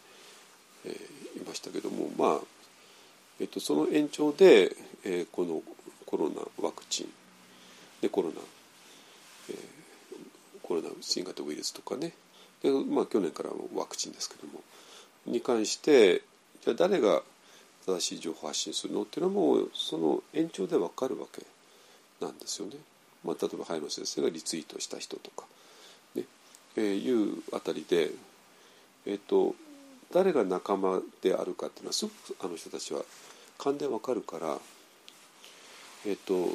[0.86, 2.40] えー、いましたけどもまあ、
[3.40, 5.62] えっと、その延長で、えー、この
[6.06, 7.08] コロナワクチン
[8.02, 8.34] でコロナ、
[9.50, 9.58] えー、
[10.62, 12.12] コロナ新型ウイルスとかね
[12.62, 14.62] で、まあ、去年からワクチンですけども
[15.26, 16.22] に関して
[16.66, 17.22] じゃ誰が
[17.86, 21.44] 正しい情報を発信するのっていうのもその延長で分かるわけ
[22.24, 22.76] なんですよね。
[23.24, 25.46] まあ、例えば早野先生がリツイートした人とか、
[26.16, 26.24] ね
[26.76, 28.12] えー、いうあたりで、
[29.06, 29.56] えーと、
[30.14, 33.02] 誰が仲間であるかっていうのはすごくあの人たちは
[33.58, 34.58] 勘でわかるから、
[36.06, 36.50] え、ー、と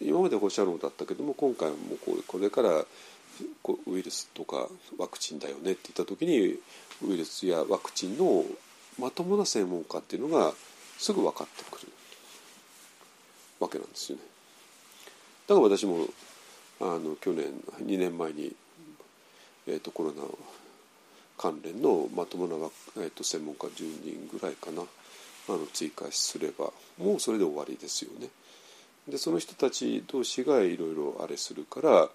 [0.00, 2.84] 今まで放射能だったけども今回もこうこれから
[3.86, 4.68] ウイルスとか
[4.98, 6.58] ワクチンだよねって言った時に
[7.06, 8.44] ウイルスやワクチンの
[8.98, 10.52] まともな専門家っていうのが
[10.98, 11.88] すぐ分かってくる
[13.60, 14.31] わけなんですよね。
[15.48, 16.06] だから私も
[16.80, 17.46] あの去年
[17.84, 18.54] 2年前に、
[19.66, 20.22] えーと、コロナ
[21.36, 22.54] 関連のまともな、
[22.98, 24.82] えーと、専門家10人ぐらいかな
[25.48, 28.28] あの追加すればもうそれで終わりですよね。
[29.08, 32.08] でその人たち同士がいろいろあれするから、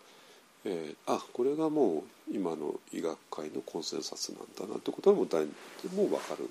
[0.63, 5.51] えー、あこれがもう今の医学界のコンセンサスなんだなってことはもう誰で
[5.93, 6.49] も分かる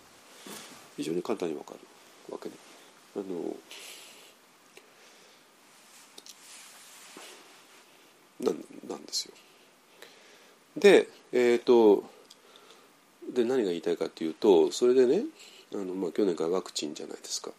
[0.99, 1.79] 非常に簡単に分かる
[2.33, 2.55] わけで。
[3.17, 3.57] あの
[8.41, 8.55] なん
[8.87, 9.33] なんですよ。
[10.77, 12.05] でえ、ー、と
[13.33, 15.23] で何が言いたいかというとそれでね
[15.75, 17.51] あの、まあ、去年からワクチンじゃないですか。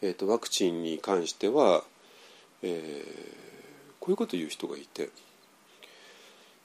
[0.00, 1.82] えーと、ワクチンに関しては、
[2.62, 5.10] えー、こういうこと言う人がいて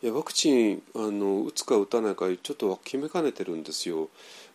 [0.03, 4.09] いやワクチンあの打つか打たないかちょっと決めかねてるんですよ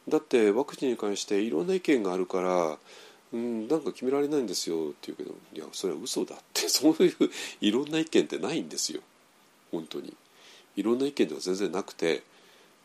[0.08, 2.78] だってワクチンに関していろんな意見があるから
[3.32, 7.30] うん、なんか決められないんですよって言うけどいやそれは嘘だってそういう
[7.60, 9.00] いろんな意見ってないんですよ
[9.70, 10.14] 本当に
[10.76, 12.22] いろんな意見では全然なくて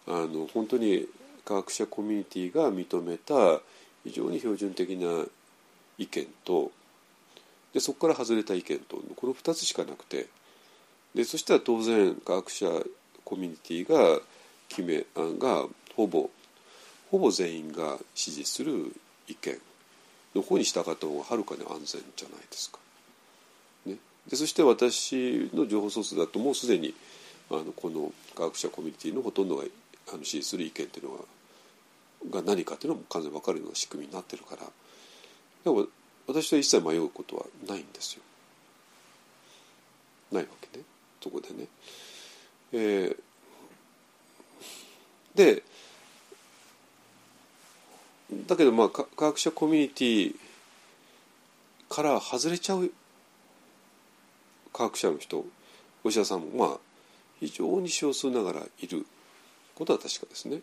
[0.07, 1.07] あの本当に
[1.45, 3.61] 科学者コミュニティが認めた
[4.03, 5.26] 非常に標準的な
[5.97, 6.72] 意見と
[7.73, 10.27] でそこから外れた意見とこの2つしかなくて
[11.15, 12.68] でそしたら当然科学者
[13.23, 14.19] コミュニティが
[14.68, 15.05] 決め
[15.39, 15.65] が
[15.95, 16.30] ほぼ
[17.11, 18.91] ほぼ全員が支持する
[19.27, 19.57] 意見
[20.35, 22.80] の方に従った方がはるかに安全じゃないですか。
[24.29, 26.93] でそして私の情報ソースだともうすでに
[27.49, 29.63] あのこの科学者コミュニティのほとんどが
[30.13, 31.17] あの支持する意見っていうの
[32.31, 34.61] がが何かっていうのも完全に分かるような仕組みになってるから
[35.63, 35.87] でも
[36.25, 38.23] 私は一切迷うことはないんですよ。
[40.31, 40.83] ないわけね
[41.21, 41.67] そこでね。
[42.71, 43.17] えー、
[45.35, 45.63] で
[48.47, 50.35] だけどまあ科学者コミュニティ
[51.89, 52.91] から外れちゃう
[54.73, 55.45] 科学者の人
[56.03, 56.77] お医者さんもまあ
[57.39, 59.05] 非常に少数ながらいる
[59.75, 60.57] ことは確かですね。
[60.57, 60.61] だ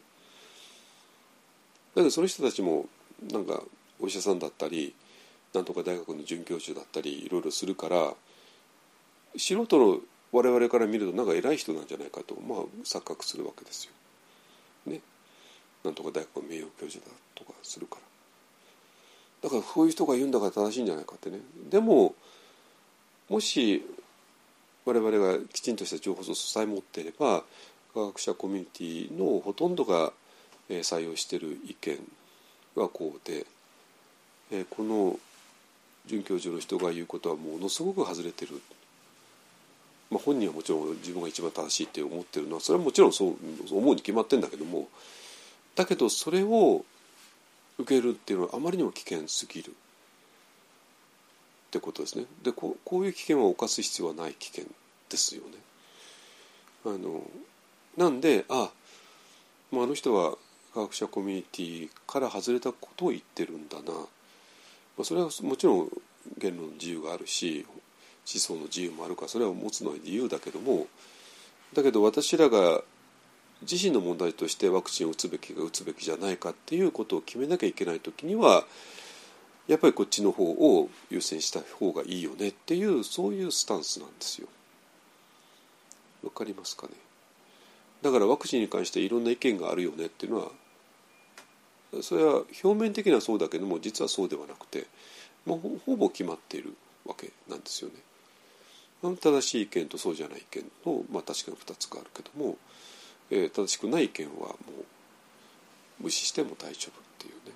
[1.97, 2.87] けどその人たちも
[3.33, 3.63] なんか
[4.01, 4.95] お医者さんだったり
[5.53, 8.15] なんとか大学の准教授だったりいろいろするから
[9.37, 9.99] 素人の
[10.33, 13.93] 我々から見るとなんか偉い人なんじゃないかとまあ錯覚するわけですよ。
[14.87, 15.01] ね。
[15.85, 18.03] なんとか大学の名誉教授だとかするから
[19.43, 21.39] だからそういう人が言うんだから正しいんじゃないかってね
[21.71, 22.15] でも
[23.29, 23.83] もし
[24.85, 27.45] 我々がきちんとした情報素材を持っていれば
[27.95, 30.13] 科学者コミュニティのほとんどが
[30.69, 31.99] 採用している意見
[32.77, 33.47] はこうで
[34.71, 35.19] この
[36.07, 38.61] 准教授の人が言うことはものすごく外れてる、
[40.11, 43.37] まあ、本人はもちろん自分が一番正しいって思ってるのはそれはもちろんそう
[43.71, 44.89] 思うに決まってんだけども
[45.77, 46.85] だけどそれを
[47.79, 49.75] 受けるっていうのはあまりにも危険すぎる。
[51.71, 52.25] ってことですね。
[52.43, 54.65] でこういう危険は犯す必要はない危険
[55.09, 55.59] ですよね。
[56.85, 57.23] あの
[57.97, 58.71] なんであ
[59.71, 60.37] もうあの人は
[60.75, 64.03] 科学者コミュニティから外れたことを言ってるんだな、ま
[65.01, 65.89] あ、それはもちろん
[66.39, 70.87] 言論の自由があるし思想の自由もあるからそれは持つのは自由だけども
[71.75, 72.83] だけど私らが
[73.63, 78.65] 自身の問題としてワクチンを打つべきか打つべきじゃないかっていうことを決めなきゃいけない時には
[79.71, 84.49] やっぱりこっちの方を優先した方がいいよねっていうそういうスタンスなんですよ。
[86.25, 86.93] わかりますかね？
[88.03, 94.87] だからワクチンに関していろんな意見があるよねっていうのはそれは表面的にはそうだけども実はそうではなくて
[95.47, 96.75] もうほぼ決まっている
[97.05, 99.17] わけなんですよね。
[99.21, 102.59] 正しい意見とそうじゃない意見の、まあ、確かに2つがあるけども
[103.31, 104.55] えー、正しくない意見はも
[106.01, 107.55] う無視しても大丈夫っていうね。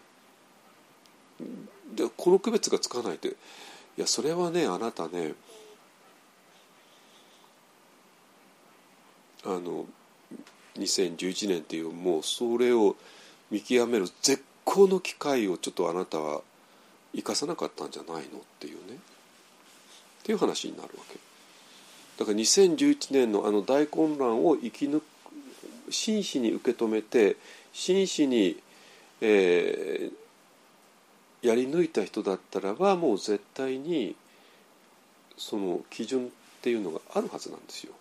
[1.94, 5.35] でこの区別がつかないでいやそれはねあなたね
[9.44, 9.86] あの
[10.77, 12.97] 2011年っていうもうそれを
[13.51, 16.40] 見極める絶好の機会をちょっとあなたは
[17.15, 18.23] 生かさなかったんじゃないのっ
[18.59, 18.98] ていうね。
[20.23, 21.19] っていう話になるわけ。
[22.19, 25.05] だから2011年のあの大混乱を生き抜く
[25.90, 27.36] 真摯に受け止めて
[27.73, 28.56] 真摯に、
[29.20, 30.12] えー、
[31.45, 34.16] やり抜いた人だったらばもう絶対に
[35.37, 36.29] その基準っ
[36.62, 37.93] ていうのがあるはずなんですよ。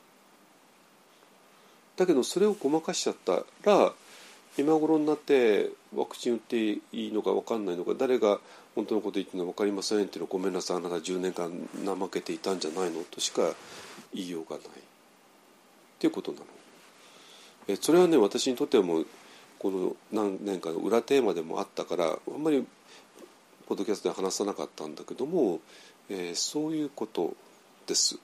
[1.98, 3.92] だけどそれをごまかしちゃったら
[4.58, 8.40] 今頃になってワクチン打っていいのか分かんないのか誰が
[8.76, 11.52] 本当のこと言ってるのか分かりませんっていうのごめんなさいあなた10年間
[11.86, 13.42] 怠けていたんじゃないのとしか
[14.14, 14.70] 言いようがないっ
[16.00, 16.46] ていうことなの。
[17.68, 19.08] えそれはね私にとってはもう
[19.60, 22.66] この何年かの裏テーマでもあったからあんまり
[23.68, 25.60] ポッドキャストで話さなかったんだけども、
[26.10, 27.36] えー、そういうこと
[27.88, 28.18] です。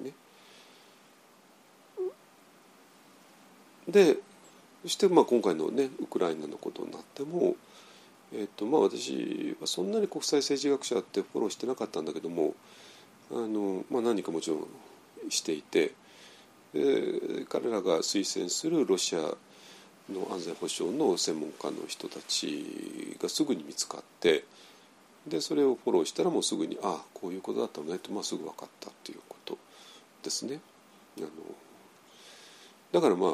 [0.00, 0.12] ね、
[3.88, 4.18] で
[4.82, 7.56] そしてまあ今回のねウクライナのことになっても、
[8.32, 12.54] えっとまあ、私はそんなに国際政治学者ってフォローしてなかったんだけども
[13.30, 14.66] あの、まあ、何かもちろん
[15.30, 15.92] していて
[16.72, 19.34] で彼らが推薦するロシア
[20.10, 24.44] の安全保障の専門家の人たちがすぐに見つかって
[25.26, 29.58] でそれをフォローしたらもうすぐにああこういうことだったのねって、まあ、すぐ分かったっていうこと
[30.22, 30.60] ですね。
[31.18, 31.28] あの
[32.92, 33.32] だからまあ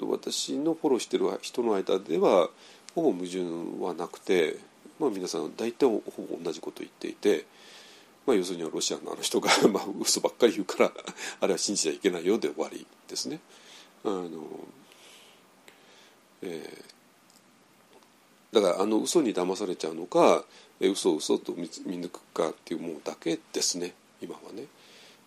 [0.00, 2.48] 私のフォローしてる人の間では
[2.94, 3.40] ほぼ矛盾
[3.80, 4.56] はなくて、
[4.98, 7.46] まあ、皆さん大体ほぼ同じことを言っていて、
[8.26, 10.92] まあ、要するにはロシアのあの人が まあ嘘ばっかり言うから
[11.40, 13.40] あれは信じちゃいけないよで終わりですね。
[14.04, 14.28] あの
[16.42, 20.44] えー、だからあの嘘に騙されちゃうのか
[20.80, 24.64] 嘘嘘と見抜くかっていうものだけですね今はね。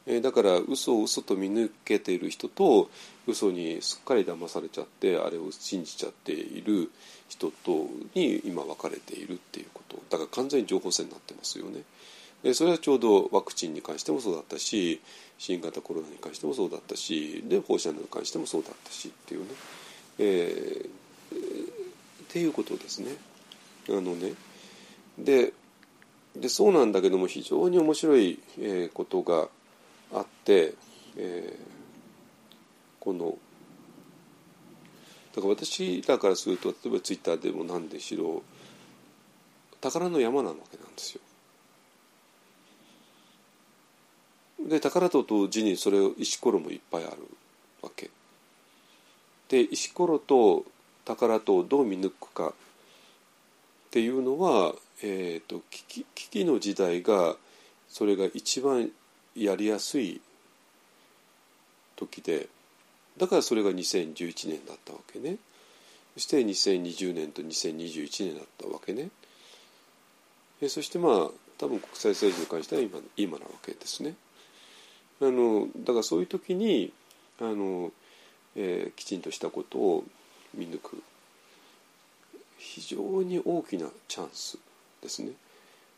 [0.08, 2.90] えー、だから嘘を嘘と見抜けている人と
[3.28, 6.90] 嘘にすっかり騙されちゃってあれを信じちゃっている
[7.30, 11.84] 人とに今分かれているっていうことだから完全に情報戦になってますよね。
[12.44, 15.00] でそれはちょうどワクチンに関してもそうだったし
[15.38, 19.48] 新型コロナに関してもそうだったしで放射能に関してもそうだったしっていうね、
[20.20, 23.12] えー、っていうことですね。
[23.90, 24.34] あのね
[25.18, 25.54] で
[26.36, 29.50] でそうなんだけども非常に面白い、え、ことが
[30.14, 30.76] あって、
[31.18, 33.38] えー、この
[35.36, 38.44] だから私らからすると例えばツイッターでも何でしろ
[39.82, 41.22] 宝の山なわけなんですよ。
[44.68, 47.18] で宝と同時にそれを石ころもいっぱいある
[47.82, 48.10] わけ。
[49.50, 50.66] で石ころと
[51.06, 52.54] 宝とどう見抜くかっ
[53.92, 54.74] ていうのは、
[55.04, 57.36] えーと、危機危機の時代が
[57.90, 58.90] それが一番
[59.36, 60.22] やりやすい
[61.98, 62.48] 時で
[63.18, 65.38] だからそれが2011年だったわけね。
[66.14, 69.10] そして2020年と2021年だったわけね。
[70.62, 71.14] えそしてまあ
[71.58, 74.16] 多分国際政治に関しては今今なわけですね。
[75.22, 76.92] あのだからそういう時に
[77.40, 77.92] あの、
[78.56, 80.04] えー、きちんとしたことを
[80.54, 81.02] 見抜く。
[82.58, 84.58] 非常に大きなチャンス
[85.02, 85.32] ですね。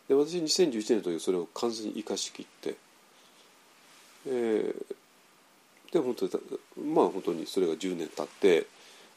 [0.07, 2.75] で私2011年の時それを完全に生かしきって。
[4.25, 6.31] えー、で本当に
[6.93, 8.67] まあ本当にそれが10年経って、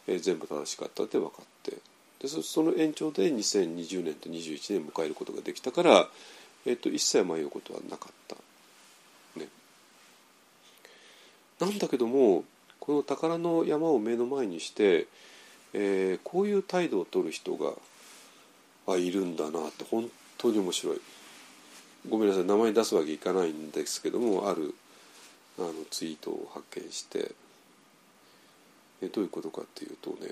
[0.08, 1.76] えー、全部正しかったって分かって。
[2.20, 6.08] でその延長で2020年と21年迎えることができたから、
[6.64, 8.36] えーと、一切迷うことはなかった。
[9.38, 9.48] ね、
[11.60, 12.44] なんだけども
[12.80, 15.06] この宝の山を目の前にして、
[15.72, 17.72] えー、こういう態度を取る人が
[18.86, 20.08] あいるんだなって本
[20.38, 21.00] 当に面白い。
[22.08, 24.74] ごめんなさい名前出すわけいかないんですけどもある
[25.58, 27.34] あのツイートを発見して。
[29.02, 30.28] えどういうことかっていうとね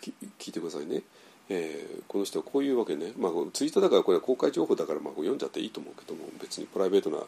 [0.00, 0.12] 聞
[0.50, 1.02] いてくださいね、
[1.48, 7.18] えー、この人はこういうわけね、まあ、ツイートだからこれは公開情報だからまあ読んじゃっていいと思うけども別にプライベートな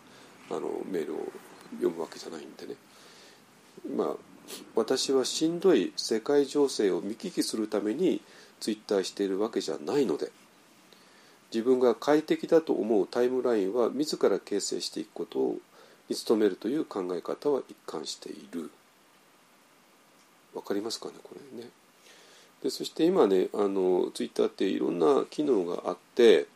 [0.51, 1.33] あのメールを
[1.77, 2.75] 読むわけじゃないんでね。
[3.97, 4.09] まあ
[4.75, 8.21] 私はしんどい世界情勢を見聞きするために
[8.61, 10.31] ツイッターしているわけじゃないので
[11.53, 15.57] 自分が快適だと思うタイムラインは自ら形成していくこと
[16.09, 18.71] に努めるという考え方は一貫している。
[20.55, 21.69] わかりますかねこれね。
[22.63, 26.47] でそして今ねあのツイッターっていろんな機能があって、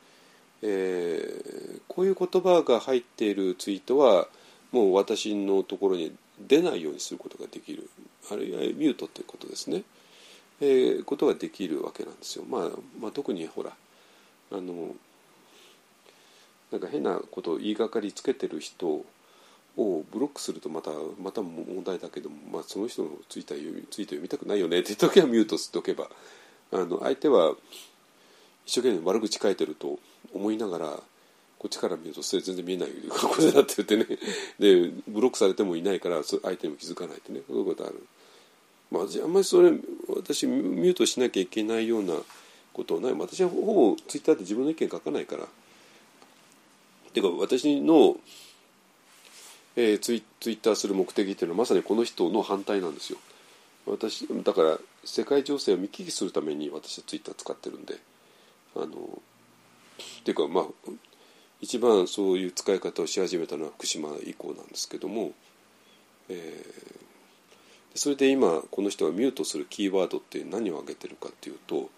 [0.63, 4.29] えー、こういう言葉が入っているツイートは
[4.73, 7.89] もう私のところに出ないようにすることができる。
[8.31, 9.83] あるいはミュートっていうことですね、
[10.61, 12.63] えー、ことができるわけなんですよ、まあ、
[13.01, 13.73] まあ特にほら
[14.53, 14.95] あの
[16.71, 19.05] なんか変なことを言いがかりつけてる人を
[19.77, 26.09] ブロックするとまたまた問題だけども、まあ、その人のツイーツイート読みたくないよねって時はミュートしておけば
[26.73, 27.55] あの相手は
[28.71, 29.99] 一生懸命悪口書いてると
[30.33, 30.87] 思いながら
[31.59, 34.07] こっちから見るとそれ全然見えない格好になっててね。
[34.61, 37.41] でブロックされてもいないから相手にも気づかないってね。
[37.49, 38.07] そういうことある。
[38.93, 39.73] まあ、あんまりそれ
[40.09, 42.15] 私ミュートしなきゃいけないような
[42.73, 43.13] ことはない。
[43.13, 45.49] 私はほぼツイッターで自分の意見書かないから。
[47.13, 48.17] ていうか私の、
[49.75, 53.19] えー、ツイツイッターする目的っていうのはまさにこの人の反対なんですよ。
[53.87, 57.97] 私だから世界情勢を見聞きするために私はツイッター使ってるんで。
[58.77, 60.65] あのっていうかまあ
[61.61, 65.33] 一番そういう使い方をし始めたのは福島以降なんですけども、
[66.29, 71.91] えー、それで今この人がミュートするキーワードって何を挙げてるかっていうと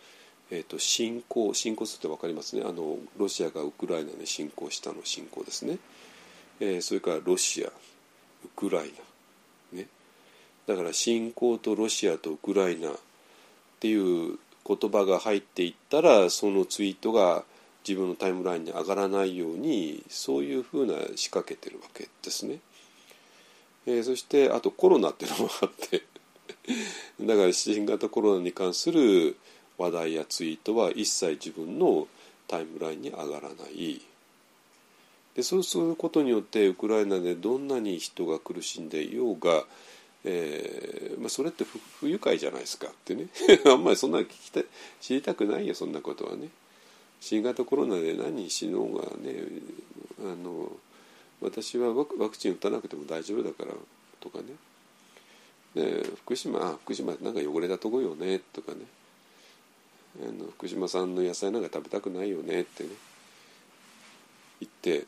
[0.55, 2.63] えーと、侵攻侵攻するって分かりますね。
[2.67, 5.79] あのロシアがウクライナに侵攻したの侵攻ですね、
[6.61, 7.73] えー、それからロシアウ
[8.55, 8.93] クライ
[9.73, 9.79] ナ。
[9.79, 9.87] ね。
[10.67, 12.95] だから侵攻とロシアとウクライナっ
[13.81, 14.39] ていう
[14.77, 17.45] 言葉が入っていったらそのツイートが
[17.87, 22.61] 自分のタイムラインに上がらないようにそういうふうな仕掛けてるわけですね。
[23.87, 26.03] えー、そしてあとコロナっていうのもあって
[27.21, 29.37] だから新型コロナに関する
[29.77, 32.07] 話題やツイートは一切自分の
[32.47, 34.01] タイムラインに上がらない
[35.35, 39.65] でそうすることによってウクライナでどんなに人が苦しんでいようが、
[40.25, 41.65] えーまあ、それって
[42.01, 42.89] 不愉快じゃないですか。
[42.89, 43.29] ってね。
[43.67, 44.63] あんまりそんな聞きた
[45.01, 46.49] 知りたくないよそんなことはね。
[47.21, 49.45] 新型コロナで何死のうがね
[50.21, 50.73] あの
[51.41, 53.75] 私はワクチン打たなくても大丈夫だから
[54.21, 54.45] とかね。
[55.75, 58.81] で福島あ福島なんか汚れたとこよねとかね。
[60.21, 62.91] あの福島産の野菜なんか食べたくないよねってね。
[64.61, 65.07] 言って。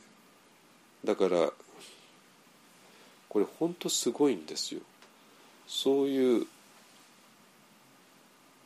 [1.05, 1.53] だから
[3.29, 4.81] これ本当すごいんですよ。
[5.67, 6.47] そういう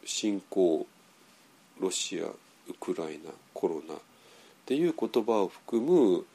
[0.04, 0.86] 侵攻
[1.80, 2.34] ロシアウ
[2.80, 3.98] クライナコロナっ
[4.66, 6.26] ていう言葉を含む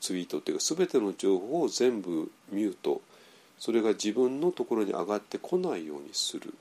[0.00, 3.00] ツイートっていうか全ての情報を全部ミュート
[3.58, 6.54] それが自分のところに上がってこないようにする。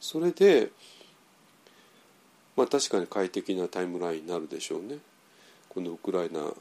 [0.00, 0.70] それで
[2.56, 4.96] まあ確かに快適なタイムラインになるでしょうね。
[5.68, 6.54] このウクライナあの、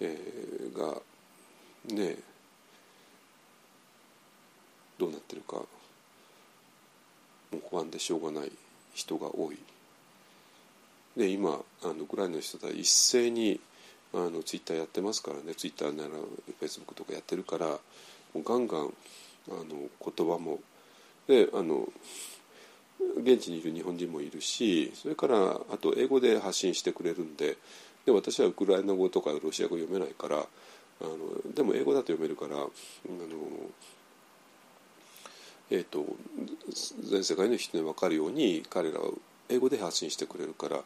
[0.00, 1.00] えー、が
[1.94, 2.16] ね
[4.98, 5.68] どうなってるかも
[7.54, 8.52] う不安でしょうがない
[8.94, 9.58] 人が多い。
[11.16, 13.60] で今あのウクライナの人たち一斉に
[14.12, 15.54] あのツイッターやってますからね。
[15.54, 17.78] ツイッターならフェイスブックとかやってるからも
[18.36, 18.92] うガンガン
[19.48, 20.60] あの言葉も。
[21.26, 21.88] であの
[23.18, 27.56] 現地にいる日本人もいるしそれからあと英語で発信してくれるんで
[28.06, 32.68] で私はウクライナ語とかロシア語読めないからあのでも英語だと読めるからあの、
[35.70, 36.06] えーと、
[37.10, 39.10] 全世界の人に分かるように彼らは
[39.48, 40.80] 英語で発信してくれるから、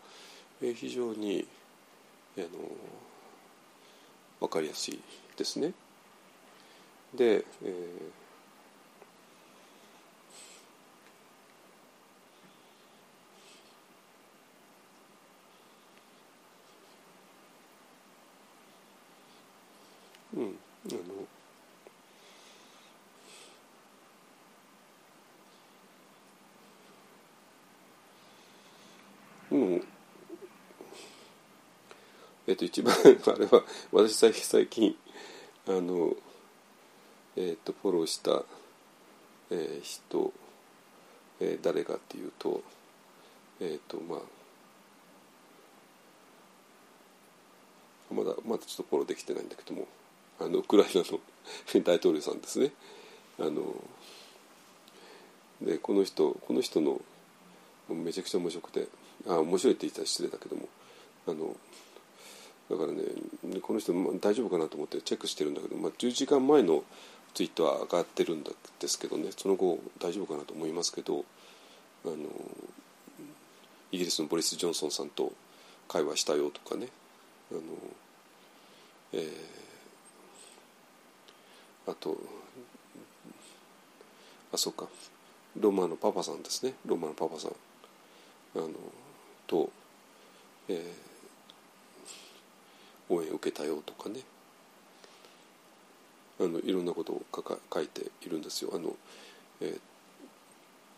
[0.62, 1.46] えー、非常に
[2.38, 2.46] あの
[4.40, 4.98] 分かりやすい
[5.36, 5.72] ですね。
[7.14, 8.19] で、えー
[20.34, 20.98] うん、あの
[29.50, 29.84] う
[32.46, 33.62] えっと一番あれは
[33.92, 34.96] 私最近
[35.66, 36.14] あの
[37.36, 38.42] えっとフォローした、
[39.50, 40.32] えー、人、
[41.40, 42.62] えー、誰かっていうと
[43.60, 44.20] えっとまあ
[48.14, 49.86] まだまだちょっとフォローできてないんだけども。
[50.40, 51.20] あのウクライナの
[51.84, 52.72] 大統領さんですね。
[53.38, 53.74] あの
[55.62, 57.00] でこの人この人の
[57.88, 58.88] めちゃくちゃ面白くて
[59.26, 60.68] あ面白いって言ったら失礼だけども
[61.26, 61.56] あの
[62.70, 66.84] だからねこの人大丈夫かなと思ってチェックしてるんだけど、まあ、10時間前の
[67.34, 68.52] ツイートは上がってるんで
[68.88, 71.24] すけどねその後大丈夫かなと思いますけど
[72.04, 72.14] あの
[73.92, 75.32] イギリスのボリス・ジョンソンさんと
[75.88, 76.88] 会話したよとかね
[77.50, 77.60] あの、
[79.12, 79.59] えー、
[81.90, 82.16] あと
[84.52, 84.86] あそうか。
[85.58, 86.74] ローマのパパさんですね。
[86.86, 87.50] ローマのパパさん。
[88.56, 88.68] あの
[89.46, 89.70] と、
[90.68, 94.20] えー、応援受けたよとかね。
[96.40, 98.70] あのいろんなことを書か書いているんですよ。
[98.74, 98.96] あの
[99.60, 99.80] えー、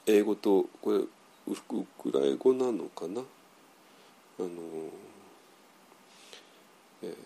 [0.07, 1.09] 英語とこれウ
[1.99, 3.21] クライ語なのかな
[4.39, 4.49] あの
[7.03, 7.17] えー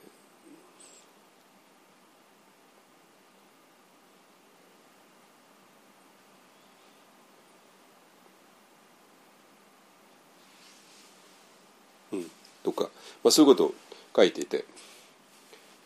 [12.13, 12.31] うん、
[12.67, 12.91] とか、
[13.23, 13.75] まあ、そういうことを
[14.17, 14.65] 書いていて。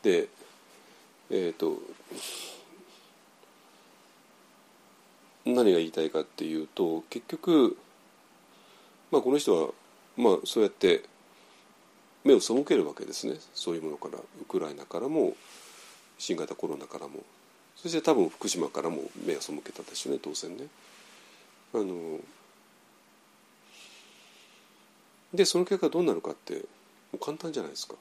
[0.02, 0.28] で
[1.28, 1.76] えっ、ー、と
[5.44, 7.76] 何が言いたいかっていうと結局、
[9.10, 9.68] まあ、この人は、
[10.16, 11.02] まあ、そうやって
[12.24, 13.34] 目を背けるわけですね。
[13.54, 15.34] そういうものからウクライナからも
[16.18, 17.20] 新型コロナからも。
[17.76, 20.66] そして多分福島からも目を背けたでしょうね当然ね。
[21.74, 22.20] あの
[25.32, 26.60] でその結果どうなるかっても
[27.14, 27.94] う簡単じゃないですか。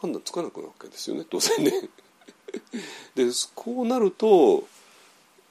[0.00, 1.72] 判断つかなくなるわけですよね当然ね。
[3.14, 4.66] でこうなると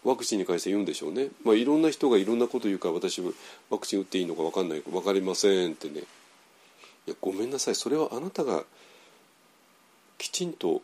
[0.03, 3.21] ワクチンに関して言うんでしょうね、まあ、いろんな人がいろんなこと言うから私
[3.69, 6.01] ワクチン打っていいのか分かんない分かりませんってね。
[7.07, 7.76] いやごめんなさい。
[7.76, 8.65] それはあなたが
[10.17, 10.81] きちんと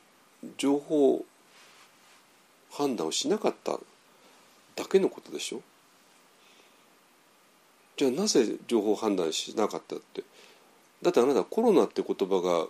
[0.57, 1.25] 情報
[2.71, 3.79] 判断をしなかった
[4.75, 5.61] だけのことでしょ。
[7.97, 10.23] じゃあなぜ情報判断しなかったって？
[11.01, 12.67] だってあなたコロナって言葉が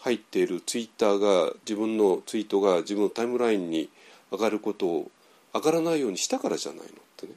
[0.00, 3.90] 入っているツイッターが自分のツイートが自分のタイムラインに
[4.30, 5.10] 上がることを
[5.52, 7.32] 上がらないようにしたからじゃないのってね。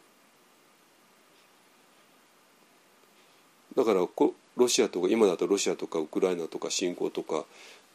[3.75, 4.07] だから
[4.55, 7.43] ロシアとか今だとロシアとかウクライナとか侵攻とかっ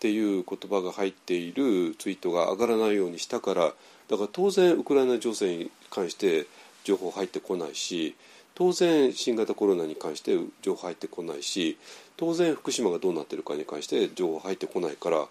[0.01, 3.73] ていう言葉が入っているツイートが上がらないようにしたから
[4.09, 6.47] だから当然ウクライナ情勢に関して
[6.82, 8.16] 情報入ってこないし
[8.59, 11.79] 当然新型コロナに関して情報入ってこないし
[12.17, 15.27] 当然福島がどうなってるかに関して情報入ってこないから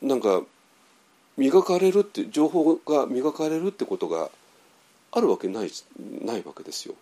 [0.00, 0.40] なんか
[1.36, 4.30] 磨かれるって情報が磨かれるってことが
[5.12, 5.70] あるわけない
[6.24, 6.94] ないわけですよ。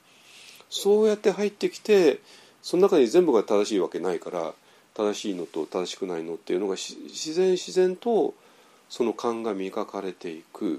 [0.70, 2.19] そうやって入ってきて
[2.62, 4.55] その中に全部が正しいわけないから
[4.94, 8.35] 正しいのと正しくないのっていうのが自然自然と
[8.89, 10.78] その勘が磨かれていく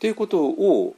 [0.00, 0.96] ていうことを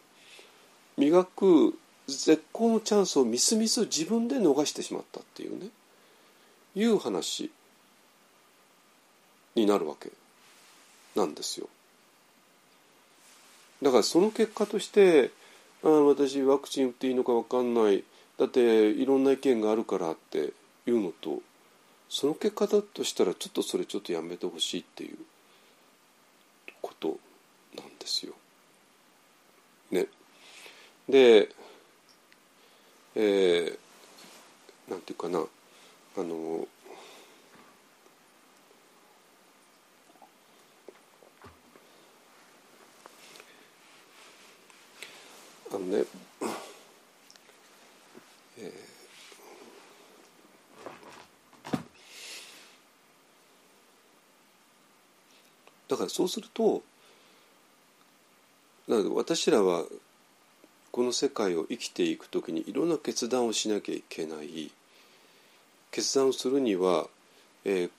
[0.96, 5.68] 磨く絶好のチャンスをみすみす自分で逃してしまったっていうね
[6.74, 7.50] いう話
[9.54, 10.10] になるわけ
[11.14, 11.68] なんですよ。
[13.82, 15.30] だからその結果として
[15.82, 18.04] あ私ワクチン打っていいのか分かんない
[18.38, 20.52] だっていろんな意見があるからって
[20.86, 21.40] いうのと
[22.08, 25.16] その結果だとしたらちょっとそれちょっとやめてほしいっていう
[26.80, 27.18] こと
[27.76, 28.32] なんですよ。
[29.90, 30.06] ね。
[31.08, 31.48] で、
[33.14, 33.78] えー、
[34.90, 36.66] なんていうかなあの
[45.70, 46.04] あのね、
[48.58, 48.72] え、
[55.88, 56.82] だからそうすると
[58.88, 59.84] なので私らは
[60.96, 64.72] この世界を生きていく時にいろんな決断をしなきゃいけない。
[65.90, 67.06] 決断をするには、
[67.66, 67.90] えー、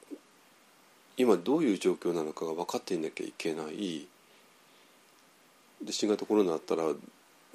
[1.16, 4.08] 今どういう状況なのかが分かっていなきゃいけない。
[5.84, 6.86] で新型コロナだったら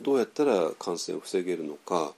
[0.01, 2.13] どうやったら感染を防げるのか、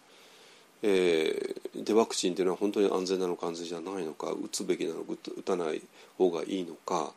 [0.82, 4.32] えー、でワクチンっていうのは本当に安全なのか安全じゃないのか。
[4.32, 5.80] 打つべきなのか打たない
[6.18, 7.14] 方がいいのか、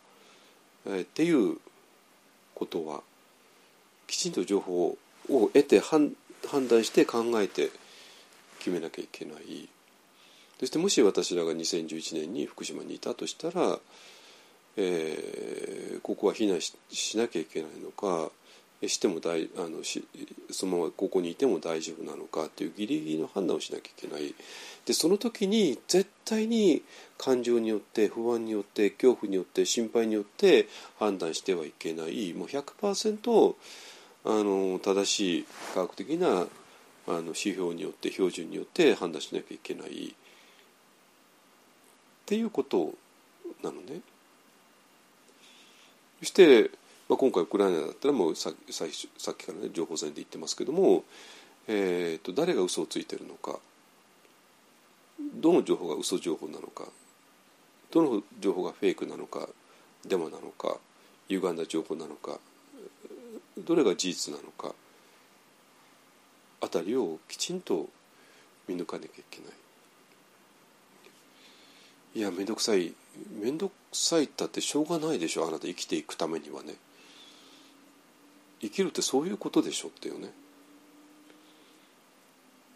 [0.86, 1.58] えー、っていう
[2.56, 3.02] ことは
[4.08, 4.98] きちんと情報を
[5.30, 6.16] を得て判
[6.70, 7.70] 断して考えて
[8.60, 9.70] 決めなきゃいけない。
[10.60, 13.80] そしてもし私らが2011年に福島にいたとしたら、
[14.76, 18.32] えー、ここは避難しなきゃいけないのか
[18.86, 20.06] しても大あのし
[20.52, 24.36] そのままここにいても大丈夫なのかっていうギリギリの判断をしなきゃいけない
[24.86, 26.84] でその時に絶対に
[27.18, 30.68] 感情によって不安によって恐怖によって心配によって
[31.00, 33.56] 判断してはいけないもう100%
[34.30, 36.28] あの正しい科学的な
[37.08, 40.10] あの指標によって標準によって判断しなきゃいけない。
[40.10, 40.14] っ
[42.26, 42.94] ていうこと
[43.64, 44.02] なのね。
[46.20, 46.70] そして
[47.08, 48.86] まあ、今回ウクライナだったらもうささ
[49.18, 51.06] さっきからね情報戦で言ってますけども、
[51.70, 53.60] えーと、誰が嘘をついてるのか。
[55.36, 56.84] どの情報が嘘情報なのか。
[57.92, 59.48] どの情報がフェイクなのか
[60.06, 60.76] デマなのか
[61.30, 62.40] 歪んだ情報なのか。
[63.58, 64.76] どれが事実なのか
[66.62, 67.88] あたりをきちんと
[68.68, 69.54] 見抜かなきゃいけない。
[72.16, 72.94] いや面倒くさい
[73.40, 76.76] 面倒くさいったってしょうがないでしょあなた生きていくためにはね。
[78.60, 80.30] 生きるってそういうことでしょっていうね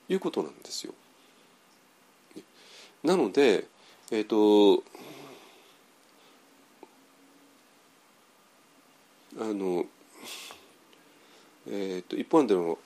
[0.10, 0.94] いうことなんですよ。
[3.04, 3.66] なので
[4.12, 4.84] えっ、ー、と
[9.40, 9.86] あの
[11.68, 12.80] え、ー、と一方でも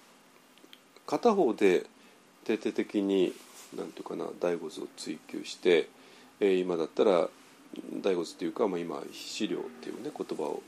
[1.08, 1.86] 片方で
[2.44, 3.34] 徹底的に
[3.76, 5.90] なんていうかな大仏を追求して、
[6.40, 7.30] えー、今だったら
[8.02, 10.62] 大仏っていうか、まあ、今資料っていうね言葉を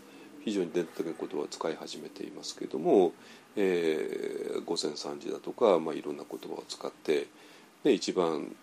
[0.44, 3.14] 非常に伝統的な言葉を使い始めていますけれども、
[3.56, 7.28] えー、午前3時だとか、まあ、いろんな言葉を使って
[7.84, 8.56] で一番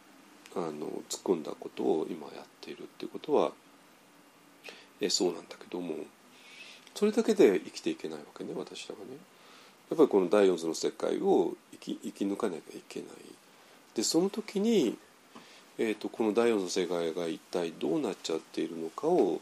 [0.57, 0.71] あの
[1.09, 3.53] 突っ込んだことを今やっているっていうことは、
[5.01, 5.95] えー、そうなんだけども
[6.95, 9.17] それだけで生きていけないわけね私らはね。
[9.91, 13.11] やっぱりこの第四図の世界を生き生き抜かなきゃいけない。
[13.95, 14.97] でその時に、
[15.79, 19.41] えーと、この第四の世界が一体どうなっちゃっているのかを、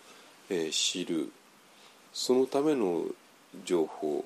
[0.51, 1.31] えー、知る
[2.13, 3.05] そのための
[3.65, 4.25] 情報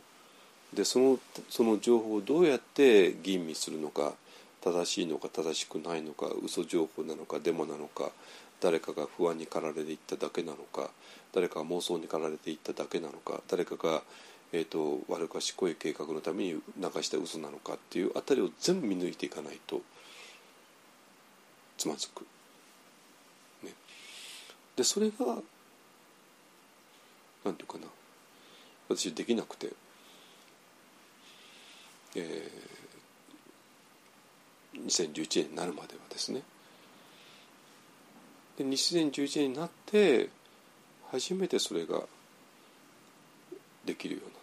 [0.75, 1.19] でその
[1.49, 4.15] その情報をどうやって吟味するのか
[4.63, 8.11] 正しいのか正しくないのか嘘情報なのかデマなのか
[8.61, 10.91] 誰かが不安に駆られていっただけなのか
[11.33, 14.03] 誰かが妄想に駆られていっただけなのか誰かが、
[14.53, 19.83] えーと、悪賢い計画のために流した嘘なのかっていうあたりを全部見抜いていかないと
[21.77, 22.23] つまずく。
[23.63, 23.73] ね、
[24.77, 25.27] でそれが
[27.45, 27.87] なんていうかな。
[28.89, 29.73] 私できなくて、
[32.15, 36.43] えー、2011年になるまではですね。
[38.57, 40.31] で2011年になって
[41.11, 42.03] 初めてそれが
[43.85, 44.36] できるようにな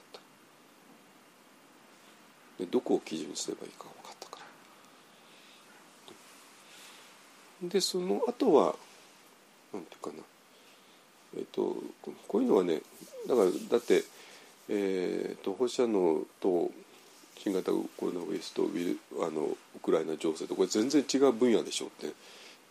[2.60, 4.40] でどこを基準にすればいいか分かったか
[7.64, 7.70] ら。
[7.70, 8.76] でその後は
[9.74, 10.16] なんていうかな。
[11.38, 11.76] えっと
[12.28, 12.82] こういうのはね
[13.28, 14.04] だからだって
[14.70, 16.72] えーと、放射能と
[17.38, 18.70] 新型コロナウイルスと
[19.22, 22.14] あのウクライナ情勢とこれ全然違う分野でしょって。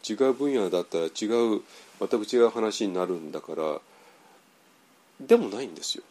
[0.05, 1.63] 違う分野だったら違う
[2.01, 3.81] 全く違う話になるんだから
[5.21, 6.05] でもないんですよ。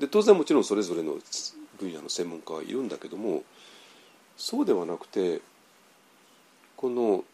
[0.00, 1.16] で当然もちろんそれぞれの
[1.78, 3.42] 分野の専門家はいるんだけども
[4.36, 5.40] そうではなくて
[6.76, 7.24] この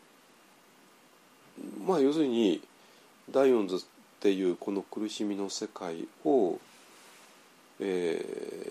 [1.87, 2.61] まあ要するに
[3.31, 3.79] ダイオンズっ
[4.21, 6.59] ていうこの苦しみの世界を
[7.81, 8.23] え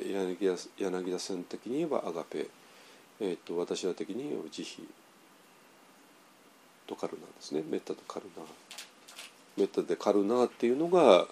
[0.05, 2.47] ー、柳田柳田さん的に言えばアガペ、
[3.19, 4.85] えーと、私は的に言えば慈悲
[6.85, 7.63] とカルナですね。
[7.67, 8.43] メッタとカルナ
[9.57, 11.27] メッタでカルナっていうのが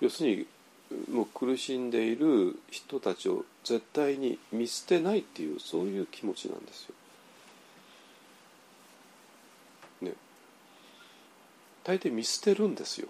[0.00, 0.46] 要するに
[1.10, 6.94] もう苦しんでいる人たちを絶対に見捨てないっていうそういう気持ちなんですよ。
[10.02, 10.14] ね。
[11.84, 13.08] 大抵見捨てるんですよ。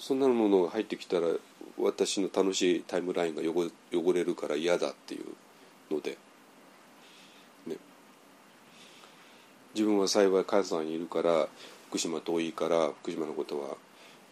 [0.00, 1.28] そんなものが入ってきたら
[1.78, 6.18] 私の楽しいタイムラインが汚れるから嫌だっていうので、
[7.66, 7.76] ね、
[9.74, 11.48] 自分は幸い関西にいるから
[11.88, 13.76] 福島遠いから福島のことは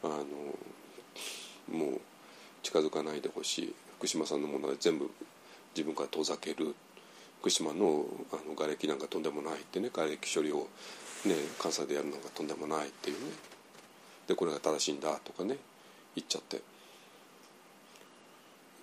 [0.02, 2.00] あのもう
[2.62, 3.74] 近づかないでほしい。
[3.98, 5.10] 福島さんのものは全部
[5.74, 6.74] 自分から遠ざける。
[7.40, 10.68] 福島のあの瓦礫なんかとんでもないってね瓦礫処理を、
[11.26, 13.32] ね、関西でやるのがとんでもないっていうね。
[14.28, 15.56] でこれが正しいんだとかね
[16.14, 16.60] 言っちゃって。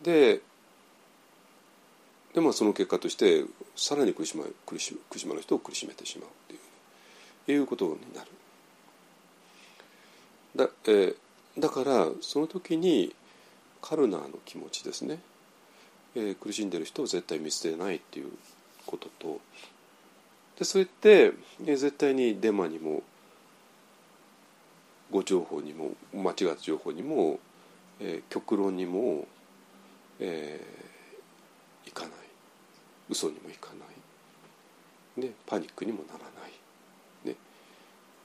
[0.01, 0.41] で
[2.33, 6.31] でまあその結果としてさらに苦しま苦し苦しまの人を苦しめてしまうっ
[7.45, 8.29] ていういうことになる。
[10.55, 11.15] だ,、えー、
[11.59, 13.13] だからその時に
[13.81, 15.19] カルナーの気持ちですね、
[16.15, 18.31] えー、苦しんでる人を絶対見捨てないっていう
[18.85, 19.39] ことと。
[20.57, 21.31] でそれって、
[21.65, 23.03] えー、絶対にデマにも
[25.11, 27.39] 誤情報にも間違った情報にも、
[27.99, 29.27] えー、極論にも、
[30.19, 32.11] えー、いかない。
[33.09, 33.69] 嘘にもいか
[35.17, 37.35] ない、ね、パニックにもならない、ね、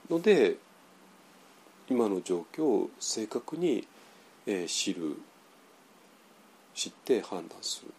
[0.09, 0.57] ので
[1.89, 3.87] 今の状況を正確に、
[4.45, 5.17] えー、知る
[6.73, 7.93] 知って判断する。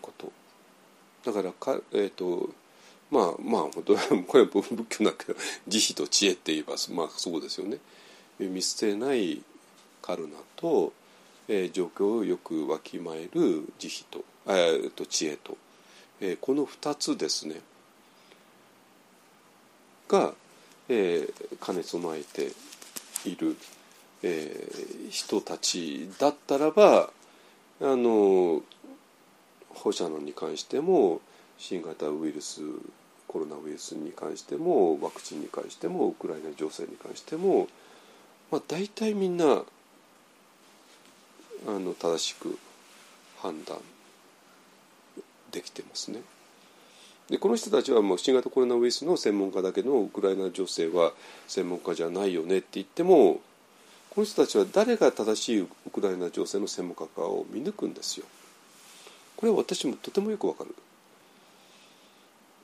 [0.00, 0.32] こと。
[1.24, 2.50] だからか、えーと
[3.12, 3.96] まあまあ本当
[4.26, 5.38] これは仏教だけど
[5.68, 7.78] 慈悲と知恵って言えばまあそうですよね。
[8.38, 9.42] 見捨てない
[10.00, 10.92] カルナと、
[11.46, 15.58] えー、状況をよくわきまえる慈悲と,、えー、と知恵と、
[16.20, 17.60] えー、この2つですね。
[20.12, 20.34] が、
[20.90, 22.52] えー、兼ね備えて
[23.28, 23.56] いる、
[24.22, 27.08] えー、人たちだったらば
[27.80, 28.60] あの
[29.70, 31.20] 放射能に関しても
[31.56, 32.60] 新型ウイルス
[33.26, 37.68] コロナウイルスに関してもワクチンに関してもウクライナ情勢に関しても、
[38.50, 39.62] まあ、大体みんな
[41.66, 42.58] あの正しく
[43.38, 43.78] 判断
[45.50, 46.20] できてますね。
[47.32, 51.12] でこの人たちはもう新型コロナウイルスの専門家だけどウクライナ情勢は
[51.48, 53.40] 専門家じゃないよねって言っても
[54.10, 58.26] この人たちは誰が正しいウクライナ情勢の専門家かを見抜くんですよ。
[59.38, 60.74] これは私もとてもよくわかる。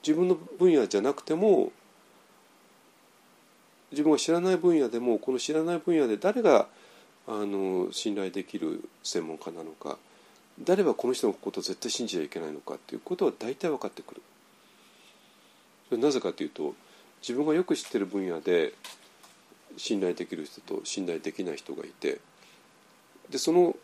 [0.07, 1.73] 自分の分野じゃなくても
[3.91, 6.67] 自分が知らない分野でもこの知らない分野で誰が
[7.27, 9.97] あの信頼できる専門家なのか
[10.63, 14.21] 誰がこの人のことを絶対信じちゃいけないのかっていうことは大体分かってくる。
[15.97, 16.75] なぜかというと
[17.21, 18.75] 自分がよく知ってる分野で
[19.77, 22.21] 信頼できる人と信頼できない人がいて
[23.31, 23.77] でその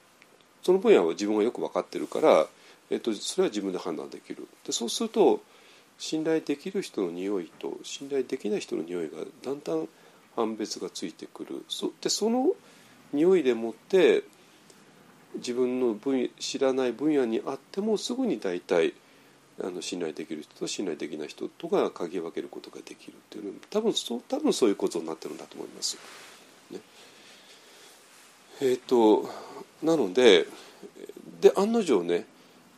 [0.63, 2.47] その分野は自分がよく分かってるから、
[2.89, 4.49] えっと、それは自分で判断できる。
[4.65, 5.43] でそうすると
[5.99, 9.89] 信頼できる人の匂いと信頼できない人の匂いがだんだん
[10.35, 12.53] 判別がついてくるそでその
[13.13, 14.25] 匂いでもって
[15.37, 18.95] 自分の分知らない分野にあってもすぐに大体
[19.63, 25.97] あの信頼できる人と信頼できない人とが鍵分けることができるっていうの多分そう多分そういうことになってるんだと思います。
[26.71, 26.81] ね、
[28.61, 29.31] えっ、ー、と
[29.83, 30.47] なので
[31.41, 32.27] で案の定ね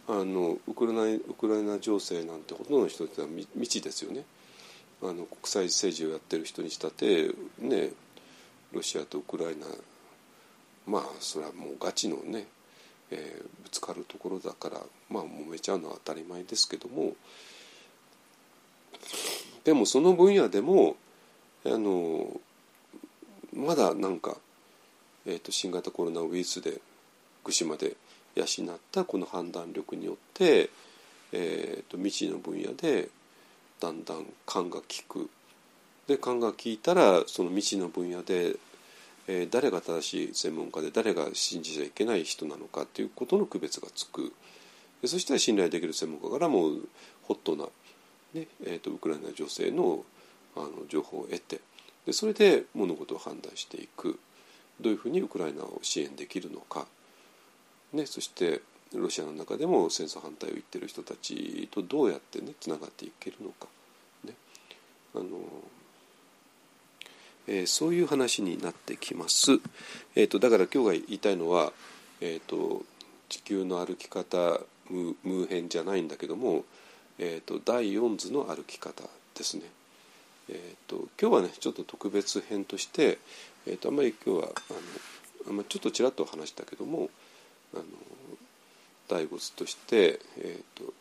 [0.08, 4.24] あのウクライナウクライナ情勢なんてほとんどの人っては未知ですよね。
[5.02, 7.90] あの国際政治をやってる人にしたってね
[8.72, 9.66] ロシアとウクライナ
[10.86, 12.46] まあそれはもうガチのね、
[13.10, 17.14] えー、ぶつかるところだからまあ揉めちゃうのは当たり前ですけども
[19.64, 20.96] でもその分野でも
[21.64, 22.40] あの
[23.52, 24.36] まだなんか、
[25.26, 26.80] えーと、新型コロナウイルスで
[27.42, 27.96] 福島で
[28.34, 28.46] 養っ
[28.92, 30.70] たこの判断力によって、
[31.32, 33.08] えーと、未知の分野で
[33.80, 35.30] だんだん勘が利く。
[36.06, 38.56] で勘が利いたらその未知の分野で、
[39.28, 44.32] えー、誰が正しい専門家で誰が信じちゃいけない人なのかということの区別がつく。
[45.02, 46.88] でそしたら信頼できる専門家からもう
[47.22, 47.64] ホットな、
[48.34, 50.04] ねえーと、ウクライナ女性の
[50.56, 51.60] あの情報を得て
[52.06, 54.18] でそれで物事を判断していく。
[54.80, 56.86] どういうふうにウクライナを支援できるのか、
[57.92, 58.60] ね、そして
[58.94, 63.66] ロシアの中でも戦争反対を言ってる人たちとどうやってねつながっていけるのか、
[64.24, 64.34] ね
[65.14, 65.24] あの
[67.48, 69.52] えー、そういう話になってきます。
[70.14, 71.72] えーと、だから今日が言いたいのは、
[72.20, 72.84] えーと、
[73.28, 74.60] 地球の歩き方
[74.90, 76.64] ムーヘンじゃないんだけども、
[77.18, 79.02] えーと、第4図の歩き方
[79.36, 79.62] ですね。
[80.48, 83.18] えー、と今日はねちょっと特別編として、
[83.66, 84.48] えー、とあんまり今日は
[85.48, 87.10] あのちょっとちらっと話したけども
[87.74, 87.84] あの
[89.08, 90.92] 第五図として、えーと、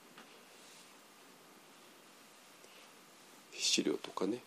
[3.54, 4.40] 資料とかね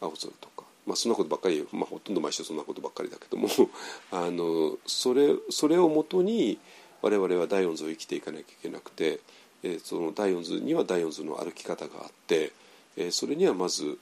[0.00, 3.48] 青空とか、まあ、そんなことばっかり、まあ、ほとんど毎週そんなことばっかりだけども。
[4.10, 6.58] あのそれそれをもとに
[7.02, 9.20] 我々は第四図を生きていかなきゃいけなくて、
[9.62, 12.52] えー、その第四図には第四図の歩き方があって、
[12.96, 13.98] えー、それにはまず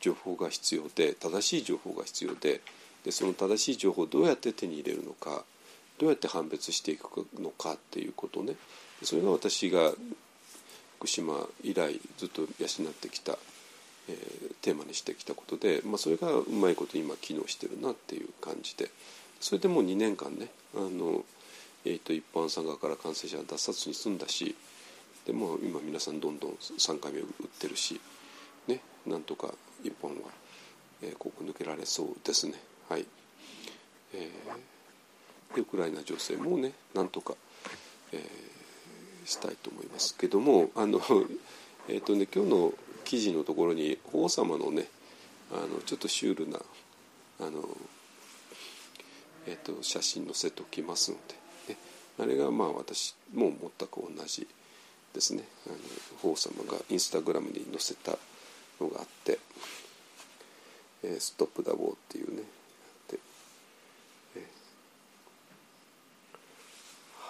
[0.00, 2.60] 情報が必要で正しい情報が必要で
[3.04, 5.44] でその正しい情報をどうやって手に入れるのか
[5.98, 8.56] どうやって判別していくのかっていうことね。
[9.02, 9.92] それが私が
[10.98, 12.48] 福島以来ずっと養っ
[12.92, 13.38] てきた、
[14.08, 18.90] えー、テーマにしてきたことで、まあ、それがうまいこと今機能してるなっていう感じで
[19.40, 21.24] それでもう2年間ねあの、
[21.84, 24.54] えー、と一般参加から感染者が脱殺に済んだし
[25.26, 27.26] でも今皆さんどんどん3回目打っ
[27.60, 28.00] てるし、
[28.66, 29.54] ね、なんとか
[29.84, 30.30] 1本は、
[31.02, 32.54] えー、ここ抜けられそうですね。
[32.88, 33.06] はい
[34.14, 34.72] えー
[35.60, 37.34] ウクライナ情勢もねなんとか、
[38.12, 41.00] えー、したいと思いますけどもあの、
[41.88, 42.72] えーとね、今日の
[43.04, 44.86] 記事のところに王様のね
[45.52, 46.58] あのちょっとシュールな
[47.40, 47.62] あの、
[49.46, 51.16] えーと、写真載せておきますの
[51.66, 51.78] で、ね、
[52.18, 54.46] あれがまあ私も全く同じ
[55.12, 55.44] ですね。
[55.66, 55.70] あ
[56.24, 58.16] の王様がインスタグラムに載せた
[58.80, 59.38] のがあって
[61.04, 62.42] 「えー、ストップ・ダ・ウォー」っていうね。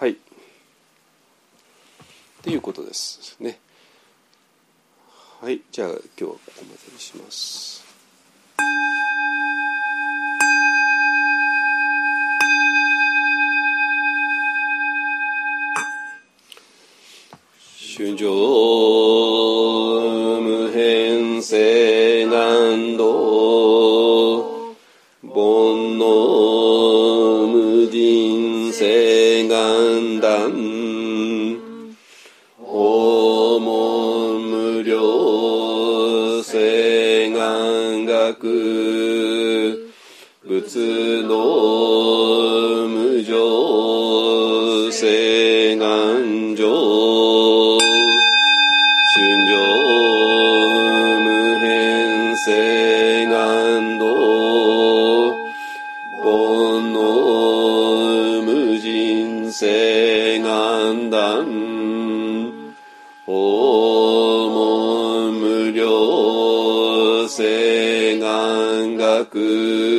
[0.02, 0.12] はい。
[0.12, 0.16] っ
[2.42, 3.36] ていうことです。
[3.38, 3.60] ね。
[5.42, 7.82] はいじゃあ今日はここまでにします。
[17.96, 18.30] 春情
[20.42, 24.76] 無変性難度
[25.22, 25.32] 煩
[25.98, 26.41] 悩
[41.22, 47.78] の無常誓願上
[49.14, 49.52] 春上
[51.20, 54.02] 無変誓願道
[56.22, 61.46] 煩悩無人誓願断
[63.26, 63.30] 訪
[64.50, 69.91] 問無料誓願学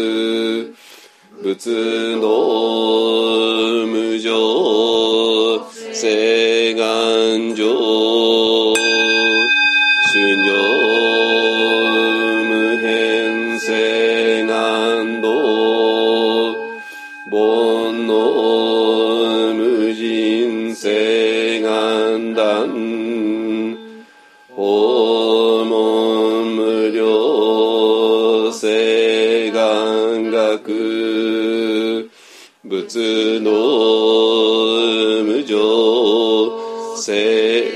[1.64, 5.64] 仏の無常
[5.94, 7.83] 誓願上
[32.94, 33.50] 仏の
[35.24, 37.73] 無常性